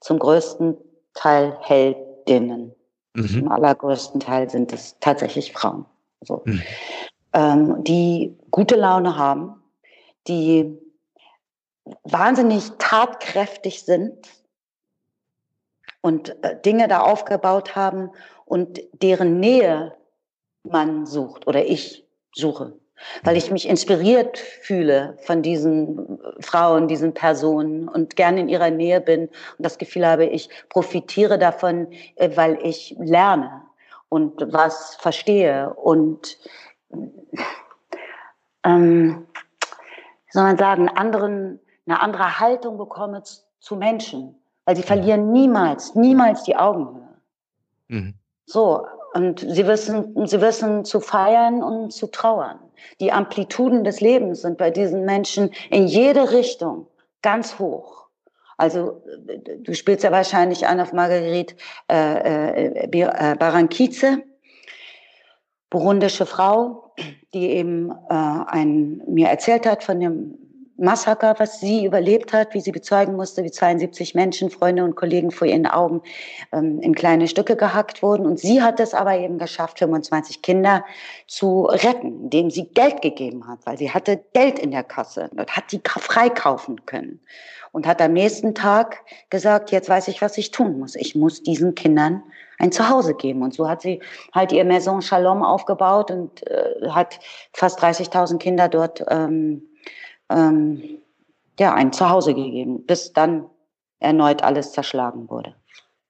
Zum 0.01 0.19
größten 0.19 0.77
Teil 1.15 1.57
Heldinnen. 1.63 2.75
Mhm. 3.15 3.29
Zum 3.29 3.51
allergrößten 3.51 4.21
Teil 4.21 4.49
sind 4.51 4.73
es 4.73 4.97
tatsächlich 5.01 5.53
Frauen. 5.53 5.87
So. 6.21 6.43
Mhm. 6.45 6.63
Ähm, 7.33 7.85
die 7.85 8.37
gute 8.51 8.77
Laune 8.77 9.17
haben, 9.17 9.63
die 10.27 10.79
wahnsinnig 12.05 12.71
tatkräftig 12.79 13.83
sind 13.83 14.29
und 16.09 16.43
äh, 16.43 16.59
Dinge 16.63 16.89
da 16.89 17.01
aufgebaut 17.01 17.77
haben 17.77 18.11
und 18.47 18.81
deren 19.03 19.41
Nähe 19.41 19.95
man 20.63 21.05
sucht 21.05 21.47
oder 21.47 21.67
ich 21.67 22.07
suche, 22.35 22.73
weil 23.25 23.37
ich 23.37 23.51
mich 23.51 23.69
inspiriert 23.69 24.39
fühle 24.39 25.19
von 25.21 25.43
diesen 25.43 26.19
Frauen, 26.41 26.89
diesen 26.89 27.13
Personen 27.13 27.91
und 27.91 28.17
gerne 28.17 28.41
in 28.41 28.49
ihrer 28.49 28.71
Nähe 28.71 29.03
bin 29.03 29.29
und 29.29 29.31
das 29.59 29.77
Gefühl 29.77 30.07
habe, 30.07 30.25
ich 30.25 30.49
profitiere 30.71 31.39
davon, 31.39 31.89
äh, 32.17 32.35
weil 32.37 32.59
ich 32.63 32.97
lerne 32.99 33.65
und 34.09 34.51
was 34.51 34.95
verstehe 34.97 35.75
und 35.75 36.39
ähm, 38.65 39.27
soll 40.31 40.43
man 40.43 40.57
sagen, 40.57 40.89
anderen, 40.89 41.61
eine 41.87 42.01
andere 42.01 42.41
Haltung 42.41 42.79
bekomme 42.79 43.23
zu 43.61 43.77
Menschen, 43.77 44.39
weil 44.69 44.77
sie 44.77 44.83
verlieren 44.83 45.33
niemals, 45.33 45.95
niemals 45.95 46.43
die 46.43 46.55
Augenhöhe. 46.55 47.09
Mhm. 47.89 48.13
So, 48.45 48.85
und 49.15 49.41
sie 49.41 49.67
wissen, 49.67 50.27
sie 50.27 50.43
wissen 50.43 50.85
zu 50.85 51.01
feiern 51.01 51.63
und 51.63 51.91
zu 51.91 52.07
trauern. 52.09 52.59
Die 53.01 53.11
Amplituden 53.11 53.83
des 53.83 54.03
Lebens 54.03 54.43
sind 54.43 54.59
bei 54.59 54.71
diesen 54.71 55.07
Menschen 55.07 55.53
in 55.71 55.87
jede 55.87 56.33
Richtung 56.33 56.87
ganz 57.23 57.59
hoch. 57.59 58.09
Also 58.59 59.03
du 59.61 59.75
spielst 59.75 60.05
ja 60.05 60.13
wahrscheinlich 60.13 60.67
an 60.67 60.81
auf 60.81 60.93
Marguerite 60.93 61.57
äh, 61.91 62.75
äh, 62.75 62.91
äh 62.91 63.37
Barankize, 63.37 64.23
burundische 65.71 66.27
Frau, 66.27 66.93
die 67.33 67.53
eben 67.53 67.91
äh, 67.91 67.95
ein, 68.11 69.01
mir 69.07 69.29
erzählt 69.29 69.65
hat 69.65 69.83
von 69.83 69.99
dem 69.99 70.48
Massaker, 70.79 71.35
was 71.39 71.59
sie 71.59 71.85
überlebt 71.85 72.33
hat, 72.33 72.55
wie 72.55 72.61
sie 72.61 72.71
bezeugen 72.71 73.17
musste, 73.17 73.43
wie 73.43 73.51
72 73.51 74.15
Menschen, 74.15 74.49
Freunde 74.49 74.85
und 74.85 74.95
Kollegen 74.95 75.33
vor 75.33 75.49
ihren 75.49 75.67
Augen 75.67 76.03
ähm, 76.53 76.81
in 76.81 76.95
kleine 76.95 77.27
Stücke 77.27 77.57
gehackt 77.57 78.03
wurden. 78.03 78.25
Und 78.25 78.39
sie 78.39 78.63
hat 78.63 78.79
es 78.79 78.95
aber 78.95 79.19
eben 79.19 79.39
geschafft, 79.39 79.81
25 79.81 80.41
Kinder 80.41 80.85
zu 81.27 81.65
retten, 81.65 82.23
indem 82.23 82.51
sie 82.51 82.69
Geld 82.69 83.03
gegeben 83.03 83.49
hat, 83.49 83.59
weil 83.65 83.77
sie 83.77 83.91
hatte 83.91 84.23
Geld 84.33 84.61
in 84.61 84.71
der 84.71 84.85
Kasse 84.85 85.29
und 85.37 85.51
hat 85.51 85.73
die 85.73 85.81
freikaufen 85.85 86.87
können. 86.87 87.21
Und 87.73 87.87
hat 87.87 88.01
am 88.01 88.13
nächsten 88.13 88.55
Tag 88.55 89.05
gesagt, 89.29 89.73
jetzt 89.73 89.89
weiß 89.89 90.09
ich, 90.09 90.23
was 90.23 90.39
ich 90.39 90.53
tun 90.53 90.79
muss. 90.79 90.95
Ich 90.95 91.15
muss 91.15 91.43
diesen 91.43 91.75
Kindern 91.75 92.23
ein 92.59 92.73
Zuhause 92.73 93.15
geben. 93.15 93.43
Und 93.43 93.53
so 93.53 93.69
hat 93.69 93.83
sie 93.83 94.01
halt 94.33 94.53
ihr 94.53 94.65
Maison 94.65 95.03
Shalom 95.03 95.43
aufgebaut 95.43 96.11
und 96.11 96.47
äh, 96.47 96.89
hat 96.91 97.19
fast 97.53 97.83
30.000 97.83 98.39
Kinder 98.39 98.69
dort 98.69 99.05
ähm, 99.09 99.63
ähm, 100.31 100.83
ja, 101.59 101.75
ein 101.75 101.93
Zuhause 101.93 102.35
gegeben, 102.35 102.85
bis 102.87 103.13
dann 103.13 103.47
erneut 103.99 104.43
alles 104.43 104.73
zerschlagen 104.73 105.29
wurde. 105.29 105.55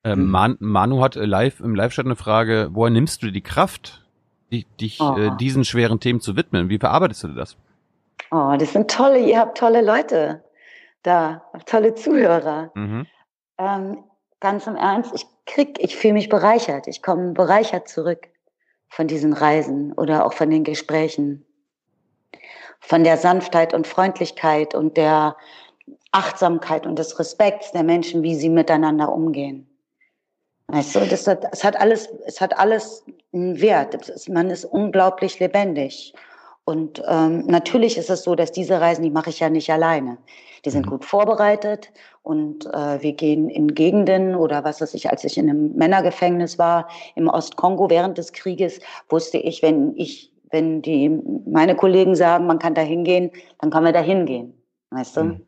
Ähm, 0.05 0.31
Man, 0.31 0.57
Manu 0.61 1.03
hat 1.03 1.14
live 1.16 1.61
im 1.61 1.75
Live-Chat 1.75 2.05
eine 2.05 2.16
Frage, 2.16 2.69
woher 2.73 2.91
nimmst 2.91 3.23
du 3.23 3.31
die 3.31 3.41
Kraft, 3.41 4.07
dich, 4.53 4.66
dich 4.81 5.01
oh. 5.01 5.16
äh, 5.16 5.37
diesen 5.39 5.64
schweren 5.64 6.01
Themen 6.01 6.21
zu 6.21 6.37
widmen? 6.37 6.69
Wie 6.69 6.79
verarbeitest 6.79 7.25
du 7.25 7.29
das? 7.29 7.57
Oh, 8.31 8.55
das 8.59 8.73
sind 8.73 8.91
tolle, 8.91 9.19
ihr 9.21 9.39
habt 9.39 9.59
tolle 9.59 9.85
Leute 9.85 10.45
da, 11.03 11.43
tolle 11.66 11.95
Zuhörer. 11.95 12.71
Mhm. 12.75 13.07
Ähm, 13.59 14.05
ganz 14.41 14.66
im 14.66 14.77
Ernst, 14.77 15.12
ich 15.14 15.27
krieg, 15.47 15.79
ich 15.81 15.97
fühle 15.97 16.14
mich 16.14 16.29
bereichert. 16.29 16.87
Ich 16.87 17.03
komme 17.03 17.33
bereichert 17.33 17.89
zurück 17.89 18.29
von 18.89 19.07
diesen 19.07 19.33
Reisen 19.33 19.93
oder 19.93 20.27
auch 20.27 20.33
von 20.33 20.51
den 20.51 20.64
Gesprächen. 20.64 21.45
Von 22.89 23.05
der 23.05 23.18
Sanftheit 23.18 23.74
und 23.74 23.86
Freundlichkeit 23.86 24.74
und 24.74 24.97
der 24.97 25.36
Achtsamkeit 26.12 26.86
und 26.86 26.99
des 26.99 27.18
Respekts 27.18 27.72
der 27.72 27.82
Menschen, 27.82 28.22
wie 28.22 28.34
sie 28.34 28.49
miteinander 28.49 29.12
umgehen. 29.12 29.68
Weißt 30.68 30.95
du, 30.95 31.01
das 31.01 31.26
hat, 31.26 31.45
es 31.53 31.64
hat 31.64 31.78
alles, 31.78 32.09
es 32.24 32.41
hat 32.41 32.59
alles 32.59 33.05
einen 33.34 33.61
Wert. 33.61 33.95
Ist, 33.95 34.30
man 34.30 34.49
ist 34.49 34.64
unglaublich 34.64 35.39
lebendig. 35.39 36.14
Und 36.64 37.03
ähm, 37.07 37.45
natürlich 37.47 37.99
ist 37.99 38.09
es 38.09 38.22
so, 38.22 38.34
dass 38.34 38.53
diese 38.53 38.80
Reisen, 38.80 39.03
die 39.03 39.11
mache 39.11 39.30
ich 39.30 39.41
ja 39.41 39.51
nicht 39.51 39.70
alleine. 39.70 40.16
Die 40.64 40.70
sind 40.70 40.86
mhm. 40.86 40.91
gut 40.91 41.05
vorbereitet 41.05 41.91
und 42.22 42.66
äh, 42.66 43.03
wir 43.03 43.12
gehen 43.12 43.49
in 43.51 43.74
Gegenden 43.74 44.34
oder 44.34 44.64
was 44.64 44.80
weiß 44.80 44.95
ich, 44.95 45.11
als 45.11 45.24
ich 45.24 45.36
in 45.36 45.49
einem 45.49 45.74
Männergefängnis 45.76 46.59
war 46.59 46.89
im 47.14 47.28
Ostkongo 47.28 47.89
während 47.91 48.18
des 48.18 48.32
Krieges, 48.32 48.80
wusste 49.09 49.39
ich, 49.39 49.62
wenn 49.62 49.95
ich, 49.97 50.32
wenn 50.51 50.83
die 50.83 51.09
meine 51.47 51.77
Kollegen 51.77 52.15
sagen, 52.17 52.47
man 52.47 52.59
kann 52.59 52.75
da 52.75 52.83
hingehen, 52.83 53.31
dann 53.59 53.71
kann 53.71 53.85
man 53.85 53.95
da 53.95 54.01
hingehen, 54.01 54.55
weißt 54.91 55.17
du? 55.17 55.25
Mhm. 55.25 55.47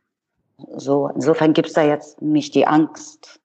So, 0.77 1.09
insofern 1.15 1.53
gibt's 1.53 1.73
da 1.73 1.83
jetzt 1.83 2.21
nicht 2.21 2.55
die 2.55 2.67
Angst. 2.67 3.40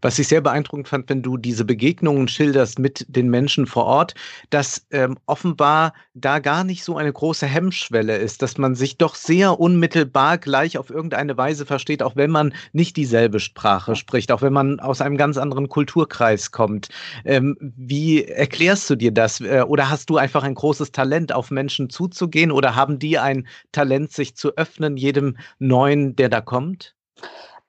Was 0.00 0.18
ich 0.18 0.28
sehr 0.28 0.40
beeindruckend 0.40 0.88
fand, 0.88 1.08
wenn 1.08 1.22
du 1.22 1.36
diese 1.36 1.64
Begegnungen 1.64 2.28
schilderst 2.28 2.78
mit 2.78 3.04
den 3.08 3.30
Menschen 3.30 3.66
vor 3.66 3.84
Ort, 3.84 4.14
dass 4.50 4.86
ähm, 4.90 5.18
offenbar 5.26 5.92
da 6.14 6.38
gar 6.38 6.64
nicht 6.64 6.84
so 6.84 6.96
eine 6.96 7.12
große 7.12 7.46
Hemmschwelle 7.46 8.16
ist, 8.16 8.42
dass 8.42 8.58
man 8.58 8.74
sich 8.74 8.98
doch 8.98 9.14
sehr 9.14 9.60
unmittelbar 9.60 10.38
gleich 10.38 10.78
auf 10.78 10.90
irgendeine 10.90 11.36
Weise 11.36 11.66
versteht, 11.66 12.02
auch 12.02 12.16
wenn 12.16 12.30
man 12.30 12.54
nicht 12.72 12.96
dieselbe 12.96 13.40
Sprache 13.40 13.96
spricht, 13.96 14.32
auch 14.32 14.42
wenn 14.42 14.52
man 14.52 14.80
aus 14.80 15.00
einem 15.00 15.16
ganz 15.16 15.36
anderen 15.36 15.68
Kulturkreis 15.68 16.50
kommt. 16.50 16.88
Ähm, 17.24 17.56
wie 17.60 18.24
erklärst 18.24 18.88
du 18.90 18.96
dir 18.96 19.12
das? 19.12 19.40
Äh, 19.40 19.64
oder 19.66 19.90
hast 19.90 20.10
du 20.10 20.16
einfach 20.16 20.42
ein 20.42 20.54
großes 20.54 20.92
Talent, 20.92 21.32
auf 21.32 21.50
Menschen 21.50 21.90
zuzugehen? 21.90 22.50
Oder 22.50 22.74
haben 22.74 22.98
die 22.98 23.18
ein 23.18 23.46
Talent, 23.72 24.12
sich 24.12 24.36
zu 24.36 24.56
öffnen, 24.56 24.96
jedem 24.96 25.36
Neuen, 25.58 26.16
der 26.16 26.28
da 26.28 26.40
kommt? 26.40 26.94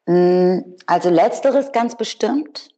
Mm, 0.10 0.62
also 0.88 1.12
letzteres 1.12 1.72
ganz 1.72 1.96
bestimmt, 1.96 2.70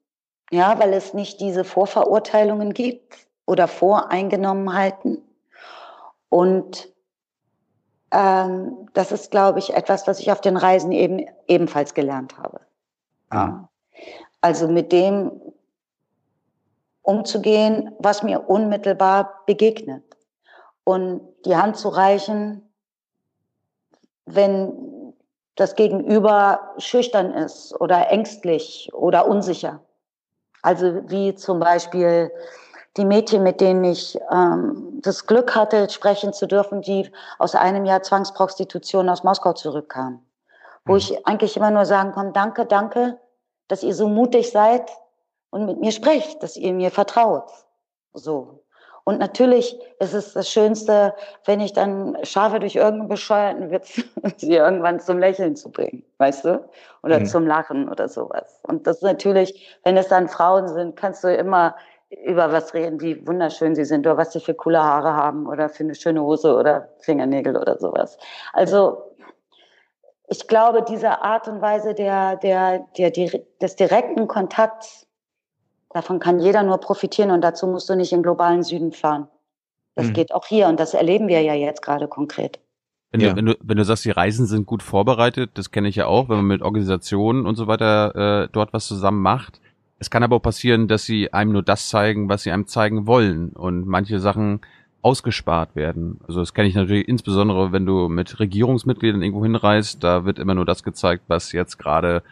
ja, 0.51 0.77
weil 0.79 0.93
es 0.93 1.13
nicht 1.13 1.39
diese 1.39 1.63
Vorverurteilungen 1.63 2.73
gibt 2.73 3.25
oder 3.45 3.69
Voreingenommenheiten. 3.69 5.23
Und 6.27 6.89
ähm, 8.11 8.89
das 8.91 9.13
ist, 9.13 9.31
glaube 9.31 9.59
ich, 9.59 9.73
etwas, 9.73 10.07
was 10.07 10.19
ich 10.19 10.29
auf 10.29 10.41
den 10.41 10.57
Reisen 10.57 10.91
eben 10.91 11.25
ebenfalls 11.47 11.93
gelernt 11.93 12.37
habe. 12.37 12.59
Ah. 13.29 13.69
Also 14.41 14.67
mit 14.67 14.91
dem 14.91 15.31
umzugehen, 17.01 17.95
was 17.97 18.23
mir 18.23 18.49
unmittelbar 18.49 19.43
begegnet. 19.45 20.03
Und 20.83 21.21
die 21.45 21.55
Hand 21.55 21.77
zu 21.77 21.87
reichen, 21.87 22.69
wenn 24.25 24.90
das 25.61 25.75
Gegenüber 25.75 26.73
schüchtern 26.79 27.31
ist 27.33 27.79
oder 27.79 28.09
ängstlich 28.09 28.89
oder 28.93 29.27
unsicher. 29.27 29.79
Also 30.63 31.07
wie 31.07 31.35
zum 31.35 31.59
Beispiel 31.59 32.31
die 32.97 33.05
Mädchen, 33.05 33.43
mit 33.43 33.61
denen 33.61 33.83
ich 33.83 34.19
ähm, 34.31 34.99
das 35.03 35.27
Glück 35.27 35.55
hatte, 35.55 35.87
sprechen 35.89 36.33
zu 36.33 36.47
dürfen, 36.47 36.81
die 36.81 37.11
aus 37.37 37.53
einem 37.53 37.85
Jahr 37.85 38.01
Zwangsprostitution 38.01 39.07
aus 39.07 39.23
Moskau 39.23 39.53
zurückkamen. 39.53 40.25
Wo 40.85 40.93
mhm. 40.93 40.97
ich 40.97 41.27
eigentlich 41.27 41.55
immer 41.55 41.69
nur 41.69 41.85
sagen 41.85 42.11
kann, 42.11 42.33
danke, 42.33 42.65
danke, 42.65 43.19
dass 43.67 43.83
ihr 43.83 43.93
so 43.93 44.07
mutig 44.07 44.49
seid 44.49 44.89
und 45.51 45.67
mit 45.67 45.79
mir 45.79 45.91
sprecht, 45.91 46.41
dass 46.41 46.57
ihr 46.57 46.73
mir 46.73 46.89
vertraut. 46.89 47.51
So. 48.13 48.63
Und 49.03 49.19
natürlich 49.19 49.79
ist 49.99 50.13
es 50.13 50.33
das 50.33 50.49
Schönste, 50.49 51.13
wenn 51.45 51.59
ich 51.59 51.73
dann 51.73 52.17
schaffe, 52.23 52.59
durch 52.59 52.75
irgendeinen 52.75 53.09
bescheuerten 53.09 53.71
Witz 53.71 54.01
sie 54.37 54.55
irgendwann 54.55 54.99
zum 54.99 55.19
Lächeln 55.19 55.55
zu 55.55 55.71
bringen, 55.71 56.03
weißt 56.17 56.45
du? 56.45 56.69
Oder 57.03 57.19
mhm. 57.19 57.25
zum 57.25 57.47
Lachen 57.47 57.89
oder 57.89 58.07
sowas. 58.07 58.59
Und 58.63 58.87
das 58.87 58.97
ist 58.97 59.03
natürlich, 59.03 59.79
wenn 59.83 59.97
es 59.97 60.07
dann 60.07 60.27
Frauen 60.27 60.67
sind, 60.67 60.95
kannst 60.95 61.23
du 61.23 61.33
immer 61.33 61.75
über 62.25 62.51
was 62.51 62.73
reden, 62.73 62.99
wie 63.01 63.25
wunderschön 63.25 63.73
sie 63.73 63.85
sind 63.85 64.05
oder 64.05 64.17
was 64.17 64.33
sie 64.33 64.41
für 64.41 64.53
coole 64.53 64.83
Haare 64.83 65.15
haben 65.15 65.47
oder 65.47 65.69
für 65.69 65.83
eine 65.83 65.95
schöne 65.95 66.21
Hose 66.21 66.55
oder 66.55 66.89
Fingernägel 66.99 67.55
oder 67.55 67.79
sowas. 67.79 68.17
Also 68.51 69.15
ich 70.27 70.47
glaube, 70.47 70.83
diese 70.83 71.21
Art 71.21 71.47
und 71.47 71.61
Weise 71.61 71.93
der, 71.93 72.35
der, 72.37 72.85
der, 72.97 73.11
des 73.11 73.75
direkten 73.75 74.27
Kontakts 74.27 75.07
Davon 75.93 76.19
kann 76.19 76.39
jeder 76.39 76.63
nur 76.63 76.77
profitieren 76.77 77.31
und 77.31 77.41
dazu 77.41 77.67
musst 77.67 77.89
du 77.89 77.95
nicht 77.95 78.13
in 78.13 78.23
globalen 78.23 78.63
Süden 78.63 78.91
fahren. 78.91 79.27
Das 79.95 80.07
mhm. 80.07 80.13
geht 80.13 80.33
auch 80.33 80.45
hier 80.45 80.67
und 80.67 80.79
das 80.79 80.93
erleben 80.93 81.27
wir 81.27 81.41
ja 81.41 81.53
jetzt 81.53 81.81
gerade 81.81 82.07
konkret. 82.07 82.59
Wenn, 83.11 83.19
ja. 83.19 83.31
du, 83.31 83.35
wenn, 83.35 83.45
du, 83.45 83.55
wenn 83.61 83.77
du 83.77 83.83
sagst, 83.83 84.05
die 84.05 84.11
Reisen 84.11 84.45
sind 84.45 84.65
gut 84.65 84.83
vorbereitet, 84.83 85.51
das 85.55 85.71
kenne 85.71 85.89
ich 85.89 85.97
ja 85.97 86.07
auch, 86.07 86.29
wenn 86.29 86.37
man 86.37 86.47
mit 86.47 86.61
Organisationen 86.61 87.45
und 87.45 87.55
so 87.55 87.67
weiter 87.67 88.43
äh, 88.43 88.49
dort 88.51 88.71
was 88.71 88.87
zusammen 88.87 89.21
macht. 89.21 89.59
Es 89.99 90.09
kann 90.09 90.23
aber 90.23 90.37
auch 90.37 90.41
passieren, 90.41 90.87
dass 90.87 91.03
sie 91.05 91.33
einem 91.33 91.51
nur 91.51 91.61
das 91.61 91.89
zeigen, 91.89 92.29
was 92.29 92.43
sie 92.43 92.51
einem 92.51 92.67
zeigen 92.67 93.05
wollen 93.05 93.49
und 93.49 93.85
manche 93.85 94.19
Sachen 94.19 94.61
ausgespart 95.01 95.75
werden. 95.75 96.19
Also 96.27 96.39
das 96.39 96.53
kenne 96.53 96.69
ich 96.69 96.75
natürlich 96.75 97.07
insbesondere, 97.07 97.71
wenn 97.71 97.85
du 97.85 98.07
mit 98.07 98.39
Regierungsmitgliedern 98.39 99.21
irgendwo 99.21 99.43
hinreist, 99.43 100.03
da 100.03 100.25
wird 100.25 100.39
immer 100.39 100.55
nur 100.55 100.65
das 100.65 100.83
gezeigt, 100.83 101.23
was 101.27 101.51
jetzt 101.51 101.77
gerade 101.77 102.23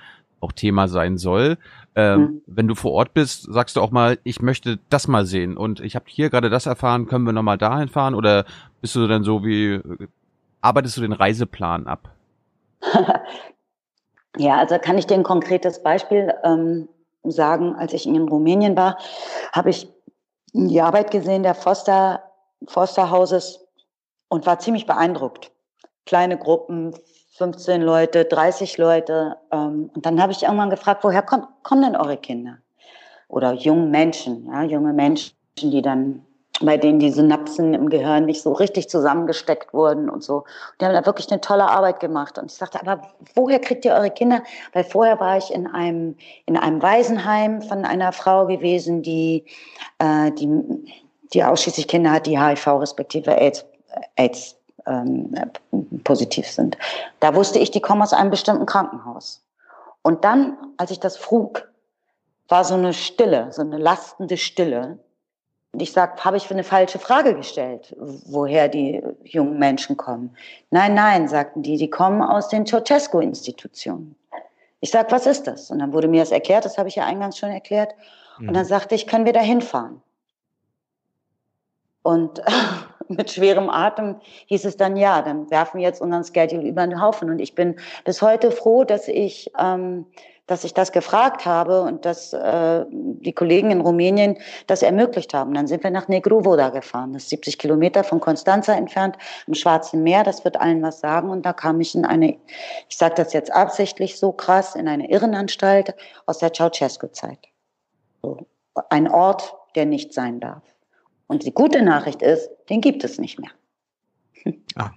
auch 0.42 0.52
Thema 0.52 0.88
sein 0.88 1.18
soll. 1.18 1.58
Ähm, 1.96 2.20
mhm. 2.20 2.42
Wenn 2.48 2.68
du 2.68 2.76
vor 2.76 2.92
Ort 2.92 3.14
bist, 3.14 3.52
sagst 3.52 3.76
du 3.76 3.82
auch 3.82 3.92
mal, 3.92 4.20
ich 4.24 4.42
möchte 4.42 4.80
das 4.90 5.08
mal 5.08 5.26
sehen 5.26 5.58
und 5.58 5.80
ich 5.80 5.96
habe 5.96 6.06
hier 6.08 6.30
gerade 6.30 6.50
das 6.50 6.66
erfahren, 6.66 7.08
können 7.08 7.26
wir 7.26 7.34
nochmal 7.34 7.58
dahin 7.58 7.90
fahren 7.90 8.16
oder 8.16 8.46
bist 8.82 8.96
du 8.96 9.08
dann 9.08 9.24
so 9.24 9.44
wie, 9.44 9.82
arbeitest 10.62 10.98
du 10.98 11.02
den 11.02 11.14
Reiseplan 11.14 11.88
ab? 11.88 12.10
ja, 14.38 14.58
also 14.58 14.78
kann 14.80 14.98
ich 14.98 15.08
dir 15.08 15.16
ein 15.16 15.24
konkretes 15.24 15.84
Beispiel 15.84 16.34
ähm, 16.44 16.88
sagen. 17.24 17.76
Als 17.76 17.94
ich 17.94 18.08
in 18.08 18.28
Rumänien 18.28 18.78
war, 18.78 18.98
habe 19.52 19.70
ich 19.70 19.90
die 20.54 20.82
Arbeit 20.82 21.12
gesehen 21.12 21.44
der 21.44 21.56
Foster, 21.56 22.24
Fosterhauses 22.68 23.68
und 24.28 24.46
war 24.46 24.60
ziemlich 24.60 24.86
beeindruckt. 24.86 25.52
Kleine 26.06 26.38
Gruppen, 26.38 26.96
15 27.40 27.82
Leute, 27.82 28.26
30 28.26 28.78
Leute. 28.78 29.38
Ähm, 29.52 29.90
und 29.96 30.06
dann 30.06 30.22
habe 30.22 30.34
ich 30.34 30.44
irgendwann 30.44 30.70
gefragt, 30.70 31.04
woher 31.04 31.22
kommt, 31.22 31.48
kommen 31.64 31.82
denn 31.82 31.96
eure 31.96 32.18
Kinder? 32.18 32.58
Oder 33.30 33.54
junge 33.54 33.88
Menschen, 33.88 34.48
ja, 34.48 34.64
junge 34.64 34.92
Menschen, 34.92 35.34
die 35.58 35.82
dann, 35.82 36.26
bei 36.62 36.76
denen 36.76 37.00
die 37.00 37.12
Synapsen 37.12 37.74
im 37.74 37.90
Gehirn 37.90 38.26
nicht 38.26 38.42
so 38.42 38.52
richtig 38.52 38.90
zusammengesteckt 38.90 39.74
wurden 39.74 40.10
und 40.10 40.22
so. 40.22 40.44
Die 40.80 40.86
haben 40.86 40.94
da 40.94 41.06
wirklich 41.06 41.32
eine 41.32 41.40
tolle 41.40 41.70
Arbeit 41.70 42.02
gemacht. 42.02 42.38
Und 42.38 42.52
ich 42.52 42.58
sagte, 42.58 42.82
aber 42.82 43.04
woher 43.36 43.60
kriegt 43.60 43.86
ihr 43.86 43.94
eure 43.94 44.12
Kinder? 44.12 44.44
Weil 44.74 44.84
vorher 44.84 45.18
war 45.22 45.38
ich 45.38 45.54
in 45.54 45.66
einem, 45.66 46.18
in 46.46 46.58
einem 46.58 46.82
Waisenheim 46.82 47.62
von 47.62 47.86
einer 47.86 48.12
Frau 48.12 48.48
gewesen, 48.48 49.02
die, 49.02 49.46
äh, 50.00 50.32
die, 50.34 50.50
die 51.34 51.42
ausschließlich 51.42 51.88
Kinder 51.88 52.12
hat, 52.12 52.26
die 52.26 52.38
HIV 52.38 52.68
respektive 52.82 53.40
AIDS, 53.40 53.66
AIDS 54.18 54.59
ähm, 54.86 55.34
positiv 56.04 56.48
sind. 56.48 56.78
Da 57.20 57.36
wusste 57.36 57.60
ich, 57.60 57.72
die 57.72 57.82
kommen 57.82 58.02
aus 58.02 58.14
einem 58.14 58.30
bestimmten 58.30 58.66
Krankenhaus. 58.66 59.44
Und 60.02 60.24
dann, 60.24 60.58
als 60.78 60.92
ich 60.92 61.00
das 61.00 61.18
frug, 61.18 61.70
war 62.48 62.64
so 62.64 62.74
eine 62.74 62.94
Stille, 62.94 63.52
so 63.52 63.62
eine 63.62 63.78
lastende 63.78 64.38
Stille. 64.38 65.00
Und 65.72 65.82
ich 65.82 65.92
sag, 65.92 66.24
habe 66.26 66.38
ich 66.38 66.50
eine 66.50 66.64
falsche 66.64 66.98
Frage 66.98 67.36
gestellt, 67.36 67.96
woher 67.98 68.68
die 68.70 69.04
jungen 69.24 69.60
Menschen 69.60 69.98
kommen? 69.98 70.36
Nein, 70.72 70.96
nein, 70.96 71.28
sagten 71.28 71.62
die, 71.62 71.78
die 71.78 71.90
kommen 71.90 72.24
aus 72.24 72.50
den 72.50 72.66
Ceausescu-Institutionen. 72.66 74.16
Ich 74.82 74.92
sag, 74.92 75.12
was 75.12 75.28
ist 75.28 75.46
das? 75.46 75.70
Und 75.70 75.80
dann 75.80 75.94
wurde 75.94 76.08
mir 76.08 76.22
das 76.22 76.32
erklärt, 76.32 76.66
das 76.66 76.78
habe 76.78 76.90
ich 76.90 76.96
ja 76.96 77.06
eingangs 77.06 77.38
schon 77.38 77.52
erklärt. 77.52 77.94
Und 78.40 78.54
dann 78.54 78.64
mhm. 78.64 78.70
sagte 78.70 78.96
ich, 78.96 79.06
können 79.06 79.26
wir 79.26 79.34
da 79.34 79.42
hinfahren? 79.42 80.02
Und 82.04 82.42
mit 83.10 83.32
schwerem 83.32 83.70
Atem 83.70 84.16
hieß 84.46 84.66
es 84.66 84.78
dann, 84.78 84.96
ja, 84.96 85.22
dann 85.22 85.50
werfen 85.50 85.80
wir 85.80 85.86
jetzt 85.86 86.02
unseren 86.02 86.24
Schedule 86.24 86.68
über 86.68 86.86
den 86.86 87.02
Haufen. 87.02 87.30
Und 87.30 87.40
ich 87.40 87.56
bin 87.56 87.76
bis 88.06 88.22
heute 88.22 88.52
froh, 88.52 88.84
dass 88.84 89.08
ich, 89.08 89.52
ähm, 89.60 90.06
dass 90.46 90.64
ich 90.64 90.74
das 90.74 90.92
gefragt 90.92 91.46
habe 91.46 91.82
und 91.82 92.06
dass 92.06 92.34
äh, 92.34 92.86
die 92.90 93.34
Kollegen 93.34 93.72
in 93.72 93.82
Rumänien 93.82 94.38
das 94.68 94.82
ermöglicht 94.82 95.34
haben. 95.34 95.54
Dann 95.54 95.68
sind 95.68 95.84
wir 95.84 95.92
nach 95.92 96.08
Negruvoda 96.08 96.70
gefahren, 96.70 97.14
das 97.14 97.24
ist 97.24 97.30
70 97.30 97.58
Kilometer 97.58 98.04
von 98.04 98.20
Konstanza 98.20 98.74
entfernt, 98.74 99.18
im 99.48 99.54
Schwarzen 99.54 100.04
Meer. 100.04 100.24
Das 100.24 100.44
wird 100.46 100.60
allen 100.60 100.82
was 100.82 101.00
sagen. 101.00 101.30
Und 101.30 101.46
da 101.46 101.54
kam 101.54 101.82
ich 101.82 101.96
in 101.96 102.06
eine, 102.06 102.38
ich 102.90 102.98
sage 102.98 103.16
das 103.16 103.34
jetzt 103.34 103.52
absichtlich 103.52 104.18
so 104.18 104.32
krass, 104.32 104.76
in 104.76 104.88
eine 104.88 105.10
Irrenanstalt 105.10 105.96
aus 106.26 106.40
der 106.40 106.54
Ceausescu-Zeit. 106.54 107.40
Ein 108.90 109.10
Ort, 109.10 109.56
der 109.76 109.86
nicht 109.86 110.14
sein 110.14 110.40
darf. 110.40 110.64
Und 111.30 111.46
die 111.46 111.54
gute 111.54 111.84
Nachricht 111.84 112.24
ist, 112.24 112.50
den 112.70 112.82
gibt 112.82 113.04
es 113.04 113.20
nicht 113.20 113.40
mehr. 113.40 113.52
Ah. 114.76 114.92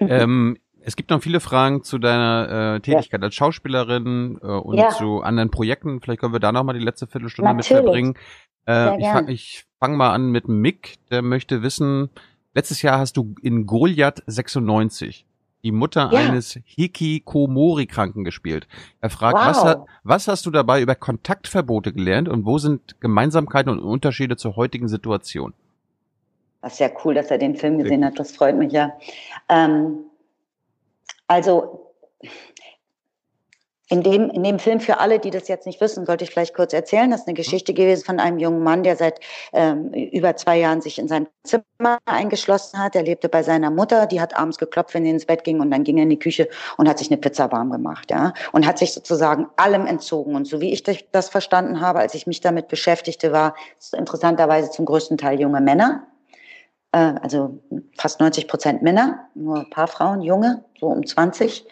ähm, 0.00 0.58
es 0.80 0.96
gibt 0.96 1.10
noch 1.10 1.22
viele 1.22 1.38
Fragen 1.38 1.84
zu 1.84 1.98
deiner 1.98 2.74
äh, 2.76 2.80
Tätigkeit 2.80 3.20
ja. 3.20 3.26
als 3.26 3.34
Schauspielerin 3.36 4.40
äh, 4.42 4.46
und 4.46 4.76
ja. 4.76 4.88
zu 4.88 5.20
anderen 5.20 5.50
Projekten. 5.50 6.00
Vielleicht 6.00 6.20
können 6.20 6.32
wir 6.32 6.40
da 6.40 6.50
noch 6.50 6.64
mal 6.64 6.72
die 6.72 6.84
letzte 6.84 7.06
Viertelstunde 7.06 7.54
Natürlich. 7.54 7.70
mit 7.70 7.84
verbringen. 7.84 8.14
Äh, 8.66 8.98
ich 8.98 9.06
fange 9.06 9.38
fang 9.78 9.96
mal 9.96 10.10
an 10.10 10.30
mit 10.30 10.48
Mick, 10.48 10.96
der 11.10 11.22
möchte 11.22 11.62
wissen, 11.62 12.10
letztes 12.52 12.82
Jahr 12.82 12.98
hast 12.98 13.16
du 13.16 13.34
in 13.40 13.66
Goliath 13.66 14.24
96 14.26 15.26
die 15.62 15.72
Mutter 15.72 16.10
ja. 16.12 16.18
eines 16.18 16.58
Hikikomori-Kranken 16.64 18.24
gespielt. 18.24 18.66
Er 19.00 19.10
fragt, 19.10 19.36
wow. 19.36 19.64
was, 19.64 19.76
was 20.02 20.28
hast 20.28 20.46
du 20.46 20.50
dabei 20.50 20.80
über 20.80 20.94
Kontaktverbote 20.94 21.92
gelernt 21.92 22.28
und 22.28 22.46
wo 22.46 22.58
sind 22.58 23.00
Gemeinsamkeiten 23.00 23.70
und 23.70 23.80
Unterschiede 23.80 24.36
zur 24.36 24.56
heutigen 24.56 24.88
Situation? 24.88 25.54
Das 26.62 26.74
ist 26.74 26.78
ja 26.78 26.90
cool, 27.04 27.14
dass 27.14 27.30
er 27.30 27.38
den 27.38 27.56
Film 27.56 27.78
gesehen 27.78 28.04
hat. 28.04 28.18
Das 28.18 28.32
freut 28.32 28.56
mich 28.56 28.72
ja. 28.72 28.92
Ähm, 29.48 29.98
also 31.26 31.94
in 33.90 34.04
dem, 34.04 34.30
in 34.30 34.44
dem 34.44 34.60
Film 34.60 34.78
für 34.78 35.00
alle, 35.00 35.18
die 35.18 35.30
das 35.30 35.48
jetzt 35.48 35.66
nicht 35.66 35.80
wissen, 35.80 36.06
sollte 36.06 36.22
ich 36.22 36.30
vielleicht 36.30 36.54
kurz 36.54 36.72
erzählen. 36.72 37.10
Das 37.10 37.22
ist 37.22 37.26
eine 37.26 37.34
Geschichte 37.34 37.74
gewesen 37.74 38.04
von 38.04 38.20
einem 38.20 38.38
jungen 38.38 38.62
Mann, 38.62 38.84
der 38.84 38.94
seit 38.94 39.18
ähm, 39.52 39.92
über 39.92 40.36
zwei 40.36 40.58
Jahren 40.58 40.80
sich 40.80 41.00
in 41.00 41.08
seinem 41.08 41.26
Zimmer 41.42 41.98
eingeschlossen 42.06 42.78
hat. 42.78 42.94
Er 42.94 43.02
lebte 43.02 43.28
bei 43.28 43.42
seiner 43.42 43.68
Mutter, 43.70 44.06
die 44.06 44.20
hat 44.20 44.36
abends 44.36 44.58
geklopft, 44.58 44.94
wenn 44.94 45.02
sie 45.02 45.10
ins 45.10 45.26
Bett 45.26 45.42
ging 45.42 45.60
und 45.60 45.72
dann 45.72 45.82
ging 45.82 45.98
er 45.98 46.04
in 46.04 46.10
die 46.10 46.20
Küche 46.20 46.48
und 46.76 46.88
hat 46.88 46.98
sich 46.98 47.10
eine 47.10 47.16
Pizza 47.16 47.50
warm 47.50 47.72
gemacht, 47.72 48.12
ja. 48.12 48.32
Und 48.52 48.64
hat 48.64 48.78
sich 48.78 48.92
sozusagen 48.92 49.48
allem 49.56 49.86
entzogen. 49.86 50.36
Und 50.36 50.46
so 50.46 50.60
wie 50.60 50.72
ich 50.72 50.84
das 51.10 51.28
verstanden 51.28 51.80
habe, 51.80 51.98
als 51.98 52.14
ich 52.14 52.28
mich 52.28 52.40
damit 52.40 52.68
beschäftigte, 52.68 53.32
war 53.32 53.56
es 53.80 53.92
interessanterweise 53.92 54.70
zum 54.70 54.84
größten 54.84 55.18
Teil 55.18 55.40
junge 55.40 55.60
Männer. 55.60 56.06
Äh, 56.92 57.14
also 57.22 57.58
fast 57.98 58.20
90 58.20 58.46
Prozent 58.46 58.82
Männer, 58.82 59.28
nur 59.34 59.58
ein 59.58 59.70
paar 59.70 59.88
Frauen, 59.88 60.22
junge, 60.22 60.64
so 60.78 60.86
um 60.86 61.04
20 61.04 61.66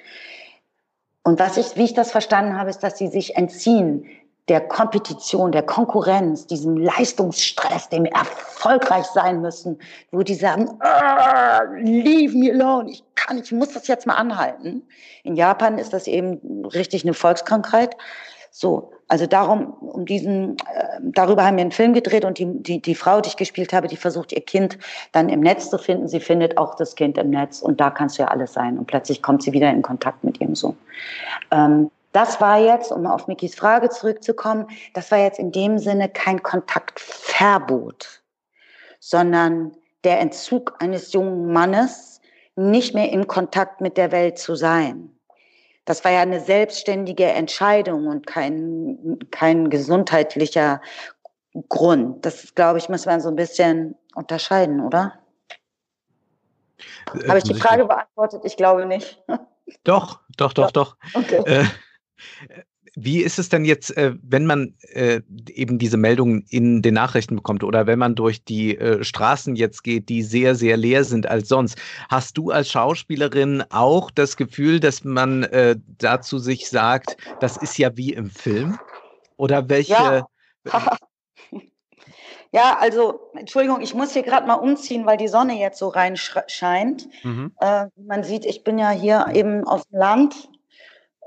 und 1.29 1.39
was 1.39 1.59
ich, 1.59 1.77
wie 1.77 1.85
ich 1.85 1.93
das 1.93 2.11
verstanden 2.11 2.59
habe, 2.59 2.71
ist, 2.71 2.83
dass 2.83 2.97
sie 2.97 3.09
sich 3.09 3.37
entziehen 3.37 4.07
der 4.49 4.63
Kompetition, 4.63 5.53
der 5.53 5.63
Konkurrenz, 5.63 6.47
diesem 6.47 6.79
Leistungsstress, 6.79 7.91
dem 7.91 8.07
erfolgreich 8.07 9.05
sein 9.05 9.43
müssen, 9.43 9.79
wo 10.11 10.23
die 10.23 10.35
sagen, 10.35 10.71
ah, 10.81 11.65
leave 11.83 12.35
me 12.35 12.51
alone, 12.51 12.91
ich 12.91 13.05
kann, 13.15 13.37
ich 13.37 13.53
muss 13.53 13.75
das 13.75 13.89
jetzt 13.89 14.07
mal 14.07 14.15
anhalten. 14.15 14.89
In 15.23 15.37
Japan 15.37 15.77
ist 15.77 15.93
das 15.93 16.07
eben 16.07 16.65
richtig 16.65 17.05
eine 17.05 17.13
Volkskrankheit. 17.13 17.95
So, 18.51 18.91
also 19.09 19.27
darum, 19.27 19.73
um 19.81 20.05
diesen, 20.05 20.59
äh, 20.75 21.01
darüber 21.01 21.45
haben 21.45 21.57
wir 21.57 21.63
einen 21.63 21.73
Film 21.73 21.95
gedreht 21.95 22.27
und 22.27 22.39
die, 22.39 22.63
die, 22.63 22.81
die 22.81 22.95
Frau, 22.95 23.23
die 23.23 23.29
ich 23.31 23.37
gespielt 23.37 23.73
habe, 23.73 23.89
die 23.89 23.97
versucht 23.97 24.33
ihr 24.33 24.43
Kind 24.43 24.79
dann 25.13 25.31
im 25.31 25.41
Netz 25.41 25.71
zu 25.71 25.79
finden. 25.79 26.09
Sie 26.09 26.21
findet 26.21 26.59
auch 26.59 26.75
das 26.75 26.95
Kind 26.95 27.17
im 27.17 27.31
Netz 27.31 27.63
und 27.63 27.81
da 27.81 27.91
kannst 27.91 28.19
du 28.19 28.23
ja 28.23 28.29
alles 28.29 28.53
sein. 28.53 28.79
Und 28.79 28.87
plötzlich 28.87 29.23
kommt 29.23 29.43
sie 29.43 29.53
wieder 29.53 29.71
in 29.71 29.81
Kontakt 29.81 30.25
mit 30.25 30.41
ihrem 30.41 30.55
Sohn. 30.55 30.77
Ähm, 31.51 31.91
das 32.13 32.41
war 32.41 32.59
jetzt, 32.59 32.93
um 32.93 33.07
auf 33.07 33.29
Mikis 33.29 33.55
Frage 33.55 33.89
zurückzukommen, 33.89 34.67
das 34.93 35.11
war 35.11 35.19
jetzt 35.19 35.39
in 35.39 35.53
dem 35.53 35.79
Sinne 35.79 36.09
kein 36.09 36.43
Kontaktverbot, 36.43 38.23
sondern 39.01 39.73
der 40.05 40.21
Entzug 40.21 40.75
eines 40.81 41.13
jungen 41.13 41.53
Mannes, 41.53 42.21
nicht 42.57 42.95
mehr 42.95 43.11
in 43.11 43.27
Kontakt 43.27 43.81
mit 43.81 43.97
der 43.97 44.13
Welt 44.13 44.39
zu 44.39 44.55
sein. 44.55 45.18
Das 45.89 46.05
war 46.05 46.13
ja 46.13 46.21
eine 46.21 46.39
selbstständige 46.39 47.25
Entscheidung 47.25 48.09
und 48.09 48.27
kein, 48.27 49.19
kein 49.31 49.71
gesundheitlicher 49.71 50.83
Grund. 51.71 52.27
Das, 52.27 52.55
glaube 52.55 52.77
ich, 52.77 52.91
muss 52.91 53.07
man 53.07 53.23
so 53.23 53.31
ein 53.31 53.37
bisschen 53.37 53.95
unterscheiden, 54.15 54.83
oder? 54.83 55.19
Äh, 57.15 57.27
Habe 57.27 57.39
ich 57.39 57.45
die 57.45 57.55
Frage 57.55 57.87
beantwortet? 57.87 58.43
Ich 58.45 58.59
glaube 58.59 58.85
nicht. 58.85 59.25
Doch, 59.85 60.21
doch, 60.37 60.53
doch, 60.53 60.71
doch. 60.73 60.99
Okay. 61.15 61.43
Äh, 61.47 61.65
wie 63.01 63.23
ist 63.23 63.39
es 63.39 63.49
denn 63.49 63.65
jetzt, 63.65 63.97
äh, 63.97 64.15
wenn 64.23 64.45
man 64.45 64.75
äh, 64.93 65.21
eben 65.49 65.79
diese 65.79 65.97
Meldungen 65.97 66.45
in 66.51 66.83
den 66.83 66.95
Nachrichten 66.95 67.37
bekommt 67.37 67.63
oder 67.63 67.87
wenn 67.87 67.99
man 67.99 68.15
durch 68.15 68.43
die 68.43 68.77
äh, 68.77 69.05
Straßen 69.05 69.55
jetzt 69.57 69.85
geht, 69.85 70.09
die 70.09 70.23
sehr, 70.23 70.55
sehr 70.55 70.77
leer 70.77 71.05
sind 71.05 71.27
als 71.29 71.49
sonst? 71.49 71.79
Hast 72.09 72.37
du 72.37 72.51
als 72.51 72.71
Schauspielerin 72.71 73.63
auch 73.71 74.11
das 74.11 74.37
Gefühl, 74.37 74.81
dass 74.81 75.05
man 75.05 75.47
dazu 75.99 76.39
sich 76.39 76.69
sagt, 76.69 77.17
das 77.41 77.57
ist 77.57 77.79
ja 77.79 77.97
wie 77.97 78.13
im 78.13 78.31
Film? 78.31 78.79
Oder 79.37 79.69
welche? 79.69 79.93
Ja, 79.93 80.27
ja 82.53 82.77
also 82.79 83.21
Entschuldigung, 83.35 83.81
ich 83.81 83.95
muss 83.95 84.13
hier 84.13 84.23
gerade 84.23 84.47
mal 84.47 84.55
umziehen, 84.55 85.07
weil 85.07 85.17
die 85.17 85.29
Sonne 85.29 85.59
jetzt 85.59 85.79
so 85.79 85.89
rein 85.89 86.17
scheint. 86.17 87.09
Mhm. 87.23 87.53
man 87.97 88.25
sieht, 88.25 88.45
ich 88.45 88.65
bin 88.65 88.79
ja 88.79 88.91
hier 88.91 89.27
eben 89.33 89.65
auf 89.65 89.83
dem 89.87 89.99
Land 89.99 90.49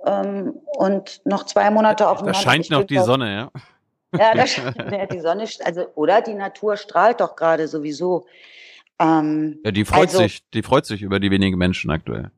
ähm, 0.05 0.53
und 0.77 1.21
noch 1.25 1.45
zwei 1.45 1.69
Monate 1.69 2.09
auf 2.09 2.19
dem 2.19 2.27
Da 2.27 2.33
scheint 2.33 2.69
noch 2.69 2.83
die 2.83 2.97
Sonne, 2.99 3.33
ja. 3.33 3.51
Ja, 4.17 4.33
da 4.33 4.45
scheint 4.45 4.75
ja, 4.91 5.05
die 5.05 5.19
Sonne, 5.19 5.47
also, 5.63 5.87
oder 5.95 6.21
die 6.21 6.33
Natur 6.33 6.77
strahlt 6.77 7.21
doch 7.21 7.35
gerade 7.35 7.67
sowieso. 7.67 8.25
Ähm, 8.99 9.59
ja, 9.63 9.71
die 9.71 9.85
freut 9.85 10.09
also, 10.09 10.19
sich, 10.19 10.47
die 10.51 10.63
freut 10.63 10.85
sich 10.85 11.01
über 11.01 11.19
die 11.19 11.31
wenigen 11.31 11.57
Menschen 11.57 11.91
aktuell. 11.91 12.31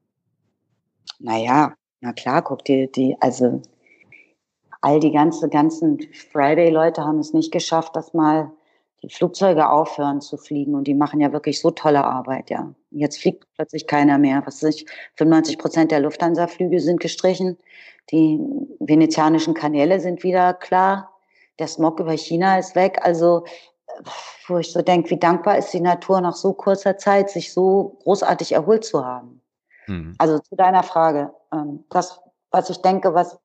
Naja, 1.20 1.74
na 2.02 2.14
klar, 2.14 2.42
guck 2.42 2.64
dir 2.66 2.88
die, 2.88 3.18
also 3.20 3.62
all 4.82 5.00
die 5.00 5.12
ganze, 5.12 5.50
ganzen 5.50 6.00
Friday-Leute 6.32 7.04
haben 7.04 7.20
es 7.20 7.34
nicht 7.34 7.52
geschafft, 7.52 7.96
dass 7.96 8.14
mal 8.14 8.52
die 9.04 9.10
Flugzeuge 9.10 9.70
aufhören 9.70 10.22
zu 10.22 10.38
fliegen 10.38 10.76
und 10.76 10.86
die 10.88 10.94
machen 10.94 11.20
ja 11.20 11.34
wirklich 11.34 11.60
so 11.60 11.72
tolle 11.72 12.06
Arbeit, 12.06 12.50
ja. 12.50 12.74
Jetzt 12.90 13.20
fliegt 13.20 13.46
plötzlich 13.56 13.86
keiner 13.86 14.18
mehr. 14.18 14.42
Was 14.46 14.64
weiß 14.64 14.76
ich, 14.76 14.86
95 15.18 15.60
Prozent 15.60 15.92
der 15.92 16.00
Lufthansa-Flüge 16.00 16.80
sind 16.80 17.02
gestrichen. 17.02 17.58
Die 18.12 18.40
venezianischen 18.80 19.54
Kanäle 19.54 20.00
sind 20.00 20.24
wieder 20.24 20.54
klar. 20.54 21.12
Der 21.60 21.68
Smog 21.68 22.00
über 22.00 22.16
China 22.16 22.58
ist 22.58 22.76
weg. 22.76 23.00
Also, 23.02 23.44
wo 24.48 24.58
ich 24.58 24.72
so 24.72 24.82
denke, 24.82 25.10
wie 25.10 25.20
dankbar 25.20 25.58
ist 25.58 25.74
die 25.74 25.82
Natur 25.82 26.22
nach 26.22 26.36
so 26.36 26.54
kurzer 26.54 26.98
Zeit, 26.98 27.30
sich 27.30 27.52
so 27.52 27.98
großartig 28.04 28.54
erholt 28.54 28.86
zu 28.86 29.06
haben. 29.06 29.42
Mhm. 29.88 30.16
Also 30.18 30.40
zu 30.40 30.56
deiner 30.56 30.84
Frage. 30.84 31.34
Ähm, 31.52 31.84
das, 31.90 32.22
was 32.52 32.70
ich 32.70 32.82
denke, 32.82 33.14
was 33.14 33.38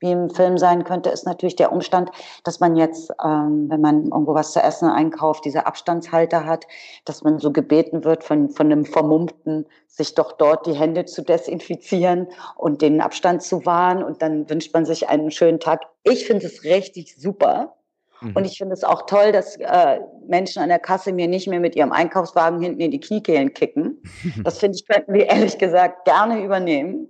wie 0.00 0.10
im 0.10 0.30
Film 0.30 0.58
sein 0.58 0.84
könnte, 0.84 1.10
ist 1.10 1.26
natürlich 1.26 1.56
der 1.56 1.72
Umstand, 1.72 2.10
dass 2.44 2.60
man 2.60 2.76
jetzt, 2.76 3.10
ähm, 3.24 3.70
wenn 3.70 3.80
man 3.80 4.04
irgendwo 4.04 4.34
was 4.34 4.52
zu 4.52 4.60
essen 4.60 4.88
einkauft, 4.88 5.44
diese 5.44 5.66
Abstandshalter 5.66 6.44
hat, 6.44 6.66
dass 7.04 7.22
man 7.22 7.38
so 7.38 7.52
gebeten 7.52 8.04
wird 8.04 8.22
von, 8.22 8.50
von 8.50 8.66
einem 8.66 8.84
Vermummten, 8.84 9.66
sich 9.86 10.14
doch 10.14 10.32
dort 10.32 10.66
die 10.66 10.74
Hände 10.74 11.06
zu 11.06 11.22
desinfizieren 11.22 12.28
und 12.56 12.82
den 12.82 13.00
Abstand 13.00 13.42
zu 13.42 13.64
wahren 13.64 14.02
und 14.02 14.20
dann 14.20 14.48
wünscht 14.50 14.74
man 14.74 14.84
sich 14.84 15.08
einen 15.08 15.30
schönen 15.30 15.60
Tag. 15.60 15.82
Ich 16.02 16.26
finde 16.26 16.46
es 16.46 16.64
richtig 16.64 17.16
super. 17.16 17.76
Mhm. 18.20 18.32
Und 18.34 18.44
ich 18.44 18.58
finde 18.58 18.74
es 18.74 18.84
auch 18.84 19.06
toll, 19.06 19.32
dass 19.32 19.56
äh, 19.56 20.00
Menschen 20.26 20.62
an 20.62 20.68
der 20.68 20.78
Kasse 20.78 21.12
mir 21.12 21.28
nicht 21.28 21.48
mehr 21.48 21.60
mit 21.60 21.76
ihrem 21.76 21.92
Einkaufswagen 21.92 22.60
hinten 22.60 22.80
in 22.80 22.90
die 22.90 23.00
Kniekehlen 23.00 23.52
kicken. 23.54 24.02
Das 24.44 24.58
finde 24.58 24.76
ich, 24.76 24.86
könnten 24.86 25.12
wir 25.12 25.26
ehrlich 25.26 25.58
gesagt 25.58 26.04
gerne 26.04 26.42
übernehmen. 26.42 27.08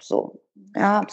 So, 0.00 0.40
ja. 0.76 1.06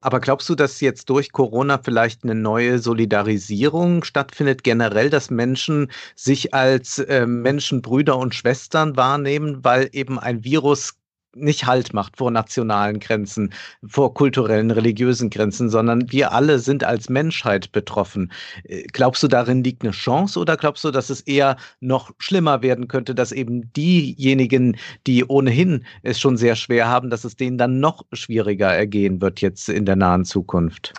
Aber 0.00 0.18
glaubst 0.20 0.48
du, 0.48 0.56
dass 0.56 0.80
jetzt 0.80 1.08
durch 1.10 1.30
Corona 1.30 1.78
vielleicht 1.78 2.24
eine 2.24 2.34
neue 2.34 2.80
Solidarisierung 2.80 4.02
stattfindet, 4.02 4.64
generell, 4.64 5.10
dass 5.10 5.30
Menschen 5.30 5.92
sich 6.16 6.52
als 6.54 6.98
äh, 6.98 7.24
Menschen, 7.24 7.82
Brüder 7.82 8.18
und 8.18 8.34
Schwestern 8.34 8.96
wahrnehmen, 8.96 9.62
weil 9.62 9.88
eben 9.92 10.18
ein 10.18 10.42
Virus 10.42 10.94
nicht 11.34 11.66
Halt 11.66 11.94
macht 11.94 12.16
vor 12.16 12.30
nationalen 12.30 13.00
Grenzen, 13.00 13.52
vor 13.86 14.14
kulturellen, 14.14 14.70
religiösen 14.70 15.30
Grenzen, 15.30 15.70
sondern 15.70 16.10
wir 16.12 16.32
alle 16.32 16.58
sind 16.58 16.84
als 16.84 17.08
Menschheit 17.08 17.72
betroffen. 17.72 18.32
Äh, 18.64 18.82
glaubst 18.92 19.22
du, 19.22 19.28
darin 19.28 19.64
liegt 19.64 19.82
eine 19.82 19.92
Chance 19.92 20.38
oder 20.38 20.56
glaubst 20.56 20.84
du, 20.84 20.90
dass 20.90 21.10
es 21.10 21.20
eher 21.22 21.56
noch 21.80 22.10
schlimmer 22.18 22.62
werden 22.62 22.88
könnte, 22.88 23.14
dass 23.14 23.32
eben 23.32 23.72
diejenigen, 23.72 24.76
die 25.06 25.24
ohnehin 25.24 25.84
es 26.02 26.20
schon 26.20 26.36
sehr 26.36 26.56
schwer 26.56 26.88
haben, 26.88 27.10
dass 27.10 27.24
es 27.24 27.36
denen 27.36 27.58
dann 27.58 27.80
noch 27.80 28.04
schwieriger 28.12 28.72
ergehen 28.72 29.20
wird 29.20 29.40
jetzt 29.40 29.68
in 29.68 29.86
der 29.86 29.96
nahen 29.96 30.24
Zukunft? 30.24 30.92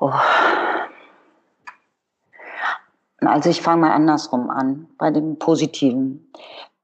Oh. 0.00 0.12
Also 3.20 3.50
ich 3.50 3.60
fange 3.60 3.82
mal 3.82 3.92
andersrum 3.92 4.48
an, 4.50 4.86
bei 4.96 5.10
dem 5.10 5.38
Positiven. 5.38 6.32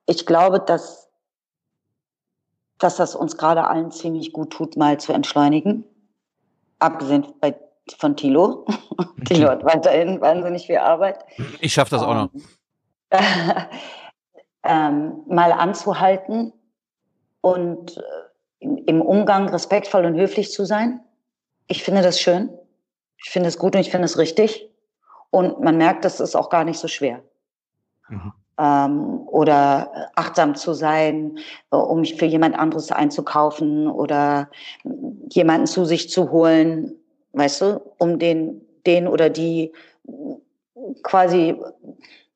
Ich 0.06 0.26
glaube, 0.26 0.60
dass 0.60 1.05
dass 2.78 2.96
das 2.96 3.14
uns 3.14 3.36
gerade 3.36 3.66
allen 3.66 3.90
ziemlich 3.90 4.32
gut 4.32 4.50
tut, 4.50 4.76
mal 4.76 4.98
zu 4.98 5.12
entschleunigen. 5.12 5.84
Abgesehen 6.78 7.26
bei, 7.40 7.54
von 7.98 8.16
Thilo. 8.16 8.66
Thilo 9.24 9.48
hat 9.48 9.64
weiterhin 9.64 10.20
wahnsinnig 10.20 10.66
viel 10.66 10.78
Arbeit. 10.78 11.24
Ich 11.60 11.72
schaffe 11.72 11.90
das 11.90 12.02
auch 12.02 12.14
noch. 12.14 12.30
ähm, 14.62 15.22
mal 15.26 15.52
anzuhalten 15.52 16.52
und 17.40 17.96
äh, 17.96 18.66
im 18.86 19.00
Umgang 19.00 19.48
respektvoll 19.48 20.04
und 20.04 20.16
höflich 20.16 20.52
zu 20.52 20.64
sein. 20.64 21.00
Ich 21.68 21.82
finde 21.82 22.02
das 22.02 22.20
schön. 22.20 22.50
Ich 23.22 23.30
finde 23.30 23.48
es 23.48 23.58
gut 23.58 23.74
und 23.74 23.80
ich 23.80 23.90
finde 23.90 24.04
es 24.04 24.18
richtig. 24.18 24.68
Und 25.30 25.60
man 25.60 25.76
merkt, 25.76 26.04
das 26.04 26.20
ist 26.20 26.36
auch 26.36 26.50
gar 26.50 26.64
nicht 26.64 26.78
so 26.78 26.88
schwer. 26.88 27.22
Mhm 28.08 28.32
ähm, 28.58 29.26
oder 29.26 30.10
achtsam 30.14 30.54
zu 30.54 30.74
sein, 30.74 31.38
äh, 31.70 31.76
um 31.76 32.04
für 32.04 32.26
jemand 32.26 32.58
anderes 32.58 32.90
einzukaufen 32.90 33.88
oder 33.88 34.48
jemanden 35.30 35.66
zu 35.66 35.84
sich 35.84 36.10
zu 36.10 36.30
holen, 36.30 36.96
weißt 37.32 37.60
du, 37.62 37.80
um 37.98 38.18
den, 38.18 38.62
den 38.86 39.08
oder 39.08 39.30
die 39.30 39.72
quasi, 41.02 41.56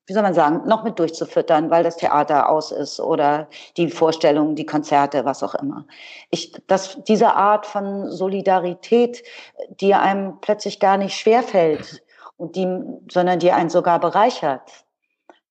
wie 0.05 0.13
soll 0.13 0.23
man 0.23 0.33
sagen, 0.33 0.67
noch 0.67 0.83
mit 0.83 0.99
durchzufüttern, 0.99 1.69
weil 1.69 1.83
das 1.83 1.97
Theater 1.97 2.49
aus 2.49 2.71
ist 2.71 2.99
oder 2.99 3.47
die 3.77 3.89
Vorstellungen, 3.89 4.55
die 4.55 4.65
Konzerte, 4.65 5.25
was 5.25 5.41
auch 5.41 5.55
immer. 5.55 5.85
Ich, 6.29 6.53
das, 6.67 7.01
diese 7.07 7.33
Art 7.33 7.65
von 7.65 8.11
Solidarität, 8.11 9.23
die 9.79 9.93
einem 9.93 10.39
plötzlich 10.41 10.79
gar 10.79 10.97
nicht 10.97 11.15
schwerfällt 11.15 12.03
und 12.37 12.55
die, 12.55 12.67
sondern 13.09 13.39
die 13.39 13.51
einen 13.51 13.69
sogar 13.69 13.99
bereichert 13.99 14.85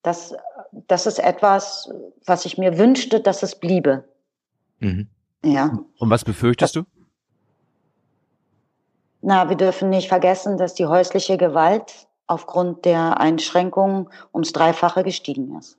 das, 0.03 0.35
das 0.73 1.07
ist 1.07 1.19
etwas, 1.19 1.91
was 2.25 2.45
ich 2.47 2.59
mir 2.59 2.79
wünschte, 2.79 3.21
dass 3.21 3.43
es 3.43 3.55
bliebe. 3.55 4.05
Mhm. 4.79 5.09
Ja. 5.45 5.79
Und 5.99 6.11
was 6.11 6.25
befürchtest 6.25 6.77
du? 6.77 6.83
Na, 9.23 9.49
wir 9.49 9.57
dürfen 9.57 9.91
nicht 9.91 10.09
vergessen, 10.09 10.57
dass 10.57 10.75
die 10.75 10.87
häusliche 10.87 11.37
Gewalt 11.37 12.09
aufgrund 12.27 12.85
der 12.85 13.21
Einschränkungen 13.21 14.09
ums 14.33 14.53
Dreifache 14.53 15.03
gestiegen 15.03 15.57
ist. 15.59 15.77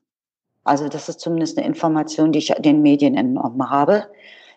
Also 0.64 0.90
das 0.90 1.10
ist 1.10 1.20
zumindest 1.20 1.58
eine 1.58 1.66
Information, 1.66 2.32
die 2.32 2.40
ich 2.40 2.54
den 2.60 2.82
Medien 2.82 3.16
entnommen 3.16 3.70
habe. 3.70 4.08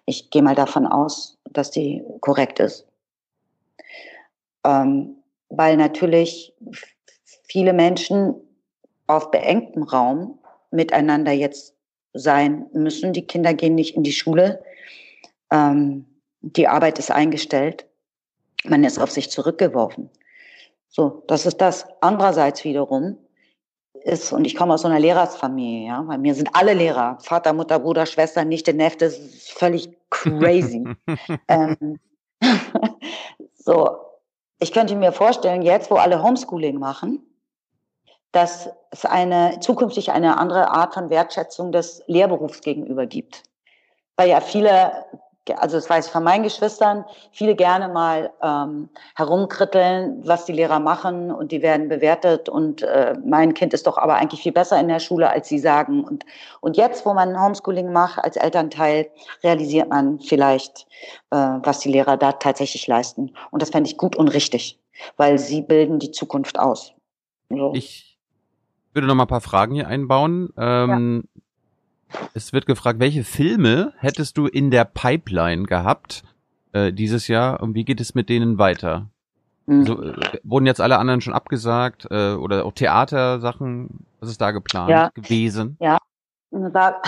Ich 0.05 0.31
gehe 0.31 0.43
mal 0.43 0.55
davon 0.55 0.87
aus, 0.87 1.39
dass 1.51 1.71
die 1.71 2.03
korrekt 2.21 2.61
ist. 2.61 2.87
Ähm, 4.65 5.17
weil 5.49 5.77
natürlich 5.77 6.53
viele 7.45 7.73
Menschen 7.73 8.35
auf 9.07 9.31
beengtem 9.31 9.83
Raum 9.83 10.39
miteinander 10.71 11.33
jetzt 11.33 11.75
sein 12.13 12.67
müssen. 12.73 13.13
Die 13.13 13.27
Kinder 13.27 13.55
gehen 13.55 13.75
nicht 13.75 13.97
in 13.97 14.03
die 14.03 14.13
Schule. 14.13 14.63
Ähm, 15.51 16.07
die 16.41 16.69
Arbeit 16.69 16.99
ist 16.99 17.11
eingestellt. 17.11 17.87
Man 18.65 18.85
ist 18.85 18.99
auf 18.99 19.11
sich 19.11 19.31
zurückgeworfen. 19.31 20.11
So, 20.89 21.25
das 21.27 21.45
ist 21.45 21.61
das. 21.61 21.87
Andererseits 22.01 22.65
wiederum 22.65 23.19
ist, 24.05 24.33
und 24.33 24.45
ich 24.45 24.55
komme 24.55 24.75
aus 24.75 24.83
so 24.83 24.89
einer 24.89 25.01
Lehrersfamilie, 25.01 25.89
ja, 25.89 26.03
bei 26.03 26.19
mir 26.19 26.35
sind 26.35 26.51
alle 26.53 26.75
Lehrer, 26.75 27.19
Vater, 27.21 27.53
Mutter, 27.53 27.79
Bruder, 27.79 28.07
Schwester, 28.07 28.45
Nichte, 28.45 28.75
Neffe, 28.75 28.99
das 28.99 29.19
ist 29.19 29.53
völlig 29.53 29.89
crazy. 30.11 30.85
ähm, 31.49 31.99
so, 33.55 33.97
ich 34.61 34.73
könnte 34.73 34.95
mir 34.95 35.13
vorstellen, 35.13 35.63
jetzt, 35.63 35.91
wo 35.91 35.97
alle 35.97 36.23
Homeschooling 36.23 36.79
machen, 36.79 37.23
dass 38.35 38.71
es 38.91 39.05
eine, 39.05 39.61
zukünftig 39.61 40.13
eine 40.13 40.39
andere 40.39 40.71
Art 40.71 40.95
von 40.95 41.11
Wertschätzung 41.11 41.73
des 41.73 42.03
Lehrberufs 42.07 42.61
gegenüber 42.61 43.07
gibt. 43.07 43.43
Weil 44.17 44.29
ja 44.29 44.41
viele 44.41 44.93
also 45.53 45.77
das 45.77 45.91
weiß 45.91 46.07
ich 46.07 46.13
von 46.13 46.25
meinen 46.25 46.43
Geschwistern, 46.43 47.05
viele 47.33 47.55
gerne 47.55 47.89
mal 47.89 48.33
ähm, 48.43 48.89
herumkritteln, 49.15 50.27
was 50.27 50.47
die 50.47 50.53
Lehrer 50.53 50.81
machen 50.81 51.31
und 51.31 51.53
die 51.53 51.63
werden 51.63 51.89
bewertet 51.89 52.49
und 52.49 52.83
äh, 52.83 53.15
mein 53.25 53.53
Kind 53.55 53.75
ist 53.75 53.87
doch 53.87 53.99
aber 53.99 54.15
eigentlich 54.15 54.43
viel 54.43 54.53
besser 54.53 54.81
in 54.81 54.89
der 54.89 55.01
Schule, 55.01 55.29
als 55.29 55.49
sie 55.49 55.59
sagen. 55.59 56.05
Und, 56.05 56.25
und 56.61 56.77
jetzt, 56.77 57.05
wo 57.05 57.13
man 57.13 57.39
Homeschooling 57.39 57.93
macht 57.93 58.19
als 58.19 58.37
Elternteil, 58.37 59.11
realisiert 59.43 59.91
man 59.91 60.19
vielleicht, 60.21 60.87
äh, 61.31 61.37
was 61.37 61.81
die 61.81 61.91
Lehrer 61.91 62.17
da 62.17 62.33
tatsächlich 62.33 62.87
leisten. 62.87 63.35
Und 63.51 63.61
das 63.61 63.71
fände 63.71 63.91
ich 63.91 63.99
gut 63.99 64.17
und 64.17 64.29
richtig, 64.29 64.81
weil 65.17 65.39
sie 65.39 65.61
bilden 65.61 65.99
die 65.99 66.11
Zukunft 66.11 66.59
aus. 66.59 66.95
So. 67.51 67.73
Ich 67.75 68.14
würde 68.95 69.07
noch 69.07 69.15
mal 69.15 69.25
ein 69.25 69.29
paar 69.29 69.41
Fragen 69.41 69.75
hier 69.75 69.89
einbauen. 69.89 70.51
Ähm, 70.57 71.25
ja. 72.13 72.19
Es 72.35 72.53
wird 72.53 72.67
gefragt, 72.67 73.01
welche 73.01 73.25
Filme 73.25 73.93
hättest 73.99 74.39
du 74.39 74.47
in 74.47 74.71
der 74.71 74.85
Pipeline 74.85 75.65
gehabt 75.65 76.23
äh, 76.73 76.93
dieses 76.93 77.29
Jahr 77.29 77.61
und 77.63 77.75
wie 77.75 77.85
geht 77.85 78.01
es 78.01 78.15
mit 78.15 78.29
denen 78.29 78.59
weiter? 78.59 79.09
Mhm. 79.67 79.87
So, 79.87 80.03
äh, 80.03 80.39
wurden 80.43 80.67
jetzt 80.67 80.81
alle 80.81 80.99
anderen 80.99 81.21
schon 81.21 81.33
abgesagt 81.33 82.07
äh, 82.11 82.35
oder 82.35 82.65
auch 82.65 82.73
Theatersachen? 82.73 84.07
Was 84.21 84.31
ist 84.31 84.41
da 84.41 84.51
geplant 84.53 84.91
ja. 84.91 85.11
gewesen? 85.15 85.77
Ja, 85.81 85.99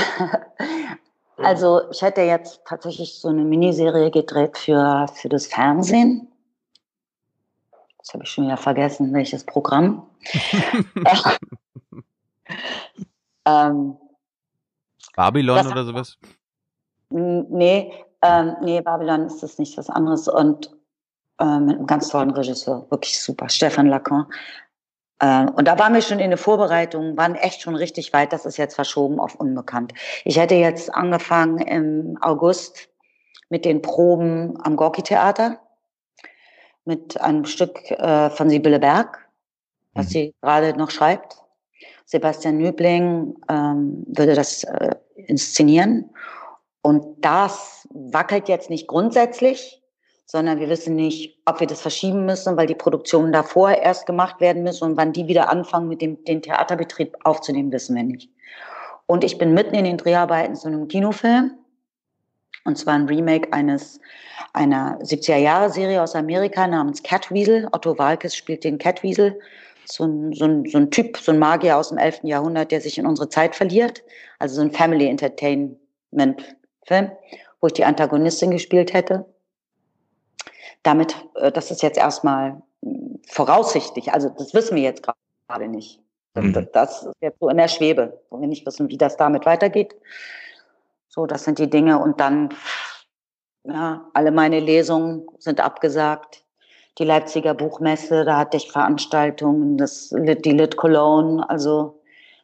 also 1.36 1.82
ich 1.90 2.02
hätte 2.02 2.22
jetzt 2.22 2.62
tatsächlich 2.66 3.20
so 3.20 3.28
eine 3.28 3.44
Miniserie 3.44 4.10
gedreht 4.10 4.58
für, 4.58 5.06
für 5.14 5.28
das 5.28 5.46
Fernsehen. 5.46 6.28
Das 8.06 8.14
habe 8.14 8.22
ich 8.22 8.30
schon 8.30 8.44
wieder 8.44 8.56
vergessen, 8.56 9.12
welches 9.12 9.44
Programm. 9.44 10.08
ähm, 13.44 13.96
Babylon 15.16 15.56
das, 15.56 15.66
oder 15.66 15.84
sowas? 15.84 16.16
Nee, 17.10 17.92
ähm, 18.22 18.56
nee, 18.62 18.80
Babylon 18.80 19.26
ist 19.26 19.42
das 19.42 19.58
nicht 19.58 19.76
was 19.76 19.90
anderes 19.90 20.28
und 20.28 20.70
äh, 21.40 21.58
mit 21.58 21.78
einem 21.78 21.88
ganz 21.88 22.08
tollen 22.08 22.30
Regisseur, 22.30 22.88
wirklich 22.90 23.20
super, 23.20 23.48
Stefan 23.48 23.88
Lacan. 23.88 24.26
Äh, 25.18 25.46
und 25.46 25.66
da 25.66 25.76
waren 25.76 25.92
wir 25.92 26.00
schon 26.00 26.20
in 26.20 26.30
der 26.30 26.38
Vorbereitung, 26.38 27.16
waren 27.16 27.34
echt 27.34 27.62
schon 27.62 27.74
richtig 27.74 28.12
weit, 28.12 28.32
das 28.32 28.46
ist 28.46 28.56
jetzt 28.56 28.76
verschoben 28.76 29.18
auf 29.18 29.34
unbekannt. 29.34 29.92
Ich 30.24 30.38
hätte 30.38 30.54
jetzt 30.54 30.94
angefangen 30.94 31.58
im 31.58 32.18
August 32.20 32.88
mit 33.48 33.64
den 33.64 33.82
Proben 33.82 34.56
am 34.62 34.76
Gorki-Theater 34.76 35.58
mit 36.86 37.20
einem 37.20 37.44
Stück 37.44 37.90
äh, 37.90 38.30
von 38.30 38.48
Sibylle 38.48 38.78
Berg, 38.78 39.18
was 39.94 40.06
mhm. 40.06 40.10
sie 40.10 40.34
gerade 40.40 40.76
noch 40.78 40.90
schreibt. 40.90 41.36
Sebastian 42.04 42.58
Nübling 42.58 43.34
ähm, 43.48 44.04
würde 44.06 44.34
das 44.34 44.64
äh, 44.64 44.94
inszenieren. 45.14 46.08
Und 46.82 47.04
das 47.24 47.88
wackelt 47.92 48.48
jetzt 48.48 48.70
nicht 48.70 48.86
grundsätzlich, 48.86 49.82
sondern 50.24 50.60
wir 50.60 50.68
wissen 50.68 50.94
nicht, 50.94 51.40
ob 51.44 51.60
wir 51.60 51.66
das 51.66 51.80
verschieben 51.80 52.24
müssen, 52.26 52.56
weil 52.56 52.66
die 52.66 52.74
Produktionen 52.74 53.32
davor 53.32 53.70
erst 53.70 54.06
gemacht 54.06 54.40
werden 54.40 54.62
müssen 54.62 54.84
und 54.84 54.96
wann 54.96 55.12
die 55.12 55.26
wieder 55.26 55.50
anfangen, 55.50 55.88
mit 55.88 56.00
dem 56.00 56.22
den 56.24 56.42
Theaterbetrieb 56.42 57.16
aufzunehmen, 57.24 57.72
wissen 57.72 57.96
wir 57.96 58.04
nicht. 58.04 58.30
Und 59.06 59.24
ich 59.24 59.38
bin 59.38 59.54
mitten 59.54 59.74
in 59.74 59.84
den 59.84 59.96
Dreharbeiten 59.96 60.56
zu 60.56 60.68
einem 60.68 60.88
Kinofilm. 60.88 61.52
Und 62.66 62.76
zwar 62.76 62.94
ein 62.94 63.06
Remake 63.06 63.52
eines, 63.52 64.00
einer 64.52 64.98
70er-Jahre-Serie 65.00 66.02
aus 66.02 66.14
Amerika 66.14 66.66
namens 66.66 67.02
Catweasel. 67.02 67.68
Otto 67.72 67.98
Walkes 67.98 68.36
spielt 68.36 68.64
den 68.64 68.78
Catweasel 68.78 69.38
so 69.84 70.04
ein, 70.04 70.32
so, 70.32 70.44
ein, 70.44 70.66
so 70.66 70.78
ein 70.78 70.90
Typ, 70.90 71.16
so 71.16 71.32
ein 71.32 71.38
Magier 71.38 71.76
aus 71.76 71.90
dem 71.90 71.98
11. 71.98 72.20
Jahrhundert, 72.24 72.72
der 72.72 72.80
sich 72.80 72.98
in 72.98 73.06
unsere 73.06 73.28
Zeit 73.28 73.54
verliert. 73.54 74.02
Also 74.38 74.56
so 74.56 74.62
ein 74.62 74.72
Family 74.72 75.06
Entertainment 75.06 75.78
Film, 76.86 77.10
wo 77.60 77.66
ich 77.66 77.72
die 77.72 77.84
Antagonistin 77.84 78.50
gespielt 78.50 78.92
hätte. 78.92 79.24
Damit, 80.82 81.16
äh, 81.36 81.50
das 81.50 81.70
ist 81.70 81.82
jetzt 81.82 81.98
erstmal 81.98 82.62
hm, 82.84 83.20
voraussichtlich, 83.28 84.12
also 84.12 84.28
das 84.28 84.54
wissen 84.54 84.76
wir 84.76 84.82
jetzt 84.82 85.02
gerade 85.02 85.68
nicht. 85.68 86.00
Mhm. 86.34 86.68
Das 86.72 87.02
ist 87.04 87.14
jetzt 87.20 87.40
so 87.40 87.48
in 87.48 87.56
der 87.56 87.68
Schwebe, 87.68 88.20
wo 88.30 88.40
wir 88.40 88.46
nicht 88.46 88.66
wissen, 88.66 88.88
wie 88.88 88.98
das 88.98 89.16
damit 89.16 89.46
weitergeht. 89.46 89.94
So, 91.16 91.26
das 91.26 91.44
sind 91.44 91.58
die 91.58 91.70
Dinge. 91.70 91.98
Und 91.98 92.20
dann, 92.20 92.50
ja, 93.64 94.08
alle 94.14 94.30
meine 94.30 94.60
Lesungen 94.60 95.26
sind 95.38 95.60
abgesagt 95.60 96.46
die 96.98 97.04
Leipziger 97.04 97.54
Buchmesse, 97.54 98.24
da 98.24 98.38
hatte 98.38 98.56
ich 98.56 98.72
Veranstaltungen, 98.72 99.76
das, 99.76 100.14
die 100.14 100.52
Lit 100.52 100.76
Cologne, 100.76 101.48
also 101.48 101.95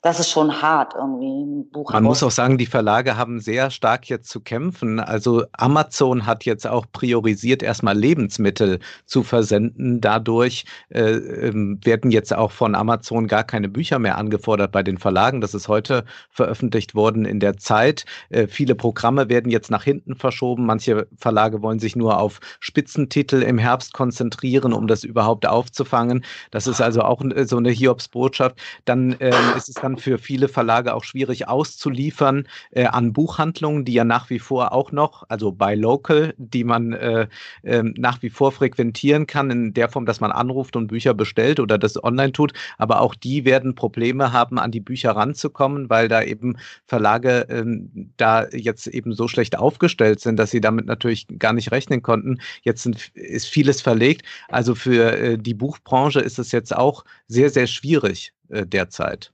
das 0.02 0.18
ist 0.18 0.30
schon 0.30 0.60
hart 0.60 0.94
irgendwie. 0.96 1.44
Ein 1.44 1.70
Buch 1.70 1.92
Man 1.92 2.02
muss 2.02 2.24
auch 2.24 2.32
sagen, 2.32 2.58
die 2.58 2.66
Verlage 2.66 3.16
haben 3.16 3.38
sehr 3.38 3.70
stark 3.70 4.08
jetzt 4.08 4.28
zu 4.28 4.40
kämpfen. 4.40 4.98
Also 4.98 5.44
Amazon 5.52 6.26
hat 6.26 6.44
jetzt 6.44 6.66
auch 6.66 6.86
priorisiert, 6.92 7.62
erstmal 7.62 7.96
Lebensmittel 7.96 8.80
zu 9.06 9.22
versenden. 9.22 10.00
Dadurch 10.00 10.64
äh, 10.88 11.12
ähm, 11.12 11.78
werden 11.84 12.10
jetzt 12.10 12.34
auch 12.34 12.50
von 12.50 12.74
Amazon 12.74 13.28
gar 13.28 13.44
keine 13.44 13.68
Bücher 13.68 14.00
mehr 14.00 14.18
angefordert 14.18 14.72
bei 14.72 14.82
den 14.82 14.98
Verlagen. 14.98 15.40
Das 15.40 15.54
ist 15.54 15.68
heute 15.68 16.04
veröffentlicht 16.30 16.96
worden 16.96 17.24
in 17.24 17.38
der 17.38 17.58
Zeit. 17.58 18.04
Äh, 18.30 18.48
viele 18.48 18.74
Programme 18.74 19.28
werden 19.28 19.52
jetzt 19.52 19.70
nach 19.70 19.84
hinten 19.84 20.16
verschoben. 20.16 20.66
Manche 20.66 21.06
Verlage 21.16 21.62
wollen 21.62 21.78
sich 21.78 21.94
nur 21.94 22.18
auf 22.18 22.40
Spitzentitel 22.58 23.40
im 23.40 23.56
Herbst 23.56 23.92
konzentrieren, 23.92 24.72
um 24.72 24.88
das 24.88 25.04
überhaupt 25.04 25.46
aufzufangen. 25.46 26.24
Das 26.50 26.66
ist 26.66 26.80
also 26.80 27.02
auch 27.02 27.22
so 27.44 27.56
eine 27.56 27.70
Hiobsbotschaft. 27.70 28.60
Dann 28.84 29.12
äh, 29.20 29.30
ist 29.56 29.68
es 29.68 29.76
dann 29.76 29.91
dann 29.92 29.98
für 29.98 30.18
viele 30.18 30.48
Verlage 30.48 30.94
auch 30.94 31.04
schwierig 31.04 31.48
auszuliefern 31.48 32.46
äh, 32.70 32.86
an 32.86 33.12
Buchhandlungen, 33.12 33.84
die 33.84 33.92
ja 33.92 34.04
nach 34.04 34.30
wie 34.30 34.38
vor 34.38 34.72
auch 34.72 34.92
noch, 34.92 35.24
also 35.28 35.52
bei 35.52 35.74
Local, 35.74 36.34
die 36.38 36.64
man 36.64 36.92
äh, 36.92 37.28
äh, 37.62 37.82
nach 37.82 38.22
wie 38.22 38.30
vor 38.30 38.52
frequentieren 38.52 39.26
kann, 39.26 39.50
in 39.50 39.74
der 39.74 39.88
Form, 39.88 40.06
dass 40.06 40.20
man 40.20 40.32
anruft 40.32 40.76
und 40.76 40.88
Bücher 40.88 41.14
bestellt 41.14 41.60
oder 41.60 41.78
das 41.78 42.02
online 42.02 42.32
tut. 42.32 42.52
Aber 42.78 43.00
auch 43.00 43.14
die 43.14 43.44
werden 43.44 43.74
Probleme 43.74 44.32
haben, 44.32 44.58
an 44.58 44.70
die 44.70 44.80
Bücher 44.80 45.12
ranzukommen, 45.12 45.90
weil 45.90 46.08
da 46.08 46.22
eben 46.22 46.56
Verlage 46.86 47.46
ähm, 47.48 48.12
da 48.16 48.48
jetzt 48.48 48.86
eben 48.86 49.12
so 49.14 49.28
schlecht 49.28 49.58
aufgestellt 49.58 50.20
sind, 50.20 50.36
dass 50.36 50.50
sie 50.50 50.60
damit 50.60 50.86
natürlich 50.86 51.26
gar 51.38 51.52
nicht 51.52 51.72
rechnen 51.72 52.02
konnten. 52.02 52.38
Jetzt 52.62 52.82
sind, 52.82 53.08
ist 53.14 53.48
vieles 53.48 53.80
verlegt. 53.80 54.26
Also 54.48 54.74
für 54.74 55.16
äh, 55.16 55.38
die 55.38 55.54
Buchbranche 55.54 56.20
ist 56.20 56.38
es 56.38 56.52
jetzt 56.52 56.74
auch 56.74 57.04
sehr, 57.26 57.50
sehr 57.50 57.66
schwierig 57.66 58.32
äh, 58.48 58.66
derzeit. 58.66 59.31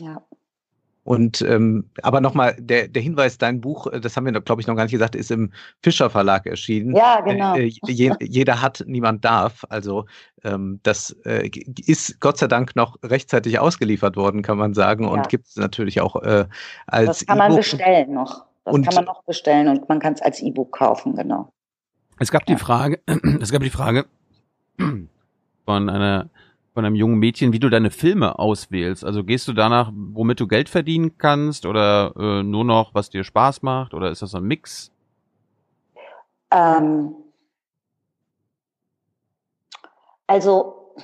Ja. 0.00 0.22
Und 1.04 1.42
ähm, 1.42 1.90
aber 2.02 2.22
nochmal, 2.22 2.56
der, 2.58 2.88
der 2.88 3.02
Hinweis, 3.02 3.36
dein 3.36 3.60
Buch, 3.60 3.86
äh, 3.88 4.00
das 4.00 4.16
haben 4.16 4.24
wir, 4.24 4.32
glaube 4.40 4.62
ich, 4.62 4.66
noch 4.66 4.74
gar 4.74 4.84
nicht 4.84 4.92
gesagt, 4.92 5.14
ist 5.14 5.30
im 5.30 5.52
Fischer 5.82 6.08
Verlag 6.08 6.46
erschienen. 6.46 6.96
Ja, 6.96 7.20
genau. 7.20 7.56
Äh, 7.56 7.72
je, 7.86 8.14
jeder 8.22 8.62
hat, 8.62 8.82
niemand 8.86 9.22
darf. 9.22 9.66
Also 9.68 10.06
ähm, 10.44 10.80
das 10.82 11.10
äh, 11.26 11.50
ist 11.86 12.20
Gott 12.20 12.38
sei 12.38 12.46
Dank 12.46 12.74
noch 12.74 12.96
rechtzeitig 13.02 13.58
ausgeliefert 13.58 14.16
worden, 14.16 14.40
kann 14.40 14.56
man 14.56 14.72
sagen. 14.72 15.04
Ja. 15.04 15.10
Und 15.10 15.28
gibt 15.28 15.46
es 15.46 15.56
natürlich 15.56 16.00
auch 16.00 16.16
äh, 16.22 16.46
als. 16.86 17.06
Das 17.06 17.26
kann 17.26 17.36
man 17.36 17.52
e 17.52 17.56
bestellen 17.56 18.14
noch. 18.14 18.46
Das 18.64 18.74
und, 18.74 18.86
kann 18.86 18.94
man 18.94 19.04
noch 19.04 19.22
bestellen 19.24 19.68
und 19.68 19.86
man 19.90 20.00
kann 20.00 20.14
es 20.14 20.22
als 20.22 20.40
E-Book 20.40 20.72
kaufen, 20.72 21.14
genau. 21.14 21.52
Es 22.18 22.30
gab 22.30 22.48
ja. 22.48 22.54
die 22.54 22.60
Frage, 22.60 23.00
es 23.40 23.52
gab 23.52 23.62
die 23.62 23.68
Frage 23.68 24.06
von 24.78 25.90
einer 25.90 26.30
von 26.74 26.84
einem 26.84 26.96
jungen 26.96 27.18
Mädchen, 27.18 27.52
wie 27.52 27.60
du 27.60 27.70
deine 27.70 27.90
Filme 27.90 28.38
auswählst. 28.38 29.04
Also 29.04 29.22
gehst 29.22 29.46
du 29.46 29.52
danach, 29.52 29.92
womit 29.94 30.40
du 30.40 30.48
Geld 30.48 30.68
verdienen 30.68 31.16
kannst 31.18 31.66
oder 31.66 32.12
äh, 32.18 32.42
nur 32.42 32.64
noch, 32.64 32.94
was 32.94 33.10
dir 33.10 33.22
Spaß 33.22 33.62
macht 33.62 33.94
oder 33.94 34.10
ist 34.10 34.22
das 34.22 34.34
ein 34.34 34.42
Mix? 34.42 34.90
Ähm, 36.50 37.14
also 40.26 40.94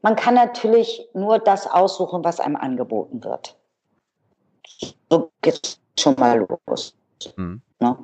man 0.00 0.14
kann 0.14 0.34
natürlich 0.34 1.08
nur 1.12 1.40
das 1.40 1.66
aussuchen, 1.66 2.22
was 2.22 2.38
einem 2.38 2.56
angeboten 2.56 3.22
wird. 3.24 3.56
So 5.10 5.32
geht 5.42 5.78
schon 5.98 6.14
mal 6.14 6.46
los. 6.68 6.94
Mhm. 7.36 7.60
Ne? 7.80 7.98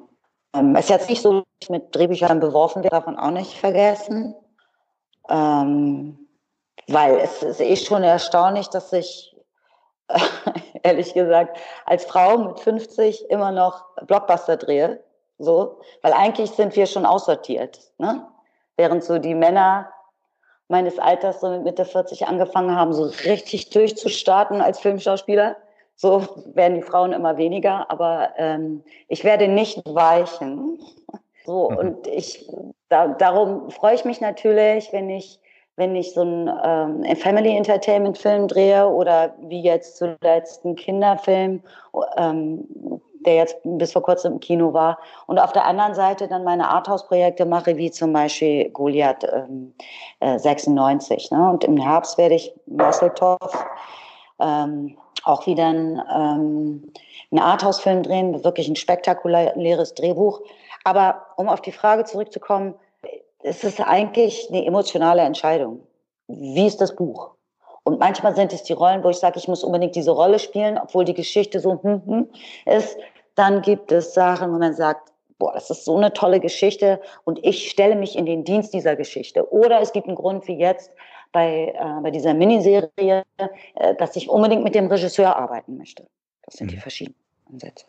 Ähm, 0.54 0.74
es 0.74 0.86
ist 0.86 0.90
jetzt 0.90 1.08
nicht 1.08 1.22
so, 1.22 1.34
dass 1.34 1.44
ich 1.62 1.70
mit 1.70 1.94
Drehbüchern 1.94 2.40
beworfen 2.40 2.82
werde, 2.82 2.96
davon 2.96 3.16
auch 3.16 3.30
nicht 3.30 3.54
vergessen. 3.54 4.34
Ähm, 5.28 6.25
weil 6.88 7.16
es 7.16 7.42
ist 7.42 7.60
eh 7.60 7.76
schon 7.76 8.02
erstaunlich, 8.02 8.68
dass 8.68 8.92
ich, 8.92 9.36
äh, 10.08 10.18
ehrlich 10.82 11.14
gesagt, 11.14 11.58
als 11.84 12.04
Frau 12.04 12.38
mit 12.38 12.60
50 12.60 13.30
immer 13.30 13.52
noch 13.52 13.84
Blockbuster 14.06 14.56
drehe. 14.56 15.00
So, 15.38 15.80
weil 16.02 16.12
eigentlich 16.14 16.50
sind 16.52 16.74
wir 16.76 16.86
schon 16.86 17.04
aussortiert. 17.04 17.78
Ne? 17.98 18.26
Während 18.76 19.04
so 19.04 19.18
die 19.18 19.34
Männer 19.34 19.92
meines 20.68 20.98
Alters 20.98 21.40
so 21.40 21.50
mit 21.50 21.62
Mitte 21.62 21.84
40 21.84 22.26
angefangen 22.26 22.74
haben, 22.74 22.92
so 22.92 23.04
richtig 23.24 23.70
durchzustarten 23.70 24.60
als 24.60 24.80
Filmschauspieler. 24.80 25.56
So 25.94 26.26
werden 26.54 26.74
die 26.74 26.82
Frauen 26.82 27.12
immer 27.12 27.36
weniger, 27.36 27.90
aber 27.90 28.30
ähm, 28.36 28.82
ich 29.08 29.24
werde 29.24 29.48
nicht 29.48 29.82
weichen. 29.86 30.78
So, 31.44 31.70
mhm. 31.70 31.76
und 31.76 32.06
ich, 32.06 32.50
da, 32.88 33.08
darum 33.08 33.70
freue 33.70 33.94
ich 33.94 34.04
mich 34.04 34.20
natürlich, 34.20 34.92
wenn 34.92 35.08
ich, 35.08 35.38
wenn 35.76 35.94
ich 35.94 36.14
so 36.14 36.22
einen 36.22 36.50
ähm, 36.64 37.16
Family 37.16 37.54
Entertainment 37.56 38.18
Film 38.18 38.48
drehe 38.48 38.88
oder 38.88 39.34
wie 39.40 39.60
jetzt 39.60 39.96
zuletzt 39.98 40.64
einen 40.64 40.74
Kinderfilm, 40.74 41.62
ähm, 42.16 42.66
der 43.26 43.34
jetzt 43.34 43.58
bis 43.64 43.92
vor 43.92 44.02
kurzem 44.02 44.34
im 44.34 44.40
Kino 44.40 44.72
war. 44.72 44.98
Und 45.26 45.38
auf 45.38 45.52
der 45.52 45.66
anderen 45.66 45.94
Seite 45.94 46.28
dann 46.28 46.44
meine 46.44 46.68
Arthouse-Projekte 46.68 47.44
mache, 47.44 47.76
wie 47.76 47.90
zum 47.90 48.12
Beispiel 48.12 48.70
Goliath 48.70 49.24
ähm, 49.24 49.74
äh, 50.20 50.38
96. 50.38 51.30
Ne? 51.30 51.50
Und 51.50 51.64
im 51.64 51.76
Herbst 51.76 52.16
werde 52.16 52.36
ich 52.36 52.54
Musseltoff 52.66 53.66
ähm, 54.38 54.96
auch 55.24 55.46
wieder 55.46 55.66
ein, 55.66 56.00
ähm, 56.14 56.92
einen 57.32 57.40
Arthouse-Film 57.40 58.02
drehen, 58.02 58.44
wirklich 58.44 58.68
ein 58.68 58.76
spektakuläres 58.76 59.94
Drehbuch. 59.94 60.40
Aber 60.84 61.26
um 61.36 61.48
auf 61.48 61.60
die 61.60 61.72
Frage 61.72 62.04
zurückzukommen, 62.04 62.74
es 63.46 63.62
ist 63.62 63.80
eigentlich 63.80 64.48
eine 64.50 64.64
emotionale 64.64 65.22
Entscheidung. 65.22 65.80
Wie 66.26 66.66
ist 66.66 66.80
das 66.80 66.96
Buch? 66.96 67.30
Und 67.84 68.00
manchmal 68.00 68.34
sind 68.34 68.52
es 68.52 68.64
die 68.64 68.72
Rollen, 68.72 69.04
wo 69.04 69.10
ich 69.10 69.18
sage, 69.18 69.38
ich 69.38 69.46
muss 69.46 69.62
unbedingt 69.62 69.94
diese 69.94 70.10
Rolle 70.10 70.40
spielen, 70.40 70.76
obwohl 70.76 71.04
die 71.04 71.14
Geschichte 71.14 71.60
so 71.60 71.80
hm, 71.80 72.02
hm, 72.04 72.28
ist. 72.64 72.98
Dann 73.36 73.62
gibt 73.62 73.92
es 73.92 74.14
Sachen, 74.14 74.52
wo 74.52 74.58
man 74.58 74.74
sagt, 74.74 75.12
boah, 75.38 75.52
das 75.52 75.70
ist 75.70 75.84
so 75.84 75.96
eine 75.96 76.12
tolle 76.12 76.40
Geschichte 76.40 77.00
und 77.24 77.38
ich 77.44 77.70
stelle 77.70 77.94
mich 77.94 78.16
in 78.16 78.26
den 78.26 78.42
Dienst 78.42 78.74
dieser 78.74 78.96
Geschichte. 78.96 79.48
Oder 79.52 79.80
es 79.80 79.92
gibt 79.92 80.08
einen 80.08 80.16
Grund 80.16 80.48
wie 80.48 80.58
jetzt 80.58 80.90
bei, 81.30 81.72
äh, 81.78 82.02
bei 82.02 82.10
dieser 82.10 82.34
Miniserie, 82.34 83.22
äh, 83.36 83.94
dass 83.96 84.16
ich 84.16 84.28
unbedingt 84.28 84.64
mit 84.64 84.74
dem 84.74 84.88
Regisseur 84.88 85.36
arbeiten 85.36 85.76
möchte. 85.76 86.04
Das 86.42 86.54
sind 86.54 86.66
mhm. 86.66 86.70
die 86.70 86.78
verschiedenen 86.78 87.20
Ansätze. 87.52 87.86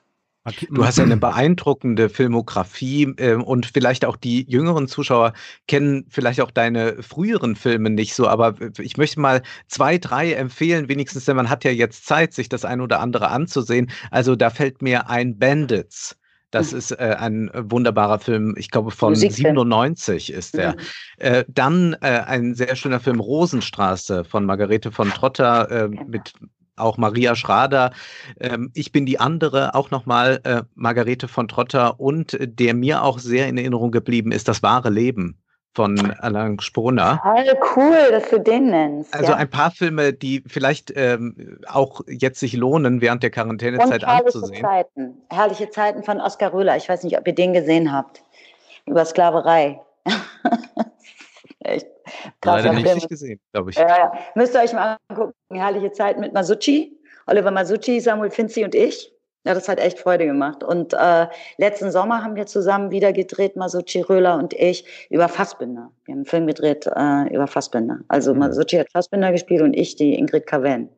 Du 0.69 0.85
hast 0.85 0.97
ja 0.97 1.03
eine 1.03 1.17
beeindruckende 1.17 2.09
Filmografie 2.09 3.13
äh, 3.17 3.35
und 3.35 3.65
vielleicht 3.65 4.05
auch 4.05 4.15
die 4.15 4.49
jüngeren 4.49 4.87
Zuschauer 4.87 5.33
kennen 5.67 6.05
vielleicht 6.09 6.41
auch 6.41 6.51
deine 6.51 7.01
früheren 7.03 7.55
Filme 7.55 7.89
nicht 7.89 8.13
so, 8.13 8.27
aber 8.27 8.55
ich 8.79 8.97
möchte 8.97 9.19
mal 9.19 9.41
zwei, 9.67 9.97
drei 9.97 10.33
empfehlen, 10.33 10.89
wenigstens, 10.89 11.25
denn 11.25 11.35
man 11.35 11.49
hat 11.49 11.63
ja 11.63 11.71
jetzt 11.71 12.05
Zeit, 12.05 12.33
sich 12.33 12.49
das 12.49 12.65
ein 12.65 12.81
oder 12.81 12.99
andere 12.99 13.29
anzusehen. 13.29 13.89
Also 14.11 14.35
da 14.35 14.49
fällt 14.49 14.81
mir 14.81 15.09
ein 15.09 15.37
Bandits. 15.37 16.17
Das 16.51 16.71
mhm. 16.71 16.77
ist 16.77 16.91
äh, 16.91 17.15
ein 17.19 17.51
wunderbarer 17.53 18.19
Film, 18.19 18.55
ich 18.57 18.71
glaube 18.71 18.91
von 18.91 19.09
Musikfilm. 19.09 19.55
97 19.57 20.31
ist 20.31 20.55
der. 20.55 20.73
Mhm. 20.73 20.79
Äh, 21.17 21.45
dann 21.47 21.93
äh, 22.01 22.21
ein 22.25 22.55
sehr 22.55 22.75
schöner 22.75 22.99
Film 22.99 23.19
Rosenstraße 23.19 24.23
von 24.23 24.45
Margarete 24.45 24.91
von 24.91 25.09
Trotter 25.09 25.69
äh, 25.69 25.87
mit 25.89 26.33
auch 26.77 26.97
Maria 26.97 27.35
Schrader, 27.35 27.91
ähm, 28.39 28.71
ich 28.73 28.91
bin 28.91 29.05
die 29.05 29.19
andere, 29.19 29.75
auch 29.75 29.91
nochmal 29.91 30.39
äh, 30.43 30.63
Margarete 30.75 31.27
von 31.27 31.47
Trotter 31.47 31.99
und 31.99 32.33
äh, 32.33 32.47
der 32.47 32.73
mir 32.73 33.03
auch 33.03 33.19
sehr 33.19 33.47
in 33.47 33.57
Erinnerung 33.57 33.91
geblieben 33.91 34.31
ist, 34.31 34.47
das 34.47 34.63
wahre 34.63 34.89
Leben 34.89 35.37
von 35.77 36.11
Alain 36.21 36.59
Spruner. 36.59 37.21
Total 37.21 37.59
cool, 37.75 37.97
dass 38.09 38.29
du 38.31 38.39
den 38.39 38.71
nennst. 38.71 39.13
Also 39.13 39.33
ja. 39.33 39.37
ein 39.37 39.49
paar 39.49 39.69
Filme, 39.69 40.11
die 40.11 40.43
vielleicht 40.47 40.91
ähm, 40.95 41.59
auch 41.67 42.01
jetzt 42.07 42.39
sich 42.39 42.53
lohnen, 42.53 42.99
während 42.99 43.21
der 43.21 43.29
Quarantänezeit 43.29 44.01
und 44.01 44.09
anzusehen. 44.09 44.63
Zeiten. 44.63 45.21
Herrliche 45.29 45.69
Zeiten 45.69 46.01
von 46.01 46.19
Oskar 46.19 46.51
Röhler. 46.51 46.77
Ich 46.77 46.89
weiß 46.89 47.03
nicht, 47.03 47.15
ob 47.19 47.27
ihr 47.27 47.35
den 47.35 47.53
gesehen 47.53 47.93
habt. 47.93 48.23
Über 48.87 49.05
Sklaverei. 49.05 49.79
Echt 51.59 51.87
Leider 52.43 52.73
nicht, 52.73 52.93
nicht 52.93 53.09
gesehen, 53.09 53.39
glaube 53.51 53.71
ich. 53.71 53.77
Ja, 53.77 53.87
ja. 53.87 54.11
Müsst 54.35 54.55
ihr 54.55 54.61
euch 54.61 54.73
mal 54.73 54.97
angucken. 55.09 55.33
Herrliche 55.51 55.91
Zeit 55.91 56.19
mit 56.19 56.33
Masucci, 56.33 56.97
Oliver 57.25 57.51
Masucci, 57.51 57.99
Samuel 57.99 58.31
Finzi 58.31 58.63
und 58.63 58.75
ich. 58.75 59.11
Ja, 59.45 59.53
das 59.53 59.69
hat 59.69 59.79
echt 59.79 59.99
Freude 59.99 60.25
gemacht. 60.25 60.63
Und 60.63 60.93
äh, 60.93 61.27
letzten 61.57 61.91
Sommer 61.91 62.21
haben 62.21 62.35
wir 62.35 62.47
zusammen 62.47 62.91
wieder 62.91 63.13
gedreht, 63.13 63.55
Masucci 63.55 64.01
Röhler 64.01 64.37
und 64.37 64.53
ich, 64.53 64.85
über 65.09 65.29
Fassbinder. 65.29 65.91
Wir 66.05 66.13
haben 66.13 66.19
einen 66.19 66.25
Film 66.25 66.47
gedreht 66.47 66.85
äh, 66.85 67.33
über 67.33 67.47
Fassbinder. 67.47 67.99
Also 68.09 68.33
mhm. 68.33 68.39
Masucci 68.39 68.77
hat 68.77 68.91
Fassbinder 68.91 69.31
gespielt 69.31 69.61
und 69.61 69.73
ich 69.73 69.95
die 69.95 70.15
Ingrid 70.15 70.47
Cavell. 70.47 70.89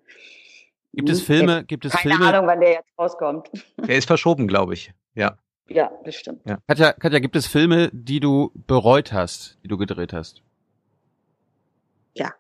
Gibt 0.94 1.10
es 1.10 1.22
Filme? 1.22 1.64
Gibt 1.66 1.86
es 1.86 1.94
Keine 1.94 2.16
Filme? 2.16 2.34
Ahnung, 2.34 2.48
wann 2.48 2.60
der 2.60 2.72
jetzt 2.72 2.90
rauskommt. 2.98 3.50
Der 3.78 3.96
ist 3.96 4.08
verschoben, 4.08 4.48
glaube 4.48 4.74
ich. 4.74 4.92
Ja. 5.14 5.38
Ja, 5.68 5.92
bestimmt. 6.04 6.42
Ja. 6.46 6.58
Katja, 6.68 6.94
Katja, 6.94 7.20
gibt 7.20 7.36
es 7.36 7.46
Filme, 7.46 7.92
die 7.94 8.20
du 8.20 8.52
bereut 8.66 9.14
hast, 9.14 9.60
die 9.64 9.68
du 9.68 9.78
gedreht 9.78 10.14
hast? 10.14 10.42
Ja. 12.16 12.34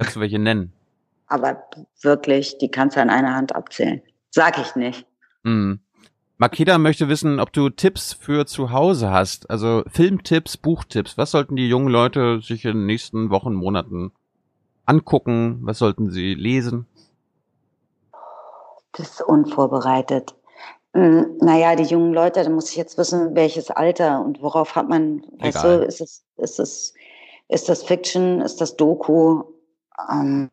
Kannst 0.00 0.16
du 0.16 0.20
welche 0.20 0.38
nennen? 0.38 0.72
Aber 1.26 1.62
wirklich, 2.00 2.56
die 2.56 2.70
kannst 2.70 2.96
du 2.96 3.02
an 3.02 3.10
einer 3.10 3.34
Hand 3.34 3.54
abzählen. 3.54 4.00
Sag 4.30 4.58
ich 4.58 4.74
nicht. 4.74 5.06
Mhm. 5.42 5.80
Makeda 6.38 6.78
möchte 6.78 7.10
wissen, 7.10 7.38
ob 7.38 7.52
du 7.52 7.68
Tipps 7.68 8.14
für 8.14 8.46
zu 8.46 8.70
Hause 8.70 9.10
hast. 9.10 9.50
Also 9.50 9.84
Filmtipps, 9.88 10.56
Buchtipps. 10.56 11.18
Was 11.18 11.32
sollten 11.32 11.54
die 11.54 11.68
jungen 11.68 11.88
Leute 11.88 12.40
sich 12.40 12.64
in 12.64 12.78
den 12.78 12.86
nächsten 12.86 13.28
Wochen, 13.28 13.52
Monaten 13.52 14.10
angucken? 14.86 15.58
Was 15.64 15.76
sollten 15.76 16.10
sie 16.10 16.32
lesen? 16.32 16.86
Das 18.92 19.10
ist 19.10 19.22
unvorbereitet. 19.22 20.34
Hm, 20.94 21.36
naja, 21.42 21.76
die 21.76 21.84
jungen 21.84 22.14
Leute, 22.14 22.42
da 22.42 22.48
muss 22.48 22.70
ich 22.70 22.76
jetzt 22.76 22.96
wissen, 22.96 23.34
welches 23.34 23.70
Alter 23.70 24.24
und 24.24 24.40
worauf 24.40 24.76
hat 24.76 24.88
man, 24.88 25.22
Egal. 25.40 25.42
weißt 25.42 25.64
du, 25.64 25.84
ist 25.84 26.00
es, 26.00 26.24
ist 26.38 26.58
es 26.58 26.94
ist 27.50 27.68
das 27.68 27.82
Fiction? 27.82 28.40
Ist 28.40 28.60
das 28.60 28.76
Doku? 28.76 29.42
Ähm, 30.10 30.50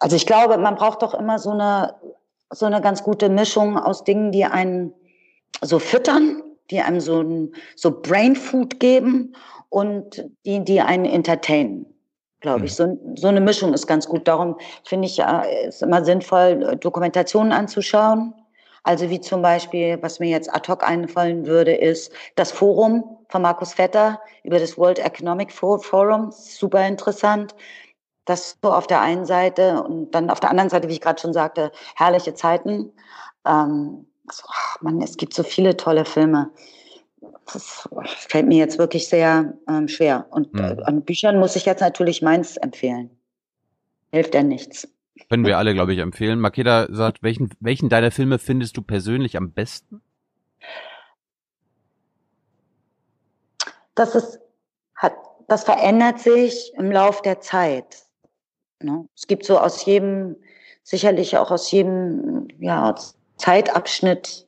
also 0.00 0.16
ich 0.16 0.26
glaube, 0.26 0.58
man 0.58 0.76
braucht 0.76 1.02
doch 1.02 1.14
immer 1.14 1.38
so 1.38 1.50
eine, 1.50 1.94
so 2.50 2.66
eine 2.66 2.80
ganz 2.80 3.02
gute 3.02 3.28
Mischung 3.28 3.78
aus 3.78 4.04
Dingen, 4.04 4.32
die 4.32 4.44
einen 4.44 4.94
so 5.60 5.78
füttern, 5.78 6.42
die 6.70 6.80
einem 6.80 7.00
so, 7.00 7.20
ein, 7.20 7.52
so 7.76 7.90
Brain 8.00 8.36
Food 8.36 8.80
geben 8.80 9.34
und 9.68 10.24
die, 10.44 10.64
die 10.64 10.80
einen 10.80 11.04
entertainen, 11.04 11.86
glaube 12.40 12.64
ich. 12.64 12.78
Mhm. 12.78 12.98
So, 13.14 13.14
so 13.16 13.28
eine 13.28 13.40
Mischung 13.40 13.74
ist 13.74 13.86
ganz 13.86 14.08
gut. 14.08 14.26
Darum 14.26 14.56
finde 14.84 15.06
ich 15.06 15.18
es 15.18 15.76
ist 15.76 15.82
immer 15.82 16.04
sinnvoll, 16.04 16.76
Dokumentationen 16.76 17.52
anzuschauen. 17.52 18.34
Also 18.82 19.10
wie 19.10 19.20
zum 19.20 19.42
Beispiel, 19.42 19.98
was 20.02 20.20
mir 20.20 20.28
jetzt 20.28 20.52
ad 20.52 20.70
hoc 20.70 20.86
einfallen 20.86 21.46
würde, 21.46 21.74
ist 21.74 22.12
das 22.36 22.50
Forum 22.50 23.18
von 23.28 23.42
Markus 23.42 23.74
Vetter 23.74 24.20
über 24.42 24.58
das 24.58 24.78
World 24.78 24.98
Economic 24.98 25.52
Forum. 25.52 26.32
Super 26.32 26.86
interessant. 26.86 27.54
Das 28.24 28.56
so 28.62 28.72
auf 28.72 28.86
der 28.86 29.00
einen 29.00 29.24
Seite 29.24 29.82
und 29.82 30.12
dann 30.12 30.30
auf 30.30 30.40
der 30.40 30.50
anderen 30.50 30.70
Seite, 30.70 30.88
wie 30.88 30.92
ich 30.92 31.00
gerade 31.00 31.20
schon 31.20 31.32
sagte, 31.32 31.72
herrliche 31.96 32.34
Zeiten. 32.34 32.92
Ähm, 33.46 34.06
also, 34.26 34.42
ach 34.48 34.80
Mann, 34.80 35.02
es 35.02 35.16
gibt 35.16 35.34
so 35.34 35.42
viele 35.42 35.76
tolle 35.76 36.04
Filme. 36.04 36.50
Das 37.52 37.88
fällt 38.04 38.46
mir 38.46 38.58
jetzt 38.58 38.78
wirklich 38.78 39.08
sehr 39.08 39.54
ähm, 39.68 39.88
schwer. 39.88 40.26
Und 40.30 40.54
mhm. 40.54 40.80
an 40.84 41.02
Büchern 41.02 41.38
muss 41.38 41.56
ich 41.56 41.66
jetzt 41.66 41.80
natürlich 41.80 42.22
meins 42.22 42.56
empfehlen. 42.56 43.10
Hilft 44.12 44.34
ja 44.34 44.42
nichts. 44.42 44.88
Können 45.28 45.46
wir 45.46 45.58
alle, 45.58 45.74
glaube 45.74 45.92
ich, 45.92 45.98
empfehlen. 45.98 46.40
Makeda 46.40 46.86
sagt, 46.90 47.22
welchen, 47.22 47.50
welchen 47.60 47.88
deiner 47.88 48.10
Filme 48.10 48.38
findest 48.38 48.76
du 48.76 48.82
persönlich 48.82 49.36
am 49.36 49.52
besten? 49.52 50.02
Das 53.94 54.14
ist, 54.14 54.40
hat, 54.94 55.14
das 55.48 55.64
verändert 55.64 56.20
sich 56.20 56.72
im 56.76 56.90
Lauf 56.90 57.22
der 57.22 57.40
Zeit. 57.40 58.04
Ne? 58.82 59.06
Es 59.14 59.26
gibt 59.26 59.44
so 59.44 59.58
aus 59.58 59.84
jedem, 59.84 60.36
sicherlich 60.82 61.36
auch 61.36 61.50
aus 61.50 61.70
jedem 61.70 62.48
ja, 62.58 62.94
Zeitabschnitt 63.36 64.46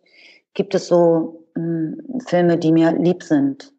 gibt 0.54 0.74
es 0.74 0.88
so 0.88 1.46
mh, 1.54 1.62
hm, 1.62 2.20
Filme, 2.26 2.58
die 2.58 2.72
mir 2.72 2.92
lieb 2.92 3.22
sind. 3.22 3.71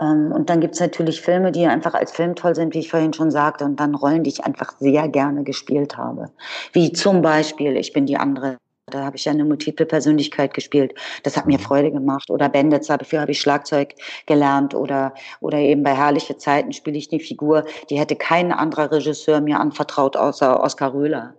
Ähm, 0.00 0.32
und 0.32 0.50
dann 0.50 0.60
gibt 0.60 0.74
es 0.74 0.80
natürlich 0.80 1.20
Filme, 1.20 1.52
die 1.52 1.66
einfach 1.66 1.94
als 1.94 2.12
Film 2.12 2.34
toll 2.34 2.54
sind, 2.54 2.74
wie 2.74 2.80
ich 2.80 2.90
vorhin 2.90 3.12
schon 3.12 3.30
sagte, 3.30 3.64
und 3.64 3.78
dann 3.78 3.94
Rollen, 3.94 4.24
die 4.24 4.30
ich 4.30 4.44
einfach 4.44 4.74
sehr 4.78 5.08
gerne 5.08 5.44
gespielt 5.44 5.96
habe. 5.96 6.30
Wie 6.72 6.92
zum 6.92 7.22
Beispiel 7.22 7.76
Ich 7.76 7.92
bin 7.92 8.06
die 8.06 8.16
andere 8.16 8.58
Da 8.90 9.04
habe 9.04 9.16
ich 9.16 9.24
ja 9.24 9.32
eine 9.32 9.44
multiple 9.44 9.86
Persönlichkeit 9.86 10.52
gespielt. 10.52 10.94
Das 11.22 11.36
hat 11.36 11.46
mir 11.46 11.58
mhm. 11.58 11.62
Freude 11.62 11.90
gemacht. 11.92 12.30
Oder 12.30 12.48
Bandits, 12.48 12.88
dafür 12.88 13.20
habe 13.22 13.32
ich 13.32 13.40
Schlagzeug 13.40 13.94
gelernt. 14.26 14.74
Oder, 14.74 15.14
oder 15.40 15.58
eben 15.58 15.82
bei 15.82 15.94
Herrliche 15.94 16.36
Zeiten 16.38 16.72
spiele 16.72 16.98
ich 16.98 17.10
eine 17.12 17.20
Figur, 17.20 17.64
die 17.90 17.98
hätte 17.98 18.16
kein 18.16 18.52
anderer 18.52 18.90
Regisseur 18.92 19.40
mir 19.40 19.60
anvertraut, 19.60 20.16
außer 20.16 20.62
Oskar 20.62 20.92
Röhler. 20.92 21.34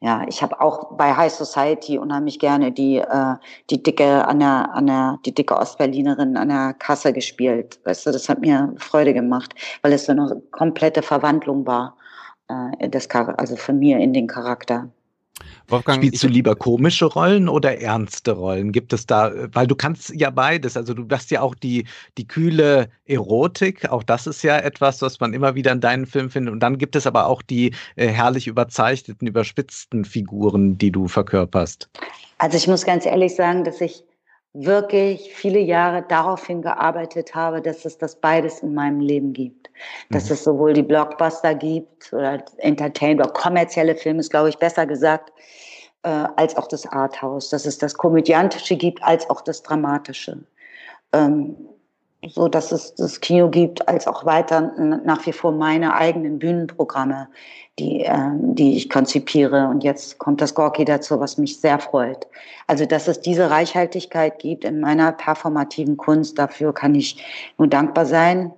Ja, 0.00 0.26
ich 0.28 0.42
habe 0.42 0.60
auch 0.60 0.96
bei 0.96 1.14
High 1.16 1.32
Society 1.32 1.96
unheimlich 1.98 2.38
gerne 2.38 2.70
die, 2.70 2.98
äh, 2.98 3.34
die 3.70 3.82
dicke, 3.82 4.26
an 4.28 4.40
der, 4.40 4.74
an 4.74 4.86
der, 4.86 5.18
die 5.24 5.34
dicke 5.34 5.56
Ostberlinerin 5.56 6.36
an 6.36 6.48
der 6.48 6.74
Kasse 6.74 7.14
gespielt. 7.14 7.80
Weißt 7.84 8.06
du, 8.06 8.12
das 8.12 8.28
hat 8.28 8.40
mir 8.40 8.74
Freude 8.76 9.14
gemacht, 9.14 9.54
weil 9.80 9.92
es 9.94 10.04
so 10.04 10.12
eine 10.12 10.42
komplette 10.50 11.02
Verwandlung 11.02 11.66
war, 11.66 11.96
äh, 12.48 12.88
des, 12.90 13.08
also 13.10 13.56
von 13.56 13.78
mir 13.78 13.98
in 13.98 14.12
den 14.12 14.26
Charakter. 14.26 14.90
Wolfgang, 15.68 15.98
Spielst 15.98 16.22
du 16.22 16.28
lieber 16.28 16.54
komische 16.54 17.06
Rollen 17.06 17.48
oder 17.48 17.80
ernste 17.80 18.32
Rollen? 18.32 18.72
Gibt 18.72 18.92
es 18.92 19.06
da, 19.06 19.32
weil 19.52 19.66
du 19.66 19.74
kannst 19.74 20.10
ja 20.14 20.30
beides, 20.30 20.76
also 20.76 20.94
du 20.94 21.06
hast 21.10 21.30
ja 21.30 21.40
auch 21.40 21.54
die, 21.54 21.86
die 22.16 22.26
kühle 22.26 22.88
Erotik, 23.04 23.88
auch 23.90 24.02
das 24.02 24.26
ist 24.26 24.42
ja 24.42 24.58
etwas, 24.58 25.02
was 25.02 25.18
man 25.20 25.34
immer 25.34 25.54
wieder 25.54 25.72
in 25.72 25.80
deinen 25.80 26.06
Filmen 26.06 26.30
findet. 26.30 26.52
Und 26.52 26.60
dann 26.60 26.78
gibt 26.78 26.94
es 26.94 27.06
aber 27.06 27.26
auch 27.26 27.42
die 27.42 27.74
äh, 27.96 28.06
herrlich 28.08 28.46
überzeichneten, 28.46 29.26
überspitzten 29.26 30.04
Figuren, 30.04 30.78
die 30.78 30.92
du 30.92 31.08
verkörperst. 31.08 31.88
Also 32.38 32.56
ich 32.56 32.68
muss 32.68 32.84
ganz 32.84 33.06
ehrlich 33.06 33.34
sagen, 33.34 33.64
dass 33.64 33.80
ich 33.80 34.04
wirklich 34.64 35.34
viele 35.34 35.58
Jahre 35.58 36.02
darauf 36.02 36.46
hingearbeitet 36.46 37.34
habe, 37.34 37.60
dass 37.60 37.84
es 37.84 37.98
das 37.98 38.16
beides 38.16 38.60
in 38.60 38.74
meinem 38.74 39.00
Leben 39.00 39.32
gibt. 39.32 39.70
Dass 40.10 40.26
mhm. 40.26 40.32
es 40.32 40.44
sowohl 40.44 40.72
die 40.72 40.82
Blockbuster 40.82 41.54
gibt 41.54 42.12
oder 42.12 42.42
Entertainment 42.58 43.20
oder 43.20 43.32
kommerzielle 43.32 43.94
Filme 43.94 44.20
ist, 44.20 44.30
glaube 44.30 44.48
ich, 44.48 44.58
besser 44.58 44.86
gesagt, 44.86 45.32
äh, 46.02 46.08
als 46.36 46.56
auch 46.56 46.68
das 46.68 46.86
Arthouse. 46.86 47.50
Dass 47.50 47.66
es 47.66 47.78
das 47.78 47.94
Komödiantische 47.94 48.76
gibt, 48.76 49.02
als 49.02 49.28
auch 49.28 49.42
das 49.42 49.62
Dramatische. 49.62 50.38
Ähm, 51.12 51.56
so 52.24 52.48
dass 52.48 52.72
es 52.72 52.94
das 52.94 53.20
Kino 53.20 53.50
gibt, 53.50 53.88
als 53.88 54.06
auch 54.06 54.24
weiter 54.24 54.72
nach 55.04 55.24
wie 55.26 55.32
vor 55.32 55.52
meine 55.52 55.94
eigenen 55.94 56.38
Bühnenprogramme, 56.38 57.28
die, 57.78 58.04
äh, 58.04 58.30
die 58.32 58.76
ich 58.76 58.88
konzipiere. 58.88 59.68
Und 59.68 59.84
jetzt 59.84 60.18
kommt 60.18 60.40
das 60.40 60.54
Gorki 60.54 60.84
dazu, 60.84 61.20
was 61.20 61.38
mich 61.38 61.60
sehr 61.60 61.78
freut. 61.78 62.26
Also, 62.66 62.86
dass 62.86 63.08
es 63.08 63.20
diese 63.20 63.50
Reichhaltigkeit 63.50 64.38
gibt 64.38 64.64
in 64.64 64.80
meiner 64.80 65.12
performativen 65.12 65.96
Kunst, 65.96 66.38
dafür 66.38 66.72
kann 66.72 66.94
ich 66.94 67.22
nur 67.58 67.68
dankbar 67.68 68.06
sein, 68.06 68.52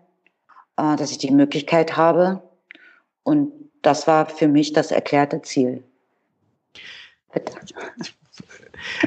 äh, 0.77 0.97
dass 0.97 1.11
ich 1.11 1.19
die 1.19 1.33
Möglichkeit 1.33 1.97
habe. 1.97 2.43
Und 3.25 3.53
das 3.83 4.07
war 4.07 4.27
für 4.27 4.49
mich 4.49 4.73
das 4.73 4.91
erklärte 4.91 5.43
Ziel. 5.43 5.83
Bitte. 7.33 7.53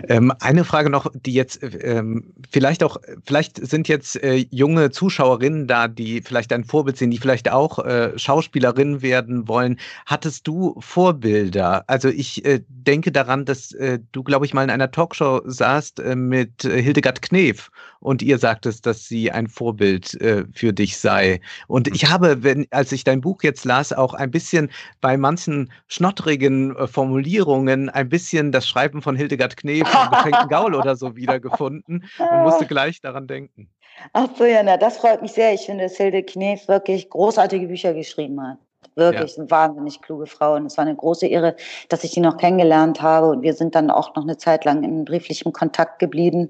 Ähm, 0.08 0.32
eine 0.40 0.64
Frage 0.64 0.90
noch, 0.90 1.12
die 1.14 1.34
jetzt 1.34 1.60
ähm, 1.62 2.34
vielleicht 2.52 2.84
auch, 2.84 2.98
vielleicht 3.26 3.58
sind 3.66 3.88
jetzt 3.88 4.22
äh, 4.24 4.46
junge 4.50 4.92
Zuschauerinnen 4.92 5.68
da, 5.68 5.88
die 5.88 6.22
vielleicht 6.22 6.54
ein 6.54 6.64
Vorbild 6.64 6.98
sind, 6.98 7.12
die 7.12 7.18
vielleicht 7.18 7.52
auch 7.52 7.80
äh, 7.80 8.18
Schauspielerin 8.18 9.02
werden 9.02 9.48
wollen. 9.48 9.80
Hattest 10.06 10.48
du 10.48 10.76
Vorbilder? 10.80 11.84
Also 11.88 12.10
ich 12.10 12.46
äh, 12.46 12.62
denke 12.68 13.12
daran, 13.12 13.46
dass 13.46 13.72
äh, 13.74 14.00
du, 14.12 14.24
glaube 14.24 14.46
ich, 14.46 14.54
mal 14.54 14.64
in 14.64 14.70
einer 14.70 14.92
Talkshow 14.92 15.42
saßt 15.46 16.00
äh, 16.00 16.16
mit 16.16 16.66
äh, 16.66 16.82
Hildegard 16.82 17.22
Knef 17.22 17.70
und 18.02 18.22
ihr 18.22 18.38
sagtest, 18.38 18.86
dass 18.86 19.06
sie 19.06 19.32
ein 19.32 19.48
Vorbild 19.48 20.20
äh, 20.20 20.44
für 20.54 20.74
dich 20.74 20.98
sei. 20.98 21.40
Und 21.68 21.88
ich 21.88 22.10
habe, 22.10 22.44
wenn, 22.44 22.68
als 22.72 22.92
ich 22.92 23.04
dein 23.04 23.22
Buch 23.22 23.44
jetzt 23.44 23.64
las, 23.64 23.94
auch 23.94 24.14
ein 24.14 24.32
bisschen 24.32 24.70
bei 25.00 25.16
manchen 25.16 25.72
schnottrigen 25.88 26.76
äh, 26.76 26.88
Formulierungen 26.88 27.90
ein 27.90 28.10
bisschen 28.10 28.52
das 28.52 28.68
Schreiben 28.68 29.02
von 29.02 29.16
Hildegard 29.16 29.56
Knef 29.56 29.88
vom 29.88 30.10
geschenkten 30.10 30.48
Gaul 30.50 30.76
oder 30.76 30.96
so 30.96 31.16
wiedergefunden 31.16 32.06
und 32.18 32.44
musste 32.44 32.66
gleich 32.66 33.00
daran 33.02 33.28
denken. 33.28 33.70
Ach 34.14 34.30
so, 34.36 34.46
ja, 34.46 34.64
na, 34.64 34.78
das 34.78 34.98
freut 34.98 35.22
mich 35.22 35.34
sehr. 35.34 35.54
Ich 35.54 35.62
finde, 35.62 35.84
dass 35.84 35.98
Hilde 35.98 36.24
Knef 36.24 36.68
wirklich 36.68 37.10
großartige 37.10 37.68
Bücher 37.68 37.94
geschrieben 37.94 38.42
hat. 38.42 38.58
Wirklich 38.96 39.38
ja. 39.38 39.42
eine 39.42 39.52
wahnsinnig 39.52 40.02
kluge 40.02 40.26
Frau. 40.26 40.56
Und 40.56 40.66
es 40.66 40.78
war 40.78 40.86
eine 40.86 40.96
große 40.96 41.28
Ehre, 41.28 41.56
dass 41.90 42.04
ich 42.04 42.12
sie 42.12 42.20
noch 42.20 42.38
kennengelernt 42.38 43.02
habe. 43.02 43.28
Und 43.28 43.42
wir 43.42 43.54
sind 43.54 43.74
dann 43.76 43.90
auch 43.90 44.16
noch 44.16 44.24
eine 44.24 44.38
Zeit 44.38 44.66
lang 44.66 44.84
in 44.84 45.06
brieflichem 45.06 45.54
Kontakt 45.54 46.00
geblieben. 46.00 46.50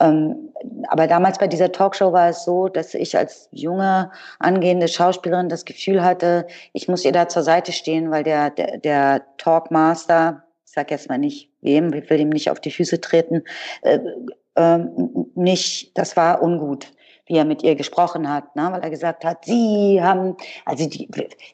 Ähm, 0.00 0.52
aber 0.88 1.06
damals 1.06 1.38
bei 1.38 1.46
dieser 1.46 1.70
Talkshow 1.70 2.12
war 2.12 2.30
es 2.30 2.44
so, 2.44 2.68
dass 2.68 2.94
ich 2.94 3.16
als 3.16 3.48
junge, 3.52 4.10
angehende 4.40 4.88
Schauspielerin 4.88 5.48
das 5.48 5.64
Gefühl 5.64 6.02
hatte, 6.02 6.46
ich 6.72 6.88
muss 6.88 7.04
ihr 7.04 7.12
da 7.12 7.28
zur 7.28 7.42
Seite 7.42 7.72
stehen, 7.72 8.10
weil 8.10 8.24
der, 8.24 8.50
der, 8.50 8.78
der 8.78 9.22
Talkmaster, 9.36 10.42
ich 10.66 10.72
sag 10.72 10.90
jetzt 10.90 11.08
mal 11.08 11.18
nicht 11.18 11.50
wem, 11.60 11.92
ich 11.92 12.10
will 12.10 12.20
ihm 12.20 12.30
nicht 12.30 12.50
auf 12.50 12.60
die 12.60 12.70
Füße 12.70 13.00
treten, 13.00 13.42
äh, 13.82 14.00
äh, 14.56 14.78
nicht, 15.34 15.96
das 15.96 16.16
war 16.16 16.42
ungut 16.42 16.88
wie 17.30 17.36
er 17.36 17.44
mit 17.44 17.62
ihr 17.62 17.76
gesprochen 17.76 18.28
hat, 18.28 18.56
ne? 18.56 18.68
weil 18.72 18.80
er 18.80 18.90
gesagt 18.90 19.24
hat, 19.24 19.44
sie 19.44 20.00
haben, 20.02 20.36
also 20.64 20.88
die, 20.88 21.08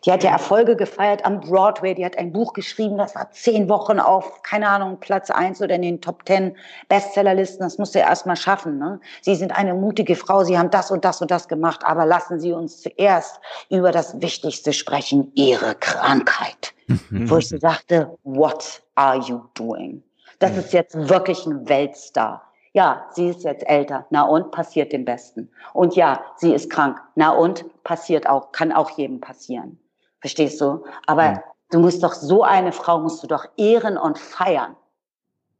die 0.04 0.10
hat 0.10 0.24
ja 0.24 0.30
Erfolge 0.30 0.74
gefeiert 0.74 1.22
am 1.26 1.40
Broadway, 1.40 1.94
die 1.94 2.04
hat 2.04 2.16
ein 2.16 2.32
Buch 2.32 2.54
geschrieben, 2.54 2.96
das 2.96 3.14
war 3.14 3.30
zehn 3.30 3.68
Wochen 3.68 4.00
auf, 4.00 4.42
keine 4.42 4.70
Ahnung, 4.70 4.98
Platz 5.00 5.30
eins 5.30 5.60
oder 5.60 5.74
in 5.74 5.82
den 5.82 6.00
Top 6.00 6.24
Ten 6.24 6.56
Bestsellerlisten, 6.88 7.60
das 7.60 7.76
musste 7.76 8.00
er 8.00 8.08
erst 8.08 8.24
mal 8.24 8.36
schaffen. 8.36 8.78
Ne? 8.78 9.00
Sie 9.20 9.34
sind 9.34 9.54
eine 9.54 9.74
mutige 9.74 10.16
Frau, 10.16 10.44
sie 10.44 10.58
haben 10.58 10.70
das 10.70 10.90
und 10.90 11.04
das 11.04 11.20
und 11.20 11.30
das 11.30 11.46
gemacht, 11.46 11.80
aber 11.84 12.06
lassen 12.06 12.40
Sie 12.40 12.52
uns 12.52 12.80
zuerst 12.80 13.38
über 13.68 13.92
das 13.92 14.18
Wichtigste 14.22 14.72
sprechen, 14.72 15.30
Ihre 15.34 15.74
Krankheit. 15.74 16.72
Mhm. 16.86 17.28
Wo 17.28 17.36
ich 17.36 17.50
so 17.50 17.58
dachte, 17.58 18.16
what 18.24 18.82
are 18.94 19.18
you 19.18 19.42
doing? 19.52 20.02
Das 20.38 20.56
ist 20.56 20.72
jetzt 20.72 20.96
wirklich 20.96 21.44
ein 21.44 21.68
Weltstar. 21.68 22.45
Ja, 22.76 23.06
sie 23.10 23.30
ist 23.30 23.42
jetzt 23.42 23.66
älter. 23.66 24.04
Na 24.10 24.24
und 24.24 24.50
passiert 24.50 24.92
dem 24.92 25.06
Besten. 25.06 25.50
Und 25.72 25.96
ja, 25.96 26.22
sie 26.36 26.52
ist 26.52 26.68
krank. 26.68 27.00
Na 27.14 27.30
und 27.30 27.64
passiert 27.84 28.28
auch, 28.28 28.52
kann 28.52 28.70
auch 28.70 28.90
jedem 28.90 29.18
passieren. 29.18 29.80
Verstehst 30.20 30.60
du? 30.60 30.84
Aber 31.06 31.24
ja. 31.24 31.42
du 31.70 31.78
musst 31.78 32.02
doch 32.02 32.12
so 32.12 32.42
eine 32.42 32.72
Frau 32.72 33.00
musst 33.00 33.22
du 33.22 33.28
doch 33.28 33.46
ehren 33.56 33.96
und 33.96 34.18
feiern 34.18 34.76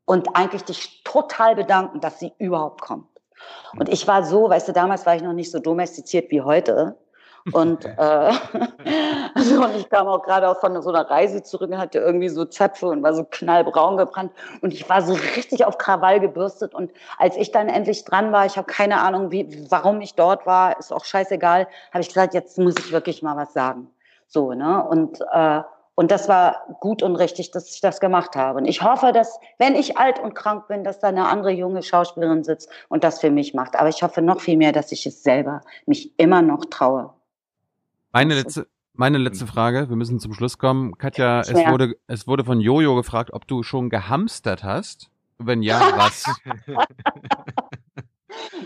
und 0.04 0.36
eigentlich 0.36 0.64
dich 0.64 1.04
total 1.04 1.56
bedanken, 1.56 2.02
dass 2.02 2.20
sie 2.20 2.34
überhaupt 2.36 2.82
kommt. 2.82 3.08
Und 3.78 3.88
ich 3.88 4.06
war 4.06 4.22
so, 4.22 4.50
weißt 4.50 4.68
du, 4.68 4.74
damals 4.74 5.06
war 5.06 5.16
ich 5.16 5.22
noch 5.22 5.32
nicht 5.32 5.50
so 5.50 5.58
domestiziert 5.58 6.30
wie 6.30 6.42
heute. 6.42 6.98
Und, 7.53 7.84
äh, 7.84 7.90
also, 9.34 9.62
und 9.62 9.76
ich 9.76 9.88
kam 9.88 10.09
auch 10.09 10.22
gerade 10.22 10.49
auch 10.49 10.59
von 10.61 10.80
so 10.82 10.90
einer 10.90 11.09
Reise 11.09 11.42
zurück 11.42 11.70
und 11.70 11.78
hatte 11.78 11.99
irgendwie 11.99 12.28
so 12.28 12.44
Zöpfe 12.44 12.88
und 12.88 13.03
war 13.03 13.14
so 13.14 13.24
knallbraun 13.24 13.97
gebrannt. 13.97 14.32
Und 14.62 14.72
ich 14.72 14.88
war 14.88 15.03
so 15.03 15.14
richtig 15.14 15.64
auf 15.64 15.78
Krawall 15.78 16.20
gebürstet. 16.20 16.74
Und 16.74 16.92
als 17.18 17.36
ich 17.36 17.53
dann 17.53 17.68
endlich 17.68 18.05
dran 18.05 18.32
war, 18.32 18.47
ich 18.47 18.57
habe 18.57 18.66
keine 18.66 19.01
Ahnung, 19.01 19.30
wie, 19.30 19.66
warum 19.70 20.01
ich 20.01 20.14
dort 20.14 20.47
war, 20.47 20.78
ist 20.78 20.92
auch 20.92 21.05
scheißegal, 21.05 21.68
habe 21.92 22.01
ich 22.01 22.09
gesagt, 22.09 22.34
jetzt 22.34 22.59
muss 22.59 22.74
ich 22.78 22.92
wirklich 22.92 23.22
mal 23.22 23.36
was 23.36 23.53
sagen. 23.53 23.90
So, 24.26 24.53
ne? 24.53 24.84
Und, 24.84 25.20
äh, 25.32 25.62
und 25.94 26.11
das 26.11 26.28
war 26.28 26.76
gut 26.80 27.03
und 27.03 27.16
richtig, 27.16 27.53
dass 27.53 27.72
ich 27.74 27.80
das 27.80 28.01
gemacht 28.01 28.36
habe. 28.36 28.59
Und 28.59 28.66
ich 28.66 28.82
hoffe, 28.82 29.12
dass, 29.12 29.40
wenn 29.59 29.74
ich 29.74 29.97
alt 29.97 30.18
und 30.18 30.34
krank 30.34 30.68
bin, 30.68 30.84
dass 30.84 30.99
da 30.99 31.09
eine 31.09 31.26
andere 31.26 31.51
junge 31.53 31.82
Schauspielerin 31.82 32.44
sitzt 32.44 32.68
und 32.88 33.03
das 33.03 33.20
für 33.20 33.30
mich 33.30 33.55
macht. 33.55 33.76
Aber 33.76 33.88
ich 33.88 34.03
hoffe 34.03 34.20
noch 34.20 34.40
viel 34.40 34.59
mehr, 34.59 34.72
dass 34.72 34.92
ich 34.92 35.07
es 35.07 35.22
selber 35.22 35.62
mich 35.86 36.18
immer 36.18 36.42
noch 36.42 36.66
traue. 36.66 37.15
Meine 38.16 38.32
letzte, 38.32 38.66
meine 38.94 39.18
letzte 39.18 39.46
Frage, 39.46 39.90
wir 39.90 39.96
müssen 39.96 40.18
zum 40.18 40.32
Schluss 40.32 40.56
kommen. 40.56 40.96
Katja, 40.96 41.40
es 41.40 41.52
wurde, 41.52 41.96
es 42.06 42.26
wurde 42.26 42.46
von 42.46 42.60
Jojo 42.60 42.94
gefragt, 42.96 43.30
ob 43.34 43.46
du 43.46 43.62
schon 43.62 43.90
gehamstert 43.90 44.64
hast. 44.64 45.10
Wenn 45.36 45.62
ja, 45.62 45.78
was? 45.98 46.24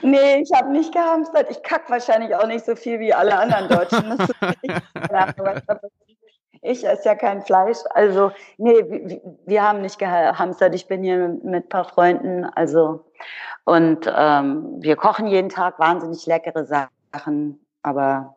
nee, 0.02 0.40
ich 0.40 0.52
habe 0.54 0.70
nicht 0.70 0.94
gehamstert. 0.94 1.50
Ich 1.50 1.64
kack 1.64 1.90
wahrscheinlich 1.90 2.32
auch 2.36 2.46
nicht 2.46 2.64
so 2.64 2.76
viel 2.76 3.00
wie 3.00 3.12
alle 3.12 3.36
anderen 3.36 3.68
Deutschen. 3.68 4.16
ich 6.62 6.86
esse 6.86 7.08
ja 7.08 7.16
kein 7.16 7.42
Fleisch. 7.42 7.78
Also, 7.90 8.30
nee, 8.56 8.84
wir, 8.88 9.20
wir 9.46 9.62
haben 9.64 9.80
nicht 9.80 9.98
gehamstert. 9.98 10.76
Ich 10.76 10.86
bin 10.86 11.02
hier 11.02 11.40
mit 11.42 11.64
ein 11.64 11.68
paar 11.68 11.86
Freunden. 11.86 12.44
Also, 12.44 13.04
und 13.64 14.08
ähm, 14.16 14.76
wir 14.78 14.94
kochen 14.94 15.26
jeden 15.26 15.48
Tag 15.48 15.80
wahnsinnig 15.80 16.24
leckere 16.26 16.64
Sachen. 16.64 17.58
Aber 17.82 18.36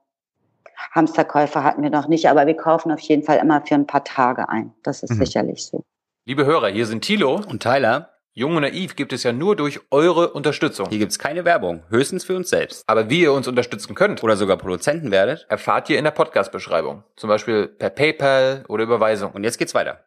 Hamsterkäufer 0.92 1.64
hatten 1.64 1.82
wir 1.84 1.90
noch 1.90 2.08
nicht, 2.08 2.30
aber 2.30 2.46
wir 2.48 2.56
kaufen 2.56 2.92
auf 2.92 3.00
jeden 3.00 3.24
Fall 3.24 3.38
immer 3.38 3.62
für 3.66 3.76
ein 3.76 3.88
paar 3.88 4.04
Tage 4.04 4.50
ein. 4.50 4.74
Das 4.84 5.04
ist 5.04 5.12
mhm. 5.12 5.26
sicherlich 5.26 5.66
so. 5.66 5.84
Liebe 6.26 6.46
Hörer, 6.46 6.70
hier 6.70 6.86
sind 6.86 7.02
Thilo 7.02 7.42
und 7.48 7.62
Tyler. 7.62 8.10
Jung 8.36 8.56
und 8.56 8.64
Naiv 8.64 8.96
gibt 8.96 9.14
es 9.14 9.22
ja 9.22 9.32
nur 9.32 9.56
durch 9.56 9.80
eure 9.92 10.32
Unterstützung. 10.32 10.90
Hier 10.90 10.98
gibt's 10.98 11.20
keine 11.20 11.46
Werbung, 11.46 11.84
höchstens 11.90 12.24
für 12.24 12.36
uns 12.36 12.50
selbst. 12.50 12.84
Aber 12.88 13.10
wie 13.10 13.22
ihr 13.22 13.32
uns 13.32 13.48
unterstützen 13.48 13.94
könnt 13.94 14.24
oder 14.24 14.36
sogar 14.38 14.58
Produzenten 14.58 15.12
werdet, 15.12 15.46
erfahrt 15.50 15.88
ihr 15.92 16.00
in 16.00 16.04
der 16.04 16.12
Podcast-Beschreibung. 16.12 17.04
Zum 17.16 17.28
Beispiel 17.28 17.68
per 17.68 17.92
PayPal 17.92 18.64
oder 18.68 18.84
Überweisung. 18.84 19.34
Und 19.34 19.44
jetzt 19.44 19.60
geht's 19.60 19.76
weiter. 19.76 20.00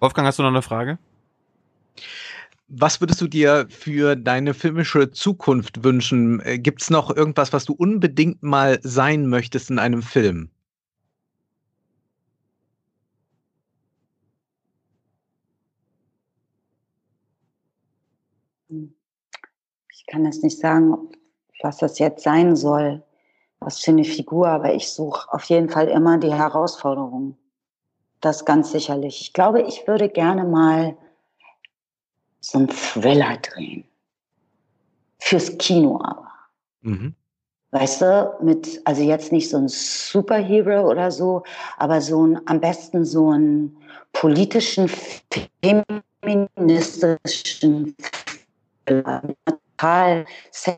Wolfgang, 0.00 0.26
hast 0.26 0.38
du 0.38 0.42
noch 0.42 0.50
eine 0.50 0.62
Frage? 0.62 0.98
Was 2.68 3.00
würdest 3.00 3.20
du 3.20 3.28
dir 3.28 3.66
für 3.68 4.16
deine 4.16 4.52
filmische 4.52 5.12
Zukunft 5.12 5.84
wünschen? 5.84 6.40
Äh, 6.40 6.58
Gibt 6.58 6.82
es 6.82 6.90
noch 6.90 7.14
irgendwas, 7.14 7.52
was 7.52 7.64
du 7.64 7.74
unbedingt 7.74 8.42
mal 8.42 8.80
sein 8.82 9.28
möchtest 9.28 9.70
in 9.70 9.78
einem 9.78 10.02
Film? 10.02 10.50
ich 20.06 20.06
kann 20.12 20.24
jetzt 20.24 20.42
nicht 20.42 20.58
sagen, 20.58 21.08
was 21.62 21.78
das 21.78 21.98
jetzt 21.98 22.22
sein 22.22 22.54
soll, 22.54 23.02
was 23.60 23.80
für 23.80 23.90
eine 23.90 24.04
Figur, 24.04 24.48
aber 24.48 24.74
ich 24.74 24.88
suche 24.90 25.32
auf 25.32 25.44
jeden 25.44 25.68
Fall 25.68 25.88
immer 25.88 26.18
die 26.18 26.32
Herausforderung. 26.32 27.36
Das 28.20 28.44
ganz 28.44 28.72
sicherlich. 28.72 29.20
Ich 29.20 29.32
glaube, 29.32 29.62
ich 29.62 29.86
würde 29.86 30.08
gerne 30.08 30.44
mal 30.44 30.96
so 32.46 32.58
einen 32.58 32.68
Thriller 32.68 33.36
drehen. 33.38 33.84
Fürs 35.18 35.58
Kino 35.58 36.00
aber. 36.02 36.30
Mhm. 36.82 37.14
Weißt 37.72 38.02
du, 38.02 38.36
mit, 38.42 38.80
also 38.84 39.02
jetzt 39.02 39.32
nicht 39.32 39.50
so 39.50 39.56
ein 39.56 39.66
Superhero 39.68 40.88
oder 40.88 41.10
so, 41.10 41.42
aber 41.78 42.00
so 42.00 42.24
ein, 42.24 42.40
am 42.46 42.60
besten 42.60 43.04
so 43.04 43.30
einen 43.30 43.76
politischen, 44.12 44.88
feministischen 46.22 47.96
total. 48.86 50.24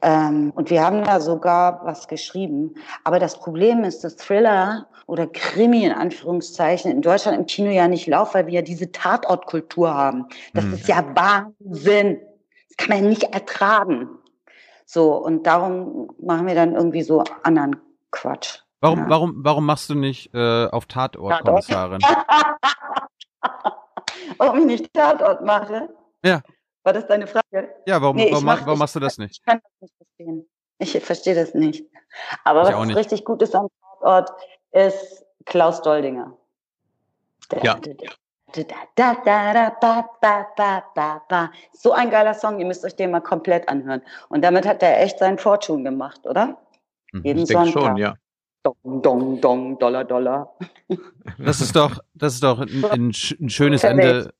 Ähm, 0.02 0.52
und 0.56 0.70
wir 0.70 0.82
haben 0.82 1.04
da 1.04 1.20
sogar 1.20 1.84
was 1.84 2.08
geschrieben. 2.08 2.74
Aber 3.04 3.18
das 3.18 3.38
Problem 3.38 3.84
ist, 3.84 4.02
dass 4.02 4.16
Thriller 4.16 4.88
oder 5.08 5.26
Krimi 5.26 5.84
in 5.84 5.92
Anführungszeichen 5.92 6.90
in 6.92 7.00
Deutschland 7.00 7.38
im 7.38 7.46
Kino 7.46 7.70
ja 7.70 7.88
nicht 7.88 8.06
laufen, 8.06 8.34
weil 8.34 8.46
wir 8.46 8.52
ja 8.54 8.62
diese 8.62 8.92
Tatortkultur 8.92 9.92
haben. 9.92 10.26
Das 10.52 10.64
Hm. 10.64 10.74
ist 10.74 10.86
ja 10.86 11.02
Wahnsinn. 11.16 12.20
Das 12.68 12.76
kann 12.76 12.90
man 12.94 13.04
ja 13.04 13.08
nicht 13.08 13.22
ertragen. 13.24 14.10
So, 14.84 15.14
und 15.16 15.46
darum 15.46 16.10
machen 16.20 16.46
wir 16.46 16.54
dann 16.54 16.74
irgendwie 16.74 17.02
so 17.02 17.24
anderen 17.42 17.76
Quatsch. 18.10 18.60
Warum, 18.80 18.98
Ja. 19.00 19.08
warum, 19.08 19.34
warum 19.38 19.64
machst 19.66 19.88
du 19.90 19.94
nicht 19.94 20.32
äh, 20.34 20.66
auf 20.66 20.86
Tatort, 20.86 21.42
Kommissarin? 21.42 22.00
Warum 24.36 24.58
ich 24.60 24.64
nicht 24.66 24.94
Tatort 24.94 25.42
mache? 25.44 25.88
Ja. 26.24 26.42
War 26.84 26.92
das 26.92 27.06
deine 27.06 27.26
Frage? 27.26 27.74
Ja, 27.86 28.00
warum, 28.00 28.16
Nee, 28.16 28.30
warum, 28.30 28.44
mach- 28.44 28.60
warum 28.60 28.74
ich- 28.74 28.78
machst 28.78 28.94
du 28.96 29.00
das 29.00 29.18
nicht? 29.18 29.32
Ich 29.38 29.42
kann 29.42 29.60
das 29.62 29.72
nicht 29.80 29.94
verstehen. 29.96 30.48
Ich 30.78 31.00
verstehe 31.04 31.34
das 31.34 31.54
nicht. 31.54 31.84
Aber 32.44 32.68
Ich 32.68 32.74
was 32.76 32.96
richtig 32.96 33.24
gut 33.24 33.42
ist 33.42 33.54
am 33.54 33.68
Tatort, 34.00 34.30
ist 34.72 35.24
Klaus 35.44 35.82
Doldinger. 35.82 36.36
Ja. 37.62 37.80
So 41.72 41.92
ein 41.92 42.10
geiler 42.10 42.34
Song, 42.34 42.58
ihr 42.60 42.66
müsst 42.66 42.84
euch 42.84 42.96
den 42.96 43.10
mal 43.10 43.20
komplett 43.20 43.68
anhören. 43.68 44.02
Und 44.28 44.42
damit 44.42 44.66
hat 44.66 44.82
er 44.82 45.00
echt 45.02 45.18
seinen 45.18 45.38
Fortune 45.38 45.82
gemacht, 45.82 46.26
oder? 46.26 46.58
Mhm. 47.12 47.22
Jeden 47.24 47.38
Ich 47.40 47.48
denke 47.48 47.64
Sonntag. 47.64 47.82
schon, 47.82 47.96
ja. 47.96 48.14
Dong, 48.62 49.02
dong, 49.02 49.40
dong, 49.40 49.78
Dollar, 49.78 50.04
Dollar. 50.04 50.54
Das 51.38 51.60
ist 51.60 51.76
doch, 51.76 52.00
das 52.14 52.34
ist 52.34 52.42
doch 52.42 52.58
ein, 52.58 52.84
ein, 52.84 53.08
ein 53.08 53.50
schönes. 53.50 53.84
Ende. 53.84 54.34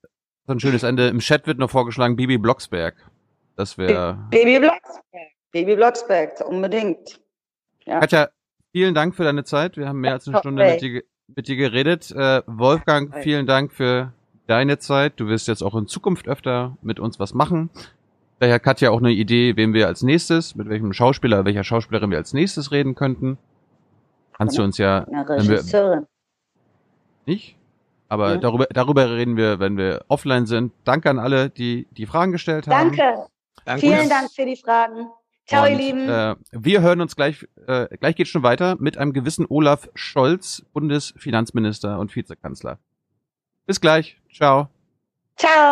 So 0.45 0.53
ein 0.53 0.59
schönes 0.59 0.83
Ende. 0.83 1.07
Im 1.07 1.19
Chat 1.19 1.47
wird 1.47 1.57
noch 1.57 1.69
vorgeschlagen, 1.69 2.15
Bibi 2.15 2.37
Blocksberg. 2.37 2.95
Das 3.55 3.77
wäre. 3.77 4.17
Baby 4.29 4.59
Blocksberg. 4.59 5.29
Baby 5.51 5.75
Blocksberg, 5.75 6.41
unbedingt. 6.47 7.19
Ja. 7.85 7.99
Katja, 7.99 8.29
vielen 8.71 8.93
Dank 8.93 9.15
für 9.15 9.23
deine 9.23 9.43
Zeit. 9.43 9.77
Wir 9.77 9.87
haben 9.87 9.99
mehr 9.99 10.13
als 10.13 10.27
eine 10.27 10.37
Stunde 10.39 10.63
mit 10.65 10.81
dir, 10.81 11.03
mit 11.35 11.47
dir 11.47 11.55
geredet. 11.55 12.11
Äh, 12.11 12.41
Wolfgang, 12.47 13.13
vielen 13.23 13.45
Dank 13.45 13.71
für 13.71 14.13
deine 14.47 14.79
Zeit. 14.79 15.19
Du 15.19 15.27
wirst 15.27 15.47
jetzt 15.47 15.61
auch 15.61 15.75
in 15.75 15.87
Zukunft 15.87 16.27
öfter 16.27 16.77
mit 16.81 16.99
uns 16.99 17.19
was 17.19 17.33
machen. 17.33 17.69
Daher 18.39 18.55
hat 18.55 18.63
Katja 18.63 18.89
auch 18.91 18.99
eine 18.99 19.11
Idee, 19.11 19.55
wem 19.57 19.73
wir 19.73 19.87
als 19.87 20.01
nächstes, 20.01 20.55
mit 20.55 20.69
welchem 20.69 20.93
Schauspieler, 20.93 21.43
welcher 21.45 21.63
Schauspielerin 21.63 22.09
wir 22.09 22.17
als 22.17 22.33
nächstes 22.33 22.71
reden 22.71 22.95
könnten. 22.95 23.37
Kannst 24.37 24.57
du 24.57 24.63
uns 24.63 24.77
ja 24.77 24.99
Eine 25.03 25.27
wenn 25.27 25.47
wir- 25.47 25.57
Regisseurin. 25.57 26.05
nicht. 27.25 27.57
Aber 28.07 28.31
Ja. 28.31 28.37
darüber, 28.37 28.65
darüber 28.71 29.11
reden 29.11 29.35
wir, 29.37 29.59
wenn 29.59 29.77
wir 29.77 30.03
offline 30.07 30.45
sind. 30.47 30.71
Danke 30.83 31.09
an 31.11 31.19
alle, 31.19 31.49
die 31.49 31.85
die 31.91 32.05
Fragen 32.07 32.31
gestellt 32.31 32.67
haben. 32.67 32.95
Danke. 32.95 33.27
Danke. 33.65 33.81
Vielen 33.81 34.09
Dank 34.09 34.31
für 34.33 34.45
die 34.45 34.55
Fragen. 34.55 35.09
Ciao, 35.49 35.65
ihr 35.65 35.71
Und, 35.71 35.77
Lieben. 35.79 36.07
Äh, 36.07 36.35
wir 36.51 36.81
hören 36.81 37.01
uns 37.01 37.15
gleich, 37.15 37.47
äh, 37.65 37.87
gleich 37.97 38.15
geht 38.15 38.27
schon 38.27 38.43
weiter 38.43 38.77
mit 38.79 38.99
einem 38.99 39.13
gewissen 39.13 39.47
Olaf 39.49 39.89
Scholz, 39.95 40.63
Bundesfinanzminister 40.73 41.97
und 41.97 42.15
Vizekanzler. 42.15 42.77
Bis 43.65 43.81
gleich. 43.81 44.21
Ciao. 44.31 44.69
Ciao. 45.35 45.69